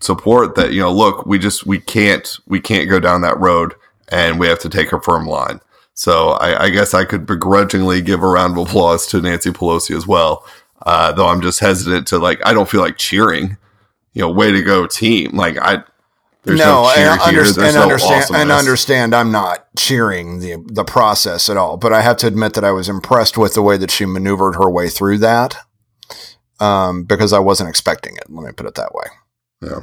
support 0.00 0.54
that. 0.56 0.72
You 0.72 0.80
know, 0.80 0.92
look, 0.92 1.26
we 1.26 1.38
just 1.38 1.66
we 1.66 1.80
can't 1.80 2.38
we 2.46 2.60
can't 2.60 2.88
go 2.88 3.00
down 3.00 3.22
that 3.22 3.38
road 3.38 3.74
and 4.08 4.38
we 4.38 4.46
have 4.46 4.60
to 4.60 4.68
take 4.68 4.92
a 4.92 5.00
firm 5.00 5.26
line. 5.26 5.60
So 5.94 6.30
I, 6.32 6.64
I 6.64 6.70
guess 6.70 6.92
I 6.92 7.04
could 7.04 7.24
begrudgingly 7.26 8.02
give 8.02 8.22
a 8.22 8.26
round 8.28 8.58
of 8.58 8.66
applause 8.66 9.06
to 9.08 9.20
Nancy 9.20 9.50
Pelosi 9.50 9.96
as 9.96 10.06
well. 10.06 10.46
Uh, 10.84 11.10
though 11.12 11.26
I'm 11.26 11.40
just 11.40 11.58
hesitant 11.58 12.06
to 12.08 12.18
like, 12.18 12.40
I 12.44 12.52
don't 12.52 12.68
feel 12.68 12.82
like 12.82 12.98
cheering, 12.98 13.56
you 14.12 14.20
know, 14.20 14.30
way 14.30 14.52
to 14.52 14.62
go 14.62 14.86
team. 14.86 15.34
Like 15.34 15.56
I, 15.58 15.82
There's 16.42 16.58
no, 16.58 16.82
no, 16.82 16.88
and, 16.90 17.20
here. 17.22 17.42
underst- 17.42 17.56
There's 17.56 17.58
and 17.58 17.74
no 17.76 17.82
understand 17.82 18.24
and 18.34 18.52
understand. 18.52 19.14
I'm 19.14 19.32
not 19.32 19.66
cheering 19.76 20.40
the 20.40 20.62
the 20.66 20.84
process 20.84 21.48
at 21.48 21.56
all, 21.56 21.78
but 21.78 21.92
I 21.94 22.02
have 22.02 22.18
to 22.18 22.26
admit 22.26 22.52
that 22.54 22.64
I 22.64 22.72
was 22.72 22.88
impressed 22.88 23.38
with 23.38 23.54
the 23.54 23.62
way 23.62 23.78
that 23.78 23.90
she 23.90 24.04
maneuvered 24.04 24.56
her 24.56 24.70
way 24.70 24.88
through 24.90 25.18
that, 25.18 25.56
um, 26.60 27.04
because 27.04 27.32
I 27.32 27.38
wasn't 27.38 27.70
expecting 27.70 28.16
it. 28.16 28.24
Let 28.28 28.44
me 28.46 28.52
put 28.52 28.66
it 28.66 28.74
that 28.74 28.94
way. 28.94 29.06
Yeah. 29.62 29.80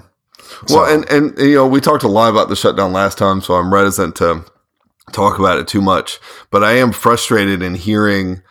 So- 0.67 0.75
Well, 0.81 0.93
and, 0.93 1.09
and 1.09 1.37
you 1.37 1.55
know, 1.55 1.67
we 1.67 1.79
talked 1.81 2.03
a 2.03 2.07
lot 2.07 2.29
about 2.31 2.49
the 2.49 2.55
shutdown 2.55 2.93
last 2.93 3.17
time, 3.17 3.41
so 3.41 3.55
I'm 3.55 3.73
reticent 3.73 4.15
to 4.17 4.43
talk 5.11 5.39
about 5.39 5.59
it 5.59 5.67
too 5.67 5.81
much. 5.81 6.19
But 6.51 6.63
I 6.63 6.73
am 6.73 6.91
frustrated 6.91 7.61
in 7.61 7.75
hearing 7.75 8.41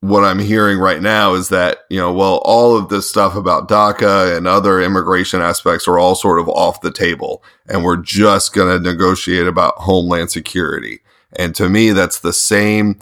what 0.00 0.24
I'm 0.24 0.40
hearing 0.40 0.78
right 0.78 1.00
now 1.00 1.34
is 1.34 1.48
that 1.50 1.78
you 1.88 1.98
know, 2.00 2.12
well, 2.12 2.42
all 2.44 2.76
of 2.76 2.88
this 2.88 3.08
stuff 3.08 3.36
about 3.36 3.68
DACA 3.68 4.36
and 4.36 4.48
other 4.48 4.80
immigration 4.80 5.40
aspects 5.40 5.86
are 5.86 5.96
all 5.96 6.16
sort 6.16 6.40
of 6.40 6.48
off 6.48 6.80
the 6.80 6.90
table, 6.90 7.44
and 7.68 7.84
we're 7.84 7.96
just 7.98 8.52
going 8.52 8.76
to 8.82 8.90
negotiate 8.90 9.46
about 9.46 9.74
homeland 9.76 10.30
security. 10.32 11.00
And 11.34 11.54
to 11.54 11.68
me, 11.68 11.90
that's 11.92 12.18
the 12.18 12.32
same 12.32 12.98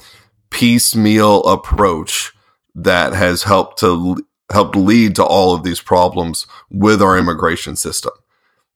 piecemeal 0.51 1.43
approach 1.45 2.33
that 2.75 3.13
has 3.15 3.45
helped 3.45 3.79
to 3.81 4.17
helped 4.51 4.77
lead 4.77 5.15
to 5.17 5.25
all 5.25 5.55
of 5.55 5.63
these 5.63 5.81
problems 5.81 6.47
with 6.71 7.01
our 7.03 7.17
immigration 7.19 7.77
system. 7.77 8.13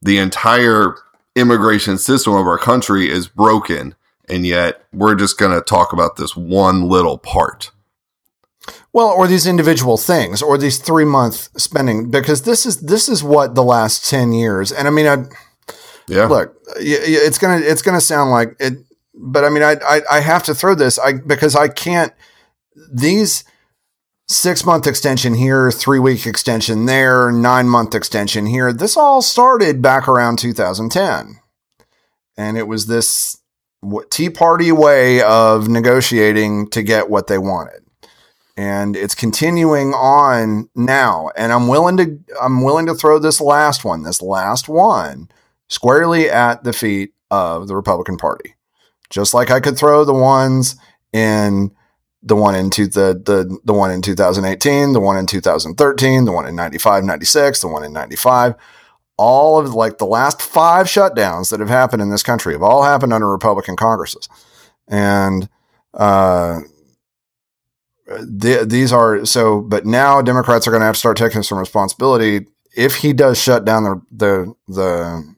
The 0.03 0.19
entire 0.19 0.95
immigration 1.35 1.99
system 1.99 2.35
of 2.35 2.47
our 2.47 2.59
country 2.59 3.11
is 3.11 3.27
broken, 3.27 3.95
and 4.29 4.47
yet 4.47 4.85
we're 4.93 5.15
just 5.15 5.39
going 5.39 5.53
to 5.53 5.61
talk 5.61 5.93
about 5.93 6.17
this 6.17 6.37
one 6.37 6.89
little 6.89 7.19
part. 7.19 7.71
Well, 8.93 9.09
or 9.09 9.27
these 9.27 9.47
individual 9.47 9.97
things, 9.97 10.41
or 10.41 10.57
these 10.57 10.79
three 10.79 11.05
month 11.05 11.49
spending, 11.61 12.11
because 12.11 12.43
this 12.43 12.65
is 12.65 12.81
this 12.81 13.09
is 13.09 13.23
what 13.23 13.55
the 13.55 13.63
last 13.63 14.09
ten 14.09 14.33
years. 14.33 14.71
And 14.73 14.87
I 14.89 14.91
mean, 14.91 15.07
I 15.07 15.25
Yeah. 16.07 16.27
look, 16.27 16.57
it's 16.77 17.39
gonna 17.39 17.59
it's 17.59 17.83
gonna 17.83 18.01
sound 18.01 18.31
like 18.31 18.57
it, 18.61 18.75
but 19.15 19.45
I 19.45 19.51
mean, 19.51 19.63
I 19.63 19.77
I, 19.87 20.01
I 20.11 20.21
have 20.21 20.45
to 20.45 20.55
throw 20.55 20.75
this, 20.75 20.99
I 20.99 21.15
because 21.15 21.57
I 21.57 21.69
can't 21.69 22.13
these 22.91 23.45
six 24.35 24.65
month 24.65 24.87
extension 24.87 25.35
here, 25.35 25.71
three 25.71 25.99
week 25.99 26.27
extension 26.27 26.87
there, 26.87 27.31
nine 27.31 27.69
month 27.69 27.95
extension 27.95 28.47
here. 28.47 28.73
This 28.73 28.97
all 28.97 29.23
started 29.23 29.81
back 29.81 30.09
around 30.09 30.39
2010, 30.39 31.39
and 32.37 32.59
it 32.59 32.67
was 32.67 32.87
this 32.87 33.39
Tea 34.11 34.31
Party 34.31 34.73
way 34.73 35.23
of 35.23 35.69
negotiating 35.69 36.69
to 36.71 36.83
get 36.83 37.11
what 37.11 37.29
they 37.29 37.39
wanted. 37.39 37.83
And 38.57 38.97
it's 38.97 39.15
continuing 39.15 39.95
on 39.95 40.69
now. 40.77 41.31
And 41.37 41.53
i'm 41.53 41.67
willing 41.67 41.97
to 41.97 42.19
i'm 42.41 42.63
willing 42.63 42.87
to 42.87 42.95
throw 42.95 43.19
this 43.19 43.41
last 43.41 43.85
one 43.85 44.03
this 44.03 44.23
last 44.23 44.69
one 44.69 45.29
squarely 45.69 46.31
at 46.31 46.63
the 46.63 46.73
feet 46.73 47.15
of 47.31 47.67
the 47.69 47.75
republican 47.77 48.17
party. 48.17 48.55
Just 49.11 49.35
like 49.35 49.51
i 49.51 49.61
could 49.61 49.77
throw 49.77 50.05
the 50.05 50.15
ones 50.15 50.77
in 51.13 51.73
the 52.25 52.35
one 52.35 52.55
in 52.55 52.71
two, 52.71 52.87
the, 52.87 53.21
the 53.25 53.59
the 53.65 53.73
one 53.73 53.91
in 53.91 54.01
2018 54.01 54.93
the 54.93 55.01
one 55.01 55.17
in 55.17 55.27
2013 55.27 56.25
the 56.25 56.33
one 56.33 56.47
in 56.47 56.57
95 56.57 57.05
96 57.05 57.61
the 57.61 57.69
one 57.69 57.85
in 57.85 57.93
95 57.93 58.55
all 59.17 59.59
of 59.59 59.75
like 59.75 59.99
the 59.99 60.07
last 60.07 60.43
five 60.43 60.87
shutdowns 60.87 61.51
that 61.51 61.61
have 61.61 61.69
happened 61.69 62.03
in 62.03 62.11
this 62.11 62.23
country 62.23 62.55
have 62.55 62.63
all 62.63 62.83
happened 62.83 63.13
under 63.13 63.29
republican 63.29 63.77
congresses. 63.77 64.29
And 64.89 65.49
uh 65.93 66.61
the, 68.07 68.65
these 68.67 68.93
are 68.93 69.25
so 69.25 69.61
but 69.61 69.87
now 69.87 70.21
democrats 70.23 70.67
are 70.67 70.71
going 70.71 70.81
to 70.81 70.87
have 70.87 70.97
to 70.97 71.01
start 71.01 71.17
taking 71.17 71.43
some 71.43 71.59
responsibility. 71.59 72.47
If 72.77 72.97
he 72.97 73.13
does 73.13 73.41
shut 73.41 73.65
down 73.65 73.85
the 73.85 74.03
the 74.11 74.55
the 74.67 75.34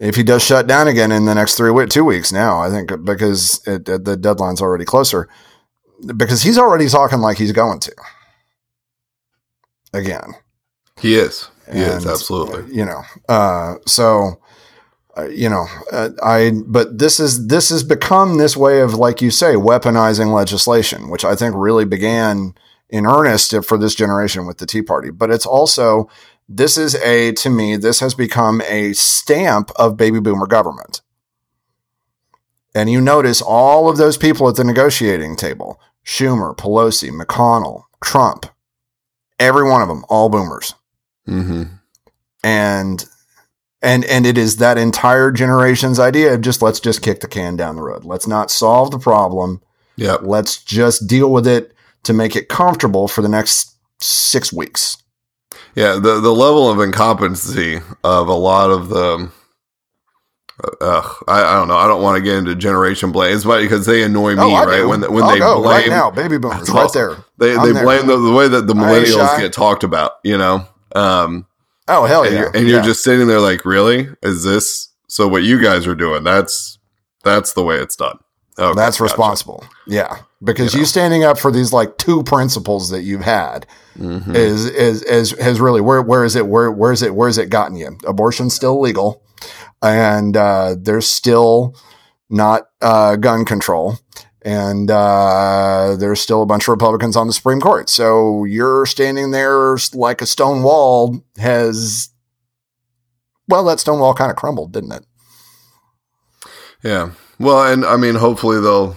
if 0.00 0.14
he 0.16 0.22
does 0.22 0.42
shut 0.44 0.66
down 0.66 0.86
again 0.88 1.10
in 1.12 1.24
the 1.24 1.34
next 1.34 1.56
three 1.56 1.70
weeks 1.70 1.92
two 1.94 2.04
weeks 2.04 2.32
now 2.32 2.60
i 2.60 2.70
think 2.70 2.90
because 3.04 3.60
it, 3.66 3.88
it- 3.88 4.04
the 4.04 4.16
deadline's 4.16 4.60
already 4.62 4.84
closer 4.84 5.28
because 6.16 6.42
he's 6.42 6.58
already 6.58 6.88
talking 6.88 7.18
like 7.18 7.38
he's 7.38 7.52
going 7.52 7.80
to 7.80 7.92
again 9.92 10.34
He 11.00 11.14
is. 11.14 11.48
He 11.72 11.80
is, 11.80 12.06
absolutely. 12.06 12.74
You 12.74 12.86
know, 12.86 13.02
uh, 13.28 13.74
so 13.86 14.40
uh, 15.16 15.28
you 15.28 15.48
know, 15.50 15.66
uh, 15.92 16.10
I 16.22 16.52
but 16.66 16.98
this 16.98 17.20
is 17.20 17.46
this 17.48 17.68
has 17.68 17.82
become 17.82 18.38
this 18.38 18.56
way 18.56 18.80
of 18.80 18.94
like 18.94 19.20
you 19.20 19.30
say 19.30 19.54
weaponizing 19.54 20.32
legislation, 20.32 21.10
which 21.10 21.24
I 21.26 21.34
think 21.36 21.54
really 21.56 21.84
began 21.84 22.54
in 22.88 23.04
earnest 23.04 23.54
for 23.66 23.76
this 23.76 23.94
generation 23.94 24.46
with 24.46 24.58
the 24.58 24.66
Tea 24.66 24.80
Party. 24.80 25.10
But 25.10 25.30
it's 25.30 25.44
also 25.44 26.08
this 26.48 26.78
is 26.78 26.94
a 26.96 27.32
to 27.32 27.50
me 27.50 27.76
this 27.76 28.00
has 28.00 28.14
become 28.14 28.62
a 28.62 28.92
stamp 28.92 29.70
of 29.76 29.96
baby 29.96 30.20
boomer 30.20 30.46
government. 30.46 31.02
And 32.74 32.90
you 32.90 33.00
notice 33.00 33.42
all 33.42 33.88
of 33.88 33.96
those 33.96 34.16
people 34.16 34.48
at 34.48 34.56
the 34.56 34.64
negotiating 34.64 35.36
table 35.36 35.80
Schumer, 36.04 36.56
Pelosi, 36.56 37.10
McConnell, 37.10 37.84
Trump, 38.02 38.46
every 39.38 39.68
one 39.68 39.82
of 39.82 39.88
them, 39.88 40.04
all 40.08 40.28
boomers. 40.28 40.74
Hmm 41.26 41.64
and 42.42 43.04
and 43.82 44.04
and 44.06 44.26
it 44.26 44.38
is 44.38 44.56
that 44.56 44.78
entire 44.78 45.30
generation's 45.30 46.00
idea 46.00 46.34
of 46.34 46.40
just 46.40 46.62
let's 46.62 46.80
just 46.80 47.02
kick 47.02 47.20
the 47.20 47.28
can 47.28 47.56
down 47.56 47.76
the 47.76 47.82
road. 47.82 48.04
Let's 48.04 48.26
not 48.26 48.50
solve 48.50 48.90
the 48.90 48.98
problem. 48.98 49.60
Yeah. 49.96 50.18
let's 50.22 50.62
just 50.62 51.08
deal 51.08 51.32
with 51.32 51.44
it 51.44 51.72
to 52.04 52.12
make 52.12 52.36
it 52.36 52.48
comfortable 52.48 53.08
for 53.08 53.20
the 53.20 53.28
next 53.28 53.74
six 54.00 54.52
weeks 54.52 54.96
Yeah, 55.74 55.94
the 55.94 56.20
the 56.20 56.32
level 56.32 56.70
of 56.70 56.80
incompetency 56.80 57.80
of 58.04 58.28
a 58.28 58.34
lot 58.34 58.70
of 58.70 58.88
the, 58.88 59.30
uh, 60.80 61.14
I, 61.28 61.42
I 61.42 61.54
don't 61.54 61.68
know. 61.68 61.76
I 61.76 61.86
don't 61.86 62.02
want 62.02 62.16
to 62.16 62.22
get 62.22 62.36
into 62.36 62.54
generation 62.54 63.12
blames, 63.12 63.44
but 63.44 63.60
because 63.62 63.86
they 63.86 64.02
annoy 64.02 64.34
me, 64.34 64.42
oh, 64.42 64.66
right? 64.66 64.82
When 64.84 65.02
when 65.12 65.22
I'll 65.22 65.32
they 65.32 65.38
go 65.38 65.62
blame 65.62 65.70
right 65.70 65.88
now 65.88 66.10
baby 66.10 66.38
boomers 66.38 66.68
right 66.74 66.92
there 66.92 67.16
they 67.38 67.56
I'm 67.56 67.66
they 67.66 67.72
there. 67.72 67.84
blame 67.84 68.06
the, 68.06 68.16
the 68.16 68.32
way 68.32 68.48
that 68.48 68.66
the 68.66 68.74
millennials 68.74 69.38
get 69.38 69.52
talked 69.52 69.84
about, 69.84 70.12
you 70.24 70.36
know. 70.36 70.66
Um, 70.94 71.46
oh 71.86 72.04
hell 72.06 72.24
and 72.24 72.34
yeah 72.34 72.40
you're, 72.40 72.56
and 72.56 72.68
you're 72.68 72.82
just 72.82 73.02
sitting 73.02 73.26
there 73.26 73.40
like, 73.40 73.64
really? 73.64 74.08
Is 74.22 74.42
this 74.42 74.88
so? 75.08 75.28
What 75.28 75.44
you 75.44 75.62
guys 75.62 75.86
are 75.86 75.94
doing? 75.94 76.24
That's 76.24 76.78
that's 77.24 77.52
the 77.52 77.62
way 77.62 77.76
it's 77.76 77.96
done. 77.96 78.18
Okay, 78.58 78.74
that's 78.76 78.96
gotcha. 78.96 79.04
responsible 79.04 79.64
yeah 79.86 80.16
because 80.42 80.74
You 80.74 80.80
you, 80.80 80.86
standing 80.86 81.22
up 81.24 81.38
for 81.38 81.52
these 81.52 81.72
like 81.72 81.96
two 81.98 82.22
principles 82.24 82.90
that 82.90 83.02
you've 83.02 83.22
had 83.22 83.66
Mhm. 83.98 84.34
is 84.34 84.64
is 84.66 85.02
is 85.02 85.30
has 85.38 85.60
really 85.60 85.80
where 85.80 86.00
where 86.02 86.24
is 86.24 86.36
it 86.36 86.46
where 86.46 86.70
where 86.70 86.92
is 86.92 87.02
it 87.02 87.14
where 87.14 87.28
is 87.28 87.38
it 87.38 87.50
gotten 87.50 87.76
you? 87.76 87.96
Abortion's 88.06 88.54
still 88.54 88.80
legal, 88.80 89.22
and 89.82 90.36
uh, 90.36 90.76
there's 90.78 91.10
still 91.10 91.74
not 92.30 92.68
uh, 92.80 93.16
gun 93.16 93.44
control, 93.44 93.98
and 94.42 94.88
uh, 94.90 95.96
there's 95.98 96.20
still 96.20 96.42
a 96.42 96.46
bunch 96.46 96.64
of 96.64 96.68
Republicans 96.68 97.16
on 97.16 97.26
the 97.26 97.32
Supreme 97.32 97.60
Court. 97.60 97.88
So 97.90 98.44
you're 98.44 98.86
standing 98.86 99.32
there 99.32 99.76
like 99.94 100.22
a 100.22 100.26
stone 100.26 100.62
wall 100.62 101.24
has. 101.38 102.10
Well, 103.48 103.64
that 103.64 103.80
stone 103.80 103.98
wall 103.98 104.14
kind 104.14 104.30
of 104.30 104.36
crumbled, 104.36 104.72
didn't 104.72 104.92
it? 104.92 105.06
Yeah. 106.84 107.10
Well, 107.38 107.72
and 107.72 107.84
I 107.84 107.96
mean, 107.96 108.14
hopefully 108.14 108.60
they'll. 108.60 108.96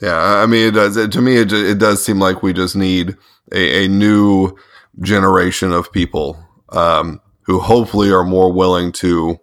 Yeah, 0.00 0.18
I 0.18 0.46
mean, 0.46 0.68
it 0.68 0.72
does. 0.72 0.96
It, 0.96 1.10
to 1.12 1.22
me, 1.22 1.36
it, 1.36 1.52
it 1.52 1.78
does 1.78 2.04
seem 2.04 2.18
like 2.18 2.42
we 2.42 2.52
just 2.52 2.76
need 2.76 3.16
a, 3.52 3.84
a 3.84 3.88
new 3.88 4.56
generation 5.00 5.72
of 5.72 5.90
people 5.90 6.38
um, 6.70 7.20
who 7.42 7.60
hopefully 7.60 8.10
are 8.10 8.24
more 8.24 8.52
willing 8.52 8.92
to 8.92 9.40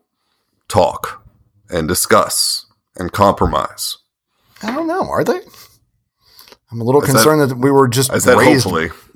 talk 0.68 1.26
and 1.70 1.88
discuss 1.88 2.66
and 2.96 3.12
compromise. 3.12 3.98
I 4.62 4.74
don't 4.74 4.88
know. 4.88 5.10
Are 5.10 5.24
they? 5.24 5.40
I'm 6.72 6.82
a 6.82 6.84
little 6.84 7.02
concerned 7.02 7.42
that 7.42 7.58
we 7.58 7.72
were 7.72 7.88
just 7.88 8.12
raised. 8.12 8.64
hopefully. 8.64 8.90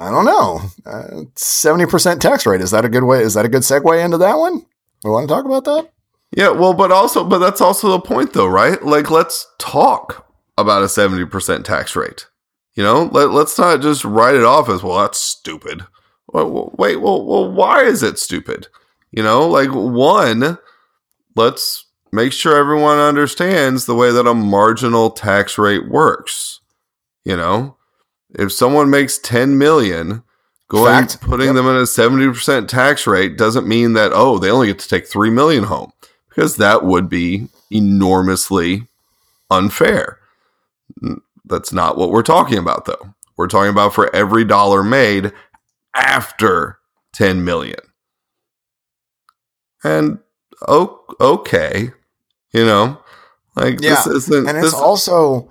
I 0.00 0.10
don't 0.10 0.24
know. 0.24 0.60
Uh, 0.86 1.24
Seventy 1.36 1.86
percent 1.86 2.22
tax 2.22 2.46
rate 2.46 2.60
is 2.60 2.70
that 2.70 2.84
a 2.84 2.88
good 2.88 3.04
way? 3.04 3.20
Is 3.20 3.34
that 3.34 3.44
a 3.44 3.48
good 3.48 3.62
segue 3.62 4.04
into 4.04 4.18
that 4.18 4.38
one? 4.38 4.64
We 5.04 5.10
want 5.10 5.28
to 5.28 5.34
talk 5.34 5.44
about 5.44 5.64
that. 5.64 5.90
Yeah, 6.36 6.50
well, 6.50 6.74
but 6.74 6.92
also, 6.92 7.24
but 7.24 7.38
that's 7.38 7.60
also 7.60 7.90
the 7.90 8.00
point, 8.00 8.32
though, 8.32 8.46
right? 8.46 8.80
Like, 8.82 9.10
let's 9.10 9.46
talk 9.58 10.26
about 10.56 10.82
a 10.82 10.88
seventy 10.88 11.24
percent 11.24 11.66
tax 11.66 11.96
rate. 11.96 12.26
You 12.74 12.84
know, 12.84 13.10
Let, 13.12 13.30
let's 13.30 13.58
not 13.58 13.80
just 13.82 14.04
write 14.04 14.36
it 14.36 14.44
off 14.44 14.68
as 14.68 14.82
well. 14.82 15.00
That's 15.00 15.18
stupid. 15.18 15.82
Well, 16.28 16.72
wait, 16.78 16.96
well, 17.00 17.24
well, 17.26 17.50
why 17.50 17.82
is 17.82 18.02
it 18.04 18.18
stupid? 18.18 18.68
You 19.10 19.24
know, 19.24 19.48
like 19.48 19.70
one, 19.72 20.58
let's 21.34 21.86
make 22.12 22.32
sure 22.32 22.56
everyone 22.56 22.98
understands 22.98 23.86
the 23.86 23.96
way 23.96 24.12
that 24.12 24.26
a 24.28 24.34
marginal 24.34 25.10
tax 25.10 25.58
rate 25.58 25.90
works. 25.90 26.60
You 27.24 27.36
know, 27.36 27.76
if 28.38 28.52
someone 28.52 28.88
makes 28.88 29.18
ten 29.18 29.58
million, 29.58 30.22
going 30.68 31.08
Fact. 31.08 31.20
putting 31.20 31.46
Yep. 31.46 31.54
them 31.56 31.66
in 31.68 31.76
a 31.76 31.86
seventy 31.86 32.28
percent 32.28 32.70
tax 32.70 33.06
rate 33.06 33.36
doesn't 33.36 33.66
mean 33.66 33.94
that 33.94 34.12
oh 34.14 34.38
they 34.38 34.50
only 34.50 34.68
get 34.68 34.78
to 34.78 34.88
take 34.88 35.08
three 35.08 35.30
million 35.30 35.64
home 35.64 35.92
because 36.40 36.56
that 36.56 36.86
would 36.86 37.06
be 37.10 37.48
enormously 37.70 38.88
unfair. 39.50 40.18
That's 41.44 41.70
not 41.70 41.98
what 41.98 42.08
we're 42.08 42.22
talking 42.22 42.56
about 42.56 42.86
though. 42.86 43.14
We're 43.36 43.46
talking 43.46 43.68
about 43.68 43.92
for 43.92 44.14
every 44.16 44.46
dollar 44.46 44.82
made 44.82 45.32
after 45.94 46.78
10 47.12 47.44
million. 47.44 47.80
And 49.84 50.20
oh, 50.66 51.04
okay, 51.20 51.90
you 52.54 52.64
know, 52.64 52.98
like 53.54 53.82
Yeah, 53.82 53.96
this 53.96 54.06
isn't. 54.06 54.48
and 54.48 54.56
it's 54.56 54.68
this, 54.68 54.74
also 54.74 55.50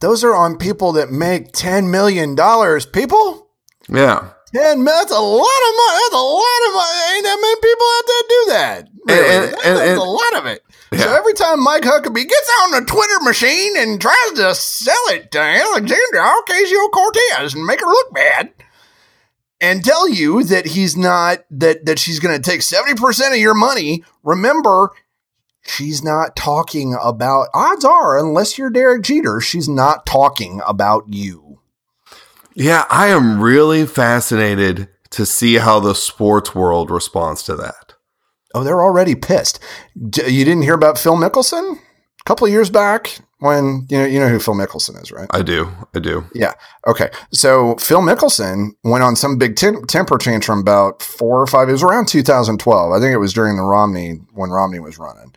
those 0.00 0.24
are 0.24 0.34
on 0.34 0.56
people 0.56 0.92
that 0.92 1.10
make 1.10 1.52
ten 1.52 1.90
million 1.90 2.34
dollars. 2.34 2.86
People, 2.86 3.50
yeah, 3.90 4.30
ten 4.54 4.84
that's 4.84 5.12
a 5.12 5.18
lot 5.18 5.62
of 5.68 5.72
money. 5.76 5.98
That's 6.00 6.14
a 6.14 6.26
lot 6.26 6.60
of 6.68 6.74
money. 6.74 7.00
Ain't 7.14 7.24
that 7.24 7.38
many 7.40 7.56
people 7.60 7.86
out 7.96 8.06
there 8.06 8.24
do 8.28 8.44
that? 8.48 8.88
Really, 9.06 9.34
and- 9.36 9.44
and- 9.44 9.76
that's 9.78 9.90
and- 9.90 9.98
a 9.98 10.02
lot 10.04 10.36
of 10.36 10.46
it. 10.46 10.62
So 10.98 11.14
every 11.14 11.34
time 11.34 11.62
Mike 11.62 11.84
Huckabee 11.84 12.28
gets 12.28 12.50
on 12.64 12.72
the 12.72 12.80
Twitter 12.84 13.20
machine 13.22 13.76
and 13.76 14.00
tries 14.00 14.32
to 14.34 14.54
sell 14.56 14.96
it 15.10 15.30
to 15.30 15.38
Alexandria 15.38 16.22
Ocasio 16.22 16.90
Cortez 16.90 17.54
and 17.54 17.64
make 17.64 17.80
her 17.80 17.86
look 17.86 18.12
bad, 18.12 18.52
and 19.60 19.84
tell 19.84 20.08
you 20.08 20.42
that 20.44 20.66
he's 20.66 20.96
not 20.96 21.44
that 21.50 21.84
that 21.86 21.98
she's 22.00 22.18
going 22.18 22.36
to 22.36 22.42
take 22.50 22.62
seventy 22.62 22.94
percent 22.94 23.32
of 23.32 23.38
your 23.40 23.54
money, 23.54 24.02
remember 24.24 24.90
she's 25.62 26.02
not 26.02 26.34
talking 26.34 26.96
about 27.00 27.48
odds 27.54 27.84
are 27.84 28.18
unless 28.18 28.58
you're 28.58 28.70
Derek 28.70 29.02
Jeter 29.02 29.40
she's 29.40 29.68
not 29.68 30.06
talking 30.06 30.60
about 30.66 31.04
you 31.06 31.59
yeah. 32.54 32.84
I 32.90 33.08
am 33.08 33.40
really 33.40 33.86
fascinated 33.86 34.88
to 35.10 35.26
see 35.26 35.56
how 35.56 35.80
the 35.80 35.94
sports 35.94 36.54
world 36.54 36.90
responds 36.90 37.42
to 37.44 37.56
that. 37.56 37.94
oh 38.54 38.62
they're 38.64 38.82
already 38.82 39.14
pissed 39.14 39.58
D- 40.08 40.28
you 40.28 40.44
didn't 40.44 40.62
hear 40.62 40.74
about 40.74 40.98
Phil 40.98 41.16
Mickelson 41.16 41.76
a 41.76 42.24
couple 42.24 42.46
of 42.46 42.52
years 42.52 42.70
back 42.70 43.18
when 43.40 43.86
you 43.88 43.98
know 43.98 44.04
you 44.04 44.20
know 44.20 44.28
who 44.28 44.38
Phil 44.38 44.54
Mickelson 44.54 45.00
is 45.02 45.10
right 45.10 45.26
I 45.32 45.42
do, 45.42 45.68
I 45.94 45.98
do. 45.98 46.24
yeah 46.34 46.52
okay 46.86 47.10
so 47.32 47.74
Phil 47.76 48.02
Mickelson 48.02 48.70
went 48.84 49.02
on 49.02 49.16
some 49.16 49.36
big 49.38 49.56
tem- 49.56 49.84
temper 49.86 50.16
tantrum 50.18 50.60
about 50.60 51.02
four 51.02 51.40
or 51.40 51.46
five 51.48 51.68
it 51.68 51.72
was 51.72 51.82
around 51.82 52.06
2012 52.06 52.92
I 52.92 53.00
think 53.00 53.12
it 53.12 53.18
was 53.18 53.32
during 53.32 53.56
the 53.56 53.62
Romney 53.64 54.20
when 54.32 54.50
Romney 54.50 54.78
was 54.78 54.98
running 54.98 55.34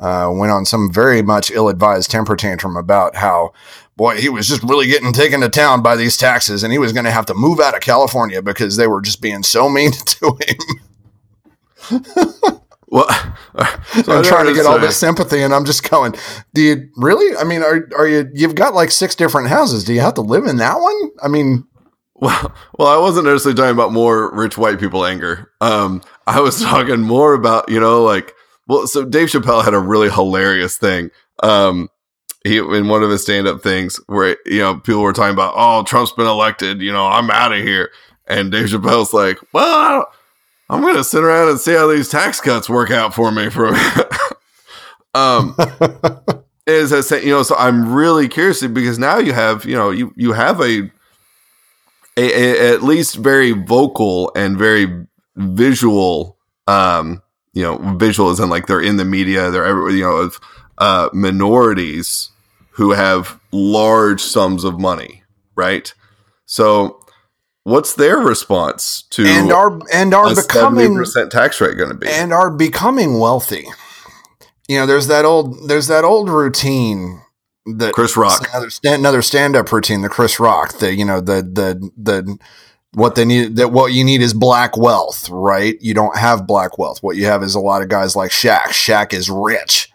uh, 0.00 0.28
went 0.34 0.50
on 0.50 0.64
some 0.64 0.92
very 0.92 1.22
much 1.22 1.48
ill-advised 1.52 2.10
temper 2.10 2.34
tantrum 2.34 2.76
about 2.76 3.14
how 3.14 3.52
boy 3.96 4.16
he 4.20 4.28
was 4.28 4.48
just 4.48 4.62
really 4.62 4.86
getting 4.86 5.12
taken 5.12 5.40
to 5.40 5.48
town 5.48 5.82
by 5.82 5.96
these 5.96 6.16
taxes 6.16 6.62
and 6.62 6.72
he 6.72 6.78
was 6.78 6.92
going 6.92 7.04
to 7.04 7.10
have 7.10 7.26
to 7.26 7.34
move 7.34 7.60
out 7.60 7.74
of 7.74 7.80
california 7.80 8.40
because 8.42 8.76
they 8.76 8.86
were 8.86 9.00
just 9.00 9.20
being 9.20 9.42
so 9.42 9.68
mean 9.68 9.92
to 10.06 10.38
him 11.90 12.00
Well, 12.88 13.08
so 14.04 14.18
i'm 14.18 14.22
trying 14.22 14.46
to 14.46 14.52
get 14.52 14.66
all 14.66 14.74
uh, 14.74 14.78
this 14.78 14.98
sympathy 14.98 15.40
and 15.40 15.54
i'm 15.54 15.64
just 15.64 15.88
going 15.88 16.14
do 16.52 16.60
you 16.60 16.88
really 16.96 17.34
i 17.38 17.44
mean 17.44 17.62
are, 17.62 17.88
are 17.96 18.06
you 18.06 18.30
you've 18.34 18.54
got 18.54 18.74
like 18.74 18.90
six 18.90 19.14
different 19.14 19.48
houses 19.48 19.84
do 19.84 19.94
you 19.94 20.00
have 20.00 20.12
to 20.14 20.20
live 20.20 20.44
in 20.44 20.58
that 20.58 20.76
one 20.78 21.10
i 21.22 21.28
mean 21.28 21.66
Well, 22.14 22.54
well, 22.78 22.88
I 22.88 22.98
wasn't 22.98 23.26
necessarily 23.26 23.56
talking 23.56 23.72
about 23.72 23.92
more 23.92 24.32
rich 24.32 24.56
white 24.56 24.78
people 24.78 25.04
anger. 25.04 25.50
Um, 25.60 26.02
I 26.26 26.40
was 26.40 26.60
talking 26.62 27.00
more 27.00 27.34
about 27.34 27.68
you 27.68 27.80
know 27.80 28.04
like 28.04 28.34
well, 28.68 28.86
so 28.86 29.04
Dave 29.04 29.28
Chappelle 29.28 29.64
had 29.64 29.74
a 29.74 29.80
really 29.80 30.08
hilarious 30.08 30.76
thing. 30.78 31.10
Um, 31.42 31.88
he 32.44 32.58
in 32.58 32.88
one 32.88 33.02
of 33.02 33.10
his 33.10 33.22
stand 33.22 33.46
up 33.46 33.62
things 33.62 34.00
where 34.06 34.36
you 34.46 34.58
know 34.58 34.76
people 34.76 35.02
were 35.02 35.12
talking 35.12 35.34
about 35.34 35.54
oh 35.56 35.82
Trump's 35.84 36.12
been 36.12 36.26
elected, 36.26 36.80
you 36.80 36.92
know 36.92 37.06
I'm 37.06 37.30
out 37.30 37.52
of 37.52 37.58
here, 37.58 37.90
and 38.26 38.50
Dave 38.50 38.68
Chappelle's 38.68 39.12
like, 39.12 39.38
well, 39.52 40.06
I'm 40.68 40.82
gonna 40.82 41.04
sit 41.04 41.22
around 41.22 41.50
and 41.50 41.60
see 41.60 41.74
how 41.74 41.86
these 41.86 42.08
tax 42.08 42.40
cuts 42.40 42.68
work 42.68 42.90
out 42.90 43.14
for 43.14 43.30
me 43.30 43.50
for. 43.50 43.74
um, 45.14 45.56
is 46.66 46.92
I 46.92 47.00
say 47.00 47.24
you 47.24 47.30
know 47.30 47.42
so 47.42 47.56
I'm 47.56 47.92
really 47.92 48.28
curious 48.28 48.64
because 48.66 48.98
now 48.98 49.18
you 49.18 49.32
have 49.32 49.64
you 49.64 49.74
know 49.74 49.90
you 49.90 50.12
you 50.16 50.32
have 50.32 50.60
a 50.60 50.90
a, 52.16 52.20
a, 52.32 52.74
at 52.74 52.82
least 52.82 53.16
very 53.16 53.52
vocal 53.52 54.30
and 54.36 54.56
very 54.56 55.06
visual 55.36 56.38
um 56.68 57.22
you 57.52 57.62
know 57.62 57.96
visual 57.96 58.30
as 58.30 58.38
in 58.38 58.48
like 58.48 58.66
they're 58.66 58.80
in 58.80 58.96
the 58.96 59.04
media 59.04 59.50
they're 59.50 59.64
every 59.64 59.94
you 59.94 60.04
know 60.04 60.16
of 60.16 60.38
uh 60.78 61.08
minorities 61.12 62.30
who 62.72 62.92
have 62.92 63.40
large 63.52 64.20
sums 64.20 64.64
of 64.64 64.78
money 64.80 65.22
right? 65.54 65.92
So 66.46 67.00
what's 67.64 67.94
their 67.94 68.18
response 68.18 69.02
to 69.10 69.24
and 69.24 69.52
are 69.52 69.78
and 69.92 70.14
are 70.14 70.34
becoming 70.34 70.94
70% 70.94 71.30
tax 71.30 71.60
rate 71.60 71.76
going 71.76 71.90
to 71.90 71.96
be? 71.96 72.08
and 72.08 72.32
are 72.32 72.50
becoming 72.50 73.18
wealthy. 73.18 73.66
You 74.68 74.78
know 74.78 74.86
there's 74.86 75.06
that 75.08 75.24
old 75.24 75.68
there's 75.68 75.88
that 75.88 76.04
old 76.04 76.28
routine 76.28 77.22
that 77.66 77.92
Chris 77.94 78.16
Rock. 78.16 78.48
another 78.48 78.70
stand, 78.70 79.00
another 79.00 79.22
stand 79.22 79.56
up 79.56 79.70
routine 79.70 80.02
the 80.02 80.08
Chris 80.08 80.40
Rock 80.40 80.78
the 80.78 80.94
you 80.94 81.04
know 81.04 81.20
the 81.20 81.42
the 81.42 81.90
the 81.96 82.38
what 82.94 83.14
they 83.14 83.24
need 83.24 83.56
that 83.56 83.72
what 83.72 83.92
you 83.92 84.04
need 84.04 84.20
is 84.20 84.34
black 84.34 84.76
wealth 84.76 85.28
right? 85.30 85.76
You 85.80 85.94
don't 85.94 86.16
have 86.16 86.46
black 86.46 86.78
wealth. 86.78 87.02
What 87.02 87.16
you 87.16 87.26
have 87.26 87.42
is 87.42 87.54
a 87.54 87.60
lot 87.60 87.82
of 87.82 87.88
guys 87.88 88.14
like 88.16 88.30
Shaq. 88.30 88.66
Shaq 88.68 89.12
is 89.12 89.30
rich 89.30 89.91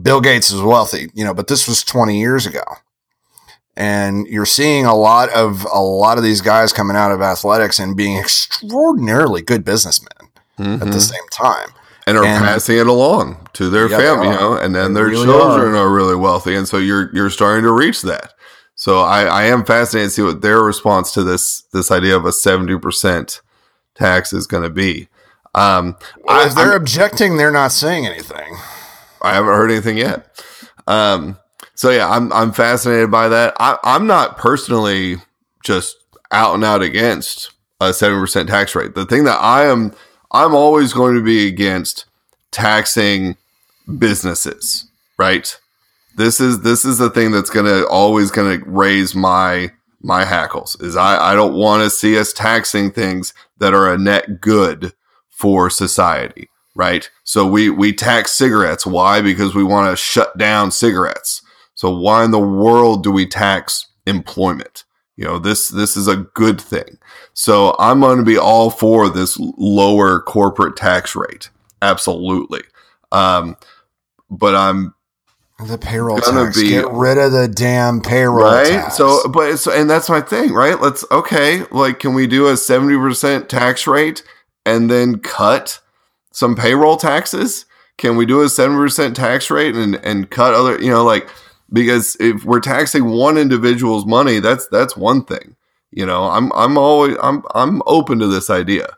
Bill 0.00 0.20
Gates 0.20 0.50
is 0.50 0.60
wealthy 0.60 1.10
you 1.14 1.24
know 1.24 1.34
but 1.34 1.48
this 1.48 1.66
was 1.68 1.82
20 1.84 2.18
years 2.18 2.46
ago 2.46 2.62
and 3.76 4.26
you're 4.26 4.46
seeing 4.46 4.84
a 4.86 4.94
lot 4.94 5.30
of 5.30 5.66
a 5.72 5.80
lot 5.80 6.18
of 6.18 6.24
these 6.24 6.40
guys 6.40 6.72
coming 6.72 6.96
out 6.96 7.10
of 7.12 7.20
athletics 7.22 7.78
and 7.78 7.96
being 7.96 8.18
extraordinarily 8.18 9.42
good 9.42 9.64
businessmen 9.64 10.28
at 10.58 10.80
the 10.80 10.86
Mhm. 10.86 11.00
same 11.00 11.28
time 11.30 11.70
and 12.06 12.18
are 12.18 12.24
and- 12.24 12.44
passing 12.44 12.78
it 12.78 12.86
along 12.86 13.48
to 13.54 13.70
their 13.70 13.88
Yeah, 13.88 13.96
family, 13.98 14.28
you 14.28 14.34
know, 14.34 14.54
and 14.54 14.74
then 14.74 14.92
their 14.94 15.06
really 15.06 15.24
children 15.24 15.74
are. 15.74 15.88
really 15.88 16.14
wealthy, 16.16 16.54
and 16.54 16.68
so 16.68 16.76
you're 16.78 17.10
you're 17.14 17.30
starting 17.30 17.64
to 17.64 17.72
reach 17.72 18.02
that. 18.02 18.32
So 18.74 19.00
I, 19.00 19.22
I 19.24 19.42
am 19.44 19.64
fascinated 19.64 20.10
to 20.10 20.14
see 20.14 20.22
what 20.22 20.40
their 20.42 20.60
response 20.62 21.12
to 21.12 21.22
this 21.24 21.62
this 21.72 21.90
idea 21.90 22.16
of 22.16 22.24
a 22.26 22.32
seventy 22.32 22.76
percent 22.78 23.40
tax 23.94 24.32
is 24.32 24.46
going 24.46 24.62
to 24.64 24.70
be. 24.70 25.08
Um, 25.54 25.96
Well, 26.24 26.46
if 26.46 26.54
they're 26.54 26.72
I'm- 26.72 26.76
objecting, 26.76 27.36
they're 27.36 27.50
not 27.52 27.72
saying 27.72 28.06
anything. 28.06 28.56
I 29.22 29.34
haven't 29.34 29.54
heard 29.54 29.70
anything 29.70 29.98
yet. 29.98 30.44
Um, 30.86 31.38
so 31.74 31.90
yeah, 31.90 32.08
I'm 32.08 32.32
I'm 32.32 32.52
fascinated 32.52 33.10
by 33.10 33.28
that. 33.28 33.54
I, 33.58 33.78
I'm 33.84 34.06
not 34.06 34.36
personally 34.36 35.16
just 35.64 35.96
out 36.30 36.54
and 36.54 36.64
out 36.64 36.82
against 36.82 37.52
a 37.80 37.92
seven 37.92 38.20
percent 38.20 38.48
tax 38.48 38.74
rate. 38.74 38.94
The 38.94 39.06
thing 39.06 39.24
that 39.24 39.38
I 39.40 39.66
am 39.66 39.94
I'm 40.32 40.54
always 40.54 40.92
going 40.92 41.14
to 41.14 41.22
be 41.22 41.46
against 41.46 42.06
taxing 42.50 43.36
businesses, 43.98 44.88
right? 45.18 45.58
This 46.16 46.40
is 46.40 46.60
this 46.62 46.84
is 46.84 46.98
the 46.98 47.10
thing 47.10 47.32
that's 47.32 47.50
gonna 47.50 47.84
always 47.84 48.30
gonna 48.30 48.58
raise 48.66 49.14
my 49.14 49.72
my 50.02 50.24
hackles 50.24 50.76
is 50.80 50.96
I, 50.96 51.32
I 51.32 51.34
don't 51.34 51.54
want 51.54 51.84
to 51.84 51.90
see 51.90 52.18
us 52.18 52.32
taxing 52.32 52.90
things 52.90 53.32
that 53.58 53.72
are 53.72 53.92
a 53.92 53.98
net 53.98 54.40
good 54.40 54.92
for 55.30 55.70
society 55.70 56.48
right? 56.74 57.10
So 57.24 57.46
we 57.46 57.70
we 57.70 57.92
tax 57.92 58.32
cigarettes. 58.32 58.86
Why? 58.86 59.20
Because 59.20 59.54
we 59.54 59.64
want 59.64 59.90
to 59.90 59.96
shut 59.96 60.36
down 60.38 60.70
cigarettes. 60.70 61.42
So 61.74 61.90
why 61.90 62.24
in 62.24 62.30
the 62.30 62.38
world 62.38 63.02
do 63.02 63.10
we 63.10 63.26
tax 63.26 63.86
employment? 64.06 64.84
You 65.16 65.24
know, 65.24 65.38
this 65.38 65.68
this 65.68 65.96
is 65.96 66.08
a 66.08 66.16
good 66.16 66.60
thing. 66.60 66.98
So 67.34 67.74
I'm 67.78 68.00
going 68.00 68.18
to 68.18 68.24
be 68.24 68.38
all 68.38 68.70
for 68.70 69.08
this 69.08 69.38
lower 69.38 70.20
corporate 70.20 70.76
tax 70.76 71.14
rate. 71.16 71.50
Absolutely. 71.80 72.62
Um, 73.10 73.56
but 74.30 74.54
I'm 74.54 74.94
The 75.66 75.78
payroll 75.78 76.18
tax. 76.18 76.58
be- 76.60 76.70
Get 76.70 76.90
rid 76.90 77.18
of 77.18 77.32
the 77.32 77.48
damn 77.48 78.00
payroll 78.00 78.44
right. 78.52 78.66
tax. 78.66 78.96
So, 78.96 79.28
but 79.28 79.50
it's, 79.50 79.66
and 79.66 79.88
that's 79.88 80.08
my 80.08 80.20
thing, 80.20 80.52
right? 80.52 80.80
Let's 80.80 81.04
okay. 81.10 81.64
Like, 81.70 81.98
can 81.98 82.14
we 82.14 82.26
do 82.26 82.48
a 82.48 82.56
seventy 82.56 82.96
percent 82.96 83.48
tax 83.48 83.86
rate 83.86 84.22
and 84.64 84.90
then 84.90 85.18
cut 85.18 85.80
some 86.32 86.56
payroll 86.56 86.96
taxes? 86.96 87.66
Can 87.98 88.16
we 88.16 88.26
do 88.26 88.42
a 88.42 88.48
seven 88.48 88.76
percent 88.76 89.14
tax 89.16 89.50
rate 89.50 89.74
and 89.74 89.96
and 89.96 90.30
cut 90.30 90.54
other? 90.54 90.80
You 90.82 90.90
know, 90.90 91.04
like 91.04 91.28
because 91.72 92.16
if 92.20 92.44
we're 92.44 92.60
taxing 92.60 93.08
one 93.08 93.38
individual's 93.38 94.06
money, 94.06 94.40
that's 94.40 94.66
that's 94.68 94.96
one 94.96 95.24
thing. 95.24 95.56
You 95.90 96.06
know, 96.06 96.24
I'm 96.24 96.52
I'm 96.54 96.76
always 96.78 97.16
I'm 97.22 97.42
I'm 97.54 97.82
open 97.86 98.18
to 98.18 98.26
this 98.26 98.50
idea. 98.50 98.88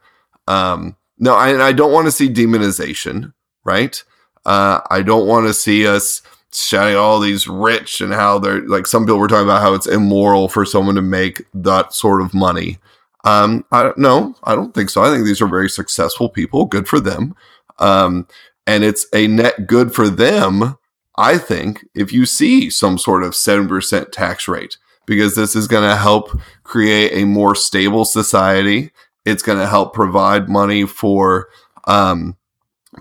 Um, 0.47 0.97
no, 1.19 1.35
I, 1.35 1.69
I 1.69 1.73
don't 1.73 1.93
want 1.93 2.07
to 2.07 2.13
see 2.13 2.29
demonization, 2.29 3.33
right? 3.65 4.03
Uh, 4.45 4.81
I 4.91 5.03
don't 5.03 5.27
want 5.27 5.47
to 5.47 5.55
see 5.55 5.87
us 5.87 6.23
shouting 6.53 6.97
all 6.97 7.19
these 7.19 7.49
rich 7.49 8.01
and 8.01 8.13
how 8.13 8.39
they're 8.39 8.67
like 8.69 8.87
some 8.87 9.05
people 9.05 9.19
were 9.19 9.29
talking 9.29 9.47
about 9.47 9.63
how 9.63 9.75
it's 9.75 9.87
immoral 9.87 10.49
for 10.49 10.65
someone 10.65 10.95
to 10.95 11.03
make 11.03 11.45
that 11.53 11.93
sort 11.93 12.23
of 12.23 12.35
money. 12.35 12.79
Um, 13.25 13.65
I 13.73 13.83
don't 13.83 13.99
no, 13.99 14.35
I 14.45 14.55
don't 14.55 14.75
think 14.75 14.91
so. 14.91 15.03
I 15.03 15.11
think 15.11 15.25
these 15.25 15.41
are 15.41 15.49
very 15.49 15.71
successful 15.71 16.29
people. 16.29 16.67
Good 16.67 16.87
for 16.87 17.01
them. 17.01 17.35
Um, 17.79 18.29
and 18.67 18.85
it's 18.85 19.07
a 19.13 19.27
net 19.27 19.67
good 19.67 19.95
for 19.95 20.09
them. 20.09 20.77
I 21.17 21.39
think 21.39 21.85
if 21.95 22.13
you 22.13 22.27
see 22.27 22.71
some 22.71 22.99
sort 22.99 23.23
of 23.23 23.33
7% 23.33 24.11
tax 24.11 24.49
rate, 24.49 24.79
because 25.07 25.35
this 25.35 25.55
is 25.55 25.69
going 25.69 25.89
to 25.89 25.97
help 25.97 26.37
create 26.63 27.13
a 27.13 27.25
more 27.25 27.55
stable 27.55 28.05
society. 28.05 28.91
It's 29.25 29.43
going 29.43 29.59
to 29.59 29.67
help 29.67 29.95
provide 29.95 30.49
money 30.49 30.87
for, 30.87 31.49
um, 31.87 32.37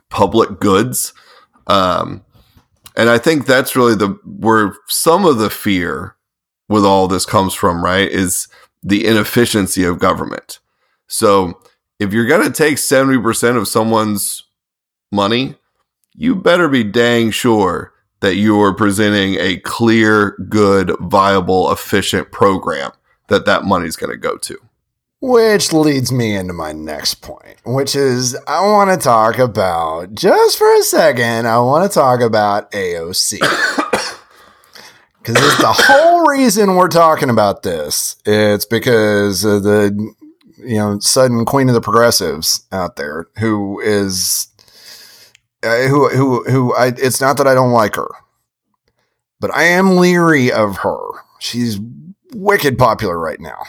public 0.09 0.59
goods. 0.59 1.13
Um, 1.67 2.23
and 2.95 3.09
I 3.09 3.17
think 3.17 3.45
that's 3.45 3.75
really 3.75 3.95
the 3.95 4.19
where 4.25 4.75
some 4.87 5.25
of 5.25 5.37
the 5.37 5.49
fear 5.49 6.15
with 6.69 6.85
all 6.85 7.07
this 7.07 7.25
comes 7.25 7.53
from, 7.53 7.83
right? 7.83 8.09
Is 8.09 8.47
the 8.83 9.05
inefficiency 9.05 9.83
of 9.83 9.99
government. 9.99 10.59
So 11.07 11.59
if 11.99 12.13
you're 12.13 12.27
going 12.27 12.45
to 12.45 12.51
take 12.51 12.75
70% 12.75 13.57
of 13.57 13.67
someone's 13.67 14.43
money, 15.11 15.55
you 16.13 16.35
better 16.35 16.67
be 16.67 16.83
dang 16.83 17.31
sure 17.31 17.93
that 18.19 18.35
you 18.35 18.59
are 18.61 18.73
presenting 18.73 19.35
a 19.39 19.57
clear, 19.57 20.37
good, 20.49 20.95
viable, 20.99 21.71
efficient 21.71 22.31
program 22.31 22.91
that 23.27 23.45
that 23.45 23.63
money's 23.63 23.95
going 23.95 24.11
to 24.11 24.17
go 24.17 24.37
to. 24.37 24.57
Which 25.21 25.71
leads 25.71 26.11
me 26.11 26.35
into 26.35 26.53
my 26.53 26.73
next 26.73 27.15
point, 27.15 27.57
which 27.65 27.95
is 27.95 28.35
I 28.47 28.61
want 28.61 28.91
to 28.91 28.97
talk 28.97 29.39
about, 29.39 30.13
just 30.13 30.57
for 30.57 30.73
a 30.75 30.83
second, 30.83 31.47
I 31.47 31.59
want 31.59 31.89
to 31.89 31.93
talk 31.93 32.19
about 32.19 32.71
AOC. 32.71 33.39
Because 35.23 35.43
it's 35.43 35.61
the 35.61 35.71
whole 35.71 36.25
reason 36.25 36.75
we're 36.75 36.89
talking 36.89 37.29
about 37.29 37.63
this. 37.63 38.17
It's 38.25 38.65
because 38.65 39.45
of 39.45 39.63
the, 39.63 40.13
you 40.57 40.75
know, 40.75 40.99
sudden 40.99 41.45
queen 41.45 41.69
of 41.69 41.75
the 41.75 41.81
progressives 41.81 42.65
out 42.73 42.97
there 42.97 43.27
who 43.39 43.79
is, 43.79 44.47
uh, 45.63 45.87
who, 45.87 46.09
who, 46.09 46.43
who, 46.43 46.75
I, 46.75 46.87
it's 46.87 47.21
not 47.21 47.37
that 47.37 47.47
I 47.47 47.53
don't 47.53 47.71
like 47.71 47.95
her, 47.95 48.09
but 49.39 49.53
I 49.55 49.63
am 49.63 49.95
leery 49.95 50.51
of 50.51 50.77
her. 50.77 50.99
She's 51.39 51.79
wicked 52.33 52.77
popular 52.77 53.17
right 53.17 53.39
now 53.39 53.63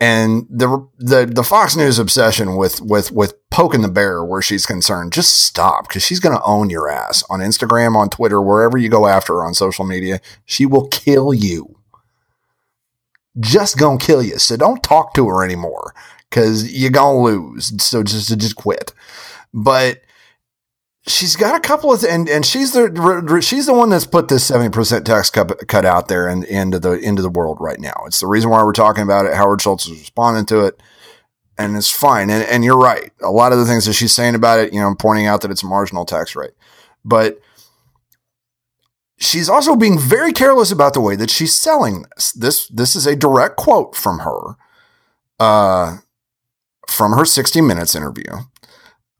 and 0.00 0.46
the 0.48 0.88
the 0.98 1.26
the 1.26 1.44
Fox 1.44 1.76
News 1.76 1.98
obsession 1.98 2.56
with 2.56 2.80
with 2.80 3.12
with 3.12 3.34
poking 3.50 3.82
the 3.82 3.88
bear 3.88 4.24
where 4.24 4.40
she's 4.40 4.64
concerned, 4.64 5.12
just 5.12 5.44
stop 5.44 5.88
because 5.88 6.02
she's 6.02 6.20
going 6.20 6.34
to 6.34 6.42
own 6.44 6.70
your 6.70 6.88
ass 6.88 7.22
on 7.28 7.40
Instagram, 7.40 7.94
on 7.94 8.08
Twitter, 8.08 8.40
wherever 8.40 8.78
you 8.78 8.88
go 8.88 9.06
after 9.06 9.34
her 9.34 9.44
on 9.44 9.52
social 9.52 9.84
media. 9.84 10.20
She 10.46 10.64
will 10.64 10.88
kill 10.88 11.34
you. 11.34 11.76
Just 13.38 13.78
gonna 13.78 13.98
kill 13.98 14.22
you. 14.22 14.38
So 14.38 14.56
don't 14.56 14.82
talk 14.82 15.14
to 15.14 15.28
her 15.28 15.44
anymore 15.44 15.94
because 16.28 16.72
you're 16.72 16.90
gonna 16.90 17.20
lose. 17.20 17.72
So 17.82 18.02
just 18.02 18.36
just 18.38 18.56
quit. 18.56 18.92
But 19.52 20.00
she's 21.10 21.36
got 21.36 21.54
a 21.54 21.60
couple 21.60 21.92
of 21.92 22.04
and 22.04 22.28
and 22.28 22.44
she's 22.46 22.72
the 22.72 23.40
she's 23.42 23.66
the 23.66 23.74
one 23.74 23.90
that's 23.90 24.06
put 24.06 24.28
this 24.28 24.50
70% 24.50 25.04
tax 25.04 25.30
cut, 25.30 25.66
cut 25.68 25.84
out 25.84 26.08
there 26.08 26.28
and 26.28 26.44
into 26.44 26.78
the 26.78 26.92
into 26.92 27.22
the 27.22 27.30
world 27.30 27.58
right 27.60 27.80
now. 27.80 28.04
It's 28.06 28.20
the 28.20 28.26
reason 28.26 28.50
why 28.50 28.62
we're 28.62 28.72
talking 28.72 29.02
about 29.02 29.26
it. 29.26 29.34
Howard 29.34 29.60
Schultz 29.60 29.86
is 29.86 29.98
responding 29.98 30.46
to 30.46 30.64
it 30.66 30.80
and 31.58 31.76
it's 31.76 31.90
fine. 31.90 32.30
And 32.30 32.44
and 32.44 32.64
you're 32.64 32.78
right. 32.78 33.12
A 33.22 33.30
lot 33.30 33.52
of 33.52 33.58
the 33.58 33.66
things 33.66 33.84
that 33.86 33.92
she's 33.92 34.14
saying 34.14 34.34
about 34.34 34.58
it, 34.58 34.72
you 34.72 34.80
know, 34.80 34.94
pointing 34.94 35.26
out 35.26 35.42
that 35.42 35.50
it's 35.50 35.62
a 35.62 35.66
marginal 35.66 36.04
tax 36.04 36.34
rate. 36.34 36.54
But 37.04 37.40
she's 39.18 39.48
also 39.48 39.76
being 39.76 39.98
very 39.98 40.32
careless 40.32 40.72
about 40.72 40.94
the 40.94 41.00
way 41.00 41.16
that 41.16 41.30
she's 41.30 41.54
selling 41.54 42.06
this. 42.16 42.32
This 42.32 42.68
this 42.68 42.96
is 42.96 43.06
a 43.06 43.16
direct 43.16 43.56
quote 43.56 43.94
from 43.94 44.20
her 44.20 44.56
uh 45.38 45.98
from 46.88 47.12
her 47.12 47.24
60 47.24 47.60
minutes 47.60 47.94
interview 47.94 48.32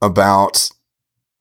about 0.03 0.71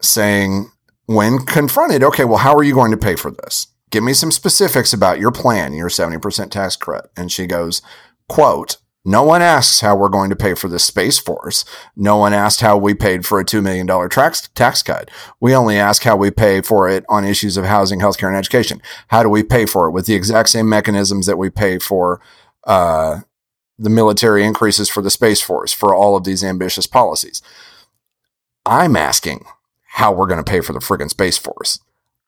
saying, 0.01 0.71
when 1.05 1.39
confronted, 1.39 2.03
okay, 2.03 2.25
well, 2.25 2.37
how 2.37 2.55
are 2.55 2.63
you 2.63 2.73
going 2.73 2.91
to 2.91 2.97
pay 2.97 3.15
for 3.15 3.31
this? 3.31 3.67
Give 3.89 4.03
me 4.03 4.13
some 4.13 4.31
specifics 4.31 4.93
about 4.93 5.19
your 5.19 5.31
plan, 5.31 5.73
your 5.73 5.89
70% 5.89 6.51
tax 6.51 6.75
credit. 6.75 7.09
And 7.17 7.31
she 7.31 7.47
goes, 7.47 7.81
quote, 8.27 8.77
no 9.05 9.23
one 9.23 9.41
asks 9.41 9.79
how 9.79 9.95
we're 9.95 10.09
going 10.09 10.29
to 10.29 10.35
pay 10.35 10.53
for 10.53 10.67
the 10.67 10.77
Space 10.77 11.17
Force. 11.17 11.65
No 11.95 12.17
one 12.17 12.33
asked 12.33 12.61
how 12.61 12.77
we 12.77 12.93
paid 12.93 13.25
for 13.25 13.39
a 13.39 13.45
$2 13.45 13.63
million 13.63 13.87
tax, 14.09 14.49
tax 14.49 14.83
cut. 14.83 15.09
We 15.39 15.55
only 15.55 15.77
ask 15.77 16.03
how 16.03 16.17
we 16.17 16.29
pay 16.29 16.61
for 16.61 16.87
it 16.89 17.05
on 17.09 17.25
issues 17.25 17.57
of 17.57 17.65
housing, 17.65 18.01
healthcare, 18.01 18.27
and 18.27 18.37
education. 18.37 18.81
How 19.07 19.23
do 19.23 19.29
we 19.29 19.41
pay 19.41 19.65
for 19.65 19.87
it? 19.87 19.91
With 19.91 20.05
the 20.05 20.15
exact 20.15 20.49
same 20.49 20.69
mechanisms 20.69 21.25
that 21.25 21.37
we 21.37 21.49
pay 21.49 21.79
for 21.79 22.21
uh, 22.65 23.21
the 23.79 23.89
military 23.89 24.43
increases 24.43 24.89
for 24.89 25.01
the 25.01 25.09
Space 25.09 25.41
Force, 25.41 25.73
for 25.73 25.95
all 25.95 26.17
of 26.17 26.25
these 26.25 26.43
ambitious 26.43 26.85
policies. 26.85 27.41
I'm 28.65 28.97
asking, 28.97 29.45
how 29.91 30.11
we're 30.11 30.27
going 30.27 30.43
to 30.43 30.49
pay 30.49 30.61
for 30.61 30.71
the 30.71 30.79
friggin' 30.79 31.09
Space 31.09 31.37
Force. 31.37 31.79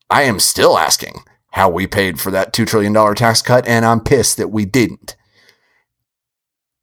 I 0.10 0.24
am 0.24 0.40
still 0.40 0.78
asking 0.78 1.24
how 1.52 1.70
we 1.70 1.86
paid 1.86 2.20
for 2.20 2.32
that 2.32 2.54
$2 2.54 2.66
trillion 2.66 2.94
tax 3.16 3.42
cut, 3.42 3.68
and 3.68 3.86
I'm 3.86 4.02
pissed 4.02 4.38
that 4.38 4.50
we 4.50 4.66
didn't. 4.66 5.16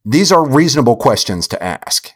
These 0.04 0.30
are 0.30 0.48
reasonable 0.48 0.96
questions 0.96 1.48
to 1.48 1.62
ask. 1.62 2.12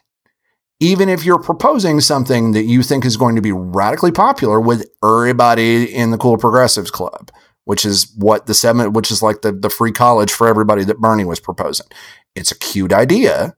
Even 0.79 1.09
if 1.09 1.25
you're 1.25 1.41
proposing 1.41 1.99
something 1.99 2.51
that 2.53 2.63
you 2.63 2.83
think 2.83 3.05
is 3.05 3.17
going 3.17 3.35
to 3.35 3.41
be 3.41 3.51
radically 3.51 4.11
popular 4.11 4.59
with 4.59 4.89
everybody 5.03 5.93
in 5.93 6.11
the 6.11 6.17
cool 6.17 6.37
progressives 6.37 6.89
club, 6.89 7.31
which 7.65 7.85
is 7.85 8.13
what 8.17 8.45
the 8.45 8.53
seven, 8.53 8.93
which 8.93 9.11
is 9.11 9.21
like 9.21 9.41
the, 9.41 9.51
the 9.51 9.69
free 9.69 9.91
college 9.91 10.31
for 10.31 10.47
everybody 10.47 10.83
that 10.83 10.99
Bernie 10.99 11.25
was 11.25 11.39
proposing. 11.39 11.87
It's 12.33 12.51
a 12.51 12.57
cute 12.57 12.93
idea, 12.93 13.55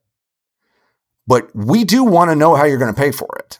but 1.27 1.49
we 1.55 1.83
do 1.83 2.03
want 2.03 2.31
to 2.31 2.35
know 2.35 2.55
how 2.55 2.65
you're 2.65 2.77
going 2.77 2.93
to 2.93 3.01
pay 3.01 3.11
for 3.11 3.29
it. 3.39 3.59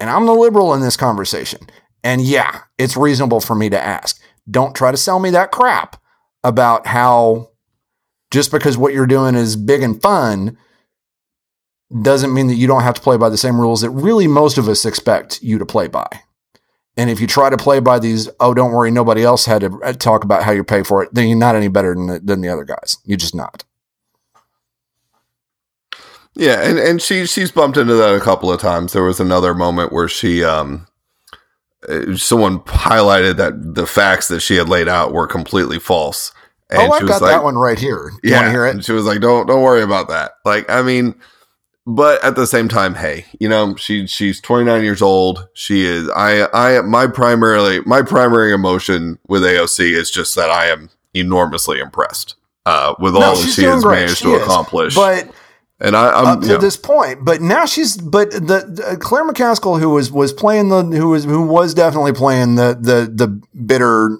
And 0.00 0.10
I'm 0.10 0.26
the 0.26 0.32
liberal 0.32 0.74
in 0.74 0.80
this 0.80 0.96
conversation. 0.96 1.60
And 2.02 2.22
yeah, 2.22 2.62
it's 2.78 2.96
reasonable 2.96 3.40
for 3.40 3.54
me 3.54 3.68
to 3.68 3.78
ask. 3.78 4.20
Don't 4.50 4.74
try 4.74 4.90
to 4.90 4.96
sell 4.96 5.20
me 5.20 5.30
that 5.30 5.52
crap 5.52 6.00
about 6.42 6.86
how 6.86 7.50
just 8.30 8.50
because 8.50 8.78
what 8.78 8.94
you're 8.94 9.06
doing 9.06 9.34
is 9.34 9.56
big 9.56 9.82
and 9.82 10.00
fun 10.00 10.56
doesn't 12.02 12.32
mean 12.32 12.46
that 12.46 12.54
you 12.54 12.66
don't 12.66 12.82
have 12.82 12.94
to 12.94 13.00
play 13.00 13.16
by 13.16 13.28
the 13.28 13.36
same 13.36 13.60
rules 13.60 13.80
that 13.82 13.90
really 13.90 14.26
most 14.26 14.58
of 14.58 14.68
us 14.68 14.84
expect 14.84 15.42
you 15.42 15.58
to 15.58 15.66
play 15.66 15.88
by. 15.88 16.08
And 16.96 17.10
if 17.10 17.20
you 17.20 17.26
try 17.26 17.50
to 17.50 17.56
play 17.56 17.80
by 17.80 17.98
these, 17.98 18.28
oh, 18.40 18.54
don't 18.54 18.72
worry, 18.72 18.90
nobody 18.90 19.22
else 19.22 19.46
had 19.46 19.62
to 19.62 19.80
uh, 19.82 19.92
talk 19.92 20.24
about 20.24 20.42
how 20.42 20.52
you 20.52 20.64
pay 20.64 20.82
for 20.82 21.02
it, 21.02 21.12
then 21.12 21.28
you're 21.28 21.38
not 21.38 21.56
any 21.56 21.68
better 21.68 21.94
than 21.94 22.06
the, 22.06 22.20
than 22.20 22.40
the 22.40 22.48
other 22.48 22.64
guys. 22.64 22.98
You're 23.04 23.18
just 23.18 23.34
not. 23.34 23.64
Yeah, 26.40 26.62
and, 26.62 26.78
and 26.78 27.02
she 27.02 27.26
she's 27.26 27.52
bumped 27.52 27.76
into 27.76 27.94
that 27.96 28.14
a 28.14 28.20
couple 28.20 28.50
of 28.50 28.58
times. 28.58 28.94
There 28.94 29.04
was 29.04 29.20
another 29.20 29.54
moment 29.54 29.92
where 29.92 30.08
she 30.08 30.42
um 30.42 30.86
uh, 31.86 32.16
someone 32.16 32.60
highlighted 32.60 33.36
that 33.36 33.74
the 33.74 33.86
facts 33.86 34.28
that 34.28 34.40
she 34.40 34.56
had 34.56 34.66
laid 34.66 34.88
out 34.88 35.12
were 35.12 35.26
completely 35.26 35.78
false. 35.78 36.32
And 36.70 36.80
oh, 36.80 36.92
I 36.92 37.00
got 37.00 37.20
like, 37.20 37.32
that 37.32 37.44
one 37.44 37.56
right 37.56 37.78
here. 37.78 38.12
You 38.22 38.30
yeah, 38.30 38.50
hear 38.50 38.64
it? 38.64 38.82
she 38.84 38.92
was 38.92 39.04
like, 39.04 39.20
"Don't 39.20 39.48
don't 39.48 39.60
worry 39.60 39.82
about 39.82 40.08
that." 40.08 40.32
Like, 40.46 40.70
I 40.70 40.80
mean, 40.80 41.14
but 41.86 42.24
at 42.24 42.36
the 42.36 42.46
same 42.46 42.68
time, 42.68 42.94
hey, 42.94 43.26
you 43.38 43.48
know, 43.48 43.76
she 43.76 44.06
she's 44.06 44.40
29 44.40 44.82
years 44.82 45.02
old. 45.02 45.46
She 45.52 45.84
is. 45.84 46.08
I 46.16 46.46
I 46.54 46.80
my 46.80 47.06
primarily 47.06 47.80
my 47.80 48.00
primary 48.00 48.54
emotion 48.54 49.18
with 49.28 49.42
AOC 49.42 49.92
is 49.92 50.10
just 50.10 50.36
that 50.36 50.48
I 50.48 50.68
am 50.68 50.88
enormously 51.12 51.80
impressed 51.80 52.36
uh, 52.64 52.94
with 52.98 53.14
all 53.14 53.36
that 53.36 53.50
she 53.50 53.64
has 53.64 53.82
great. 53.82 53.96
managed 53.96 54.18
she 54.18 54.24
to 54.24 54.36
is. 54.36 54.42
accomplish. 54.42 54.94
But 54.94 55.30
and 55.80 55.96
I, 55.96 56.10
I'm, 56.10 56.26
up 56.26 56.40
to 56.42 56.58
this 56.58 56.76
point. 56.76 57.24
But 57.24 57.40
now 57.40 57.64
she's 57.64 57.96
but 57.96 58.30
the, 58.30 58.38
the, 58.38 58.86
uh, 58.86 58.96
Claire 58.96 59.26
McCaskill 59.26 59.80
who 59.80 59.90
was 59.90 60.12
was 60.12 60.32
playing 60.32 60.68
the 60.68 60.82
who 60.82 61.08
was 61.08 61.24
who 61.24 61.42
was 61.42 61.74
definitely 61.74 62.12
playing 62.12 62.56
the 62.56 62.76
the 62.78 63.10
the 63.12 63.28
bitter 63.64 64.18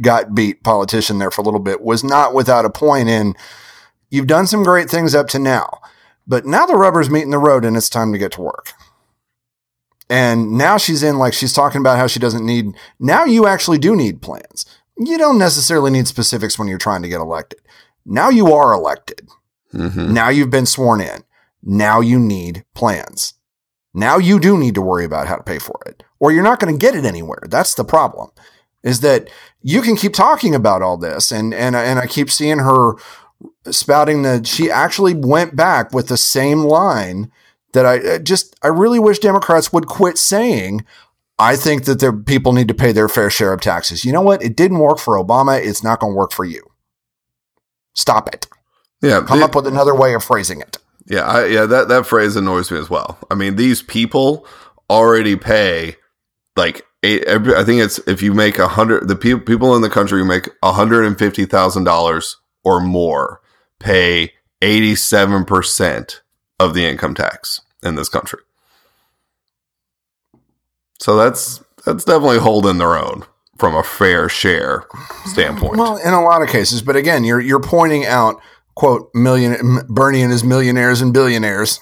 got 0.00 0.34
beat 0.34 0.62
politician 0.62 1.18
there 1.18 1.30
for 1.30 1.42
a 1.42 1.44
little 1.44 1.60
bit 1.60 1.82
was 1.82 2.02
not 2.02 2.32
without 2.34 2.64
a 2.64 2.70
point 2.70 3.08
in 3.08 3.34
you've 4.10 4.26
done 4.26 4.46
some 4.46 4.62
great 4.62 4.88
things 4.88 5.14
up 5.14 5.28
to 5.28 5.38
now. 5.38 5.80
But 6.26 6.46
now 6.46 6.66
the 6.66 6.76
rubber's 6.76 7.10
meeting 7.10 7.30
the 7.30 7.38
road 7.38 7.64
and 7.64 7.76
it's 7.76 7.90
time 7.90 8.12
to 8.12 8.18
get 8.18 8.32
to 8.32 8.42
work. 8.42 8.72
And 10.08 10.52
now 10.52 10.78
she's 10.78 11.02
in 11.02 11.18
like 11.18 11.34
she's 11.34 11.52
talking 11.52 11.80
about 11.80 11.98
how 11.98 12.06
she 12.06 12.20
doesn't 12.20 12.46
need 12.46 12.76
now 13.00 13.24
you 13.24 13.46
actually 13.46 13.78
do 13.78 13.96
need 13.96 14.22
plans. 14.22 14.66
You 14.96 15.18
don't 15.18 15.38
necessarily 15.38 15.90
need 15.90 16.06
specifics 16.06 16.58
when 16.58 16.68
you're 16.68 16.78
trying 16.78 17.02
to 17.02 17.08
get 17.08 17.20
elected. 17.20 17.60
Now 18.06 18.28
you 18.28 18.52
are 18.52 18.72
elected 18.72 19.28
Mm-hmm. 19.74 20.12
Now 20.12 20.28
you've 20.28 20.50
been 20.50 20.66
sworn 20.66 21.00
in. 21.00 21.24
Now 21.62 22.00
you 22.00 22.18
need 22.18 22.64
plans. 22.74 23.34
Now 23.94 24.18
you 24.18 24.40
do 24.40 24.56
need 24.58 24.74
to 24.74 24.82
worry 24.82 25.04
about 25.04 25.28
how 25.28 25.36
to 25.36 25.42
pay 25.42 25.58
for 25.58 25.78
it, 25.86 26.02
or 26.18 26.32
you're 26.32 26.42
not 26.42 26.60
going 26.60 26.74
to 26.74 26.78
get 26.78 26.94
it 26.94 27.04
anywhere. 27.04 27.42
That's 27.48 27.74
the 27.74 27.84
problem. 27.84 28.30
Is 28.82 29.00
that 29.00 29.28
you 29.60 29.80
can 29.82 29.96
keep 29.96 30.14
talking 30.14 30.54
about 30.54 30.82
all 30.82 30.96
this, 30.96 31.30
and 31.30 31.54
and 31.54 31.76
and 31.76 31.98
I 31.98 32.06
keep 32.06 32.30
seeing 32.30 32.58
her 32.58 32.94
spouting 33.70 34.22
that 34.22 34.46
she 34.46 34.70
actually 34.70 35.14
went 35.14 35.54
back 35.54 35.92
with 35.92 36.08
the 36.08 36.16
same 36.16 36.60
line 36.60 37.30
that 37.72 37.86
I 37.86 38.18
just 38.18 38.56
I 38.62 38.68
really 38.68 38.98
wish 38.98 39.18
Democrats 39.18 39.72
would 39.72 39.86
quit 39.86 40.18
saying. 40.18 40.84
I 41.38 41.56
think 41.56 41.86
that 41.86 41.98
their 41.98 42.12
people 42.12 42.52
need 42.52 42.68
to 42.68 42.74
pay 42.74 42.92
their 42.92 43.08
fair 43.08 43.28
share 43.28 43.52
of 43.52 43.60
taxes. 43.60 44.04
You 44.04 44.12
know 44.12 44.20
what? 44.20 44.42
It 44.44 44.54
didn't 44.54 44.78
work 44.78 44.98
for 44.98 45.16
Obama. 45.16 45.60
It's 45.60 45.82
not 45.82 45.98
going 45.98 46.12
to 46.12 46.16
work 46.16 46.30
for 46.30 46.44
you. 46.44 46.62
Stop 47.94 48.32
it. 48.32 48.46
Yeah, 49.02 49.22
come 49.26 49.42
up 49.42 49.54
with 49.54 49.66
another 49.66 49.94
way 49.94 50.14
of 50.14 50.22
phrasing 50.22 50.60
it. 50.60 50.78
Yeah, 51.06 51.22
I, 51.22 51.46
yeah, 51.46 51.66
that 51.66 51.88
that 51.88 52.06
phrase 52.06 52.36
annoys 52.36 52.70
me 52.70 52.78
as 52.78 52.88
well. 52.88 53.18
I 53.30 53.34
mean, 53.34 53.56
these 53.56 53.82
people 53.82 54.46
already 54.88 55.36
pay 55.36 55.96
like 56.56 56.86
eight, 57.02 57.24
every, 57.24 57.54
I 57.54 57.64
think 57.64 57.80
it's 57.82 57.98
if 58.06 58.22
you 58.22 58.32
make 58.32 58.58
a 58.58 58.68
hundred, 58.68 59.08
the 59.08 59.16
pe- 59.16 59.40
people 59.40 59.74
in 59.74 59.82
the 59.82 59.90
country 59.90 60.20
who 60.20 60.24
make 60.24 60.48
a 60.62 60.72
hundred 60.72 61.04
and 61.04 61.18
fifty 61.18 61.44
thousand 61.44 61.84
dollars 61.84 62.36
or 62.64 62.80
more 62.80 63.40
pay 63.80 64.32
eighty 64.60 64.94
seven 64.94 65.44
percent 65.44 66.22
of 66.60 66.74
the 66.74 66.86
income 66.86 67.14
tax 67.14 67.60
in 67.82 67.96
this 67.96 68.08
country. 68.08 68.40
So 71.00 71.16
that's 71.16 71.62
that's 71.84 72.04
definitely 72.04 72.38
holding 72.38 72.78
their 72.78 72.96
own 72.96 73.24
from 73.58 73.74
a 73.74 73.82
fair 73.82 74.28
share 74.28 74.86
standpoint. 75.26 75.76
Well, 75.76 75.96
in 75.96 76.14
a 76.14 76.22
lot 76.22 76.42
of 76.42 76.48
cases, 76.48 76.80
but 76.80 76.94
again, 76.94 77.24
you're 77.24 77.40
you're 77.40 77.60
pointing 77.60 78.06
out 78.06 78.40
quote 78.74 79.10
million 79.14 79.80
Bernie 79.88 80.22
and 80.22 80.32
his 80.32 80.44
millionaires 80.44 81.00
and 81.00 81.12
billionaires. 81.12 81.80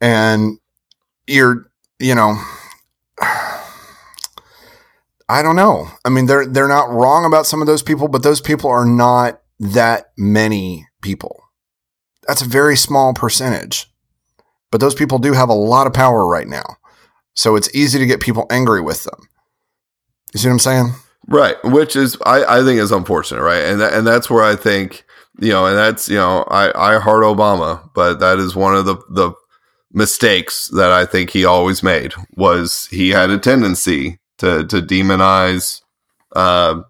and 0.00 0.58
you're 1.26 1.66
you 1.98 2.14
know 2.14 2.36
I 5.28 5.40
don't 5.40 5.56
know. 5.56 5.88
I 6.04 6.10
mean, 6.10 6.26
they're 6.26 6.44
they're 6.44 6.68
not 6.68 6.90
wrong 6.90 7.24
about 7.24 7.46
some 7.46 7.62
of 7.62 7.66
those 7.66 7.82
people, 7.82 8.06
but 8.06 8.22
those 8.22 8.42
people 8.42 8.68
are 8.68 8.84
not 8.84 9.40
that 9.58 10.12
many 10.16 10.88
people. 11.00 11.42
That's 12.26 12.42
a 12.42 12.48
very 12.48 12.76
small 12.76 13.14
percentage. 13.14 13.90
But 14.70 14.80
those 14.80 14.94
people 14.94 15.18
do 15.18 15.32
have 15.32 15.48
a 15.48 15.54
lot 15.54 15.86
of 15.86 15.94
power 15.94 16.26
right 16.26 16.46
now. 16.46 16.76
So 17.34 17.56
it's 17.56 17.74
easy 17.74 17.98
to 17.98 18.06
get 18.06 18.20
people 18.20 18.46
angry 18.50 18.82
with 18.82 19.04
them. 19.04 19.28
You 20.34 20.40
see 20.40 20.48
what 20.48 20.52
I'm 20.52 20.58
saying? 20.58 20.92
Right, 21.28 21.56
which 21.64 21.96
is 21.96 22.18
I, 22.26 22.58
I 22.58 22.62
think 22.62 22.78
is 22.80 22.92
unfortunate, 22.92 23.42
right? 23.42 23.64
And 23.64 23.80
that, 23.80 23.94
and 23.94 24.06
that's 24.06 24.28
where 24.28 24.42
I 24.42 24.56
think 24.56 25.04
you 25.42 25.50
know, 25.50 25.66
and 25.66 25.76
that's 25.76 26.08
you 26.08 26.16
know, 26.16 26.44
I 26.48 26.94
I 26.94 27.00
heart 27.00 27.24
Obama, 27.24 27.90
but 27.94 28.20
that 28.20 28.38
is 28.38 28.54
one 28.54 28.76
of 28.76 28.84
the 28.84 28.96
the 29.10 29.32
mistakes 29.92 30.68
that 30.68 30.92
I 30.92 31.04
think 31.04 31.30
he 31.30 31.44
always 31.44 31.82
made 31.82 32.14
was 32.36 32.86
he 32.92 33.10
had 33.10 33.28
a 33.30 33.38
tendency 33.38 34.20
to 34.38 34.64
to 34.68 34.80
demonize 34.80 35.82
uh, 36.36 36.82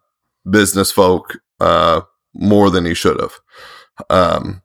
business 0.48 0.92
folk 0.92 1.38
uh, 1.60 2.02
more 2.34 2.68
than 2.70 2.84
he 2.84 2.92
should 2.92 3.18
have. 3.18 3.32
Um, 4.10 4.60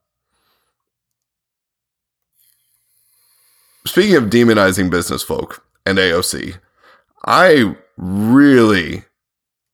speaking 3.85 4.17
of 4.17 4.25
demonizing 4.25 4.91
business 4.91 5.23
folk 5.23 5.63
and 5.85 5.97
AOC, 5.97 6.59
I 7.25 7.73
really 7.95 9.05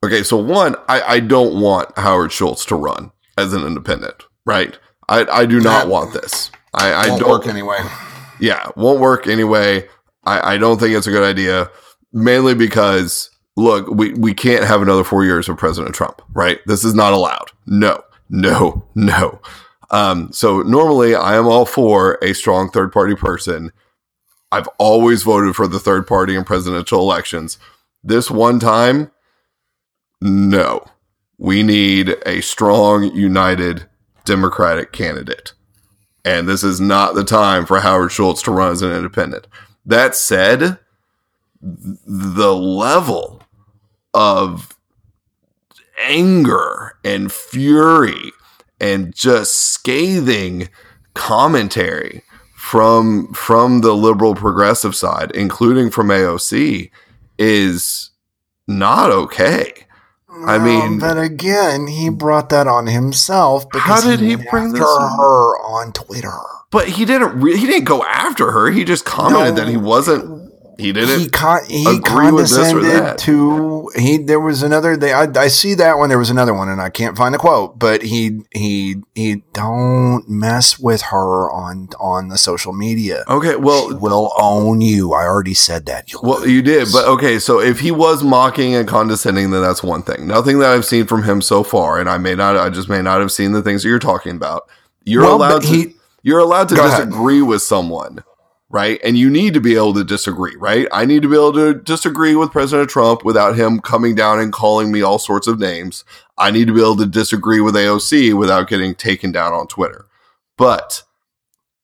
okay. 0.06 0.22
So 0.22 0.38
one, 0.38 0.76
I, 0.88 1.02
I 1.02 1.20
don't 1.20 1.60
want 1.60 1.98
Howard 1.98 2.32
Schultz 2.32 2.64
to 2.66 2.76
run 2.76 3.12
as 3.38 3.54
an 3.54 3.66
independent, 3.66 4.26
right? 4.46 4.78
I, 5.10 5.26
I 5.26 5.46
do 5.46 5.60
not 5.60 5.88
want 5.88 6.14
this. 6.14 6.52
I, 6.74 6.92
I 6.92 7.08
Won't 7.10 7.22
don't 7.22 7.30
work 7.30 7.48
anyway. 7.48 7.78
yeah, 8.40 8.70
won't 8.76 9.00
work 9.00 9.28
anyway. 9.28 9.88
I, 10.24 10.56
I 10.56 10.58
don't 10.58 10.80
think 10.80 10.96
it's 10.96 11.08
a 11.08 11.12
good 11.12 11.24
idea, 11.24 11.70
mainly 12.12 12.56
because 12.56 13.30
look, 13.56 13.88
we, 13.88 14.14
we 14.14 14.34
can't 14.34 14.64
have 14.64 14.82
another 14.82 15.04
four 15.04 15.24
years 15.24 15.48
of 15.50 15.58
President 15.58 15.94
Trump, 15.94 16.22
right? 16.34 16.60
This 16.66 16.84
is 16.84 16.94
not 16.94 17.14
allowed. 17.14 17.52
No, 17.66 18.04
no, 18.30 18.86
no. 18.96 19.42
Um, 19.92 20.32
so 20.32 20.62
normally 20.64 21.14
I 21.14 21.36
am 21.36 21.48
all 21.48 21.66
for 21.66 22.18
a 22.22 22.34
strong 22.34 22.70
third 22.70 22.92
party 22.92 23.16
person. 23.16 23.72
I've 24.52 24.68
always 24.78 25.24
voted 25.24 25.56
for 25.56 25.68
the 25.68 25.80
third 25.80 26.08
party 26.08 26.36
in 26.36 26.44
presidential 26.44 27.00
elections. 27.00 27.58
This 28.04 28.30
one 28.30 28.60
time, 28.60 29.12
no. 30.22 30.84
We 31.44 31.62
need 31.62 32.16
a 32.26 32.40
strong, 32.40 33.14
united 33.14 33.86
Democratic 34.24 34.94
candidate. 34.94 35.52
And 36.24 36.48
this 36.48 36.64
is 36.64 36.80
not 36.80 37.16
the 37.16 37.26
time 37.26 37.66
for 37.66 37.82
Howard 37.82 38.14
Schultz 38.14 38.42
to 38.44 38.52
run 38.52 38.72
as 38.72 38.82
an 38.82 38.94
independent. 38.94 39.48
That 39.86 40.16
said, 40.16 40.80
the 41.62 42.56
level 42.56 43.44
of 44.14 44.78
anger 46.00 46.94
and 47.04 47.30
fury 47.30 48.32
and 48.80 49.14
just 49.14 49.54
scathing 49.58 50.70
commentary 51.14 52.24
from 52.56 53.34
from 53.34 53.82
the 53.82 53.94
liberal 53.94 54.34
progressive 54.34 54.96
side, 54.96 55.32
including 55.32 55.90
from 55.90 56.08
AOC, 56.08 56.90
is 57.38 58.12
not 58.66 59.12
okay. 59.12 59.83
I 60.48 60.58
mean- 60.60 61.00
but 61.00 61.18
again, 61.18 61.88
he 61.88 62.10
brought 62.10 62.50
that 62.50 62.68
on 62.68 62.88
himself. 62.88 63.64
How 63.64 63.70
Because 63.72 64.04
did 64.06 64.20
he 64.20 64.36
went 64.36 64.50
bring 64.50 64.66
after 64.68 64.80
this 64.80 64.88
up? 64.88 65.18
her 65.18 65.58
on 65.62 65.92
Twitter? 65.94 66.34
But 66.72 66.88
he 66.88 67.06
didn't. 67.06 67.40
Re- 67.40 67.56
he 67.58 67.66
didn't 67.68 67.86
go 67.86 68.04
after 68.04 68.52
her. 68.52 68.72
He 68.72 68.84
just 68.84 69.06
commented 69.06 69.56
No. 69.56 69.64
that 69.64 69.68
he 69.70 69.78
wasn't. 69.78 70.43
He 70.78 70.92
didn't. 70.92 71.20
he 71.20 71.30
con- 71.30 71.66
he 71.68 71.86
agree 71.86 72.32
with 72.32 72.50
this 72.50 72.58
or 72.58 72.80
condescended 72.82 73.02
that. 73.06 73.18
to 73.20 73.92
he 73.96 74.18
there 74.18 74.40
was 74.40 74.64
another 74.64 74.98
they 74.98 75.14
I, 75.14 75.24
I 75.36 75.48
see 75.48 75.74
that 75.76 75.98
one 75.98 76.10
there 76.10 76.18
was 76.18 76.30
another 76.32 76.54
one 76.54 76.68
and 76.70 76.82
I 76.82 76.90
can't 76.90 77.16
find 77.16 77.34
the 77.34 77.38
quote 77.38 77.78
but 77.78 78.02
he 78.02 78.42
he 78.52 78.96
he 79.14 79.44
don't 79.54 80.28
mess 80.28 80.80
with 80.80 81.02
her 81.04 81.52
on 81.52 81.90
on 82.00 82.30
the 82.30 82.38
social 82.38 82.74
media 82.74 83.24
okay. 83.28 83.52
she 83.52 83.56
Well, 83.58 83.98
will 84.00 84.32
own 84.40 84.82
you 84.82 85.14
I 85.14 85.24
already 85.26 85.54
said 85.54 85.86
that 85.86 86.12
You'll 86.12 86.24
well, 86.24 86.48
you 86.48 86.62
did. 86.62 86.88
But 86.92 87.08
okay. 87.08 87.38
So 87.40 87.60
if 87.60 87.80
he 87.80 87.92
was 87.92 88.24
mocking 88.24 88.74
and 88.76 88.88
condescending, 88.88 89.52
then 89.52 89.62
that's 89.62 89.84
one 89.84 90.02
thing. 90.04 90.28
Nothing 90.28 90.60
that 90.60 90.72
I've 90.72 90.86
seen 90.86 91.06
from 91.06 91.24
him 91.24 91.42
so 91.42 91.64
far, 91.64 92.00
and 92.00 92.10
I 92.10 92.18
may 92.18 92.36
not. 92.36 92.58
I 92.58 92.70
just 92.70 92.90
may 92.90 93.02
not 93.02 93.20
have 93.22 93.32
seen 93.32 93.52
the 93.52 93.62
things 93.62 93.84
that 93.84 93.90
you're 93.90 94.00
talking 94.00 94.36
about. 94.36 94.68
You're 95.06 95.24
Well, 95.24 95.36
allowed 95.36 95.62
to. 95.64 95.68
he- 95.68 95.96
you're 96.24 96.40
allowed 96.40 96.70
to 96.70 96.76
Go 96.76 96.86
ahead. 96.88 97.10
disagree 97.10 97.42
with 97.42 97.62
someone, 97.62 98.24
right? 98.74 99.00
And 99.04 99.16
you 99.18 99.30
need 99.30 99.54
to 99.54 99.62
be 99.62 99.76
able 99.76 99.94
to 99.94 100.04
disagree, 100.04 100.56
right? 100.58 100.88
I 100.92 101.06
need 101.06 101.22
to 101.22 101.30
be 101.30 101.36
able 101.36 101.54
to 101.54 101.76
disagree 101.76 102.36
with 102.36 102.52
President 102.52 102.90
Trump 102.90 103.24
without 103.24 103.56
him 103.56 103.80
coming 103.80 104.16
down 104.16 104.40
and 104.40 104.52
calling 104.52 104.92
me 104.92 105.04
all 105.04 105.20
sorts 105.20 105.46
of 105.48 105.60
names. 105.60 106.04
I 106.40 106.50
need 106.50 106.66
to 106.68 106.74
be 106.74 106.82
able 106.82 106.98
to 106.98 107.06
disagree 107.06 107.62
with 107.62 107.76
AOC 107.76 108.34
without 108.38 108.68
getting 108.68 108.96
taken 108.96 109.32
down 109.32 109.54
on 109.54 109.68
Twitter. 109.68 110.08
But 110.58 111.04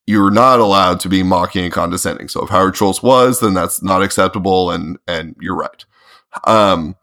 you're 0.07 0.31
not 0.31 0.59
allowed 0.59 0.99
to 1.01 1.09
be 1.09 1.21
mocking 1.21 1.63
and 1.65 1.71
condescending. 1.71 2.27
So 2.27 2.43
if 2.43 2.49
Howard 2.49 2.75
Schultz 2.75 3.03
was, 3.03 3.39
then 3.39 3.53
that's 3.53 3.83
not 3.83 4.01
acceptable 4.01 4.71
and 4.71 4.97
and 5.07 5.35
you're 5.39 5.55
right. 5.55 5.85
Um 6.45 6.95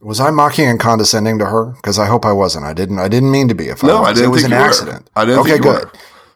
was 0.00 0.20
I 0.20 0.30
mocking 0.30 0.68
and 0.68 0.78
condescending 0.78 1.38
to 1.40 1.46
her 1.46 1.72
because 1.76 1.98
I 1.98 2.06
hope 2.06 2.24
I 2.24 2.32
wasn't 2.32 2.66
I 2.66 2.72
didn't 2.72 3.00
I 3.00 3.08
didn't 3.08 3.32
mean 3.32 3.48
to 3.48 3.54
be 3.54 3.68
if 3.68 3.82
No, 3.82 3.96
I, 3.96 4.00
was. 4.00 4.08
I 4.10 4.12
didn't 4.12 4.26
it 4.26 4.30
was 4.30 4.44
an 4.44 4.50
you 4.52 4.56
were. 4.58 4.62
accident 4.62 5.10
I 5.16 5.24
didn't 5.24 5.40
okay 5.40 5.58
good 5.58 5.84
were. 5.86 5.92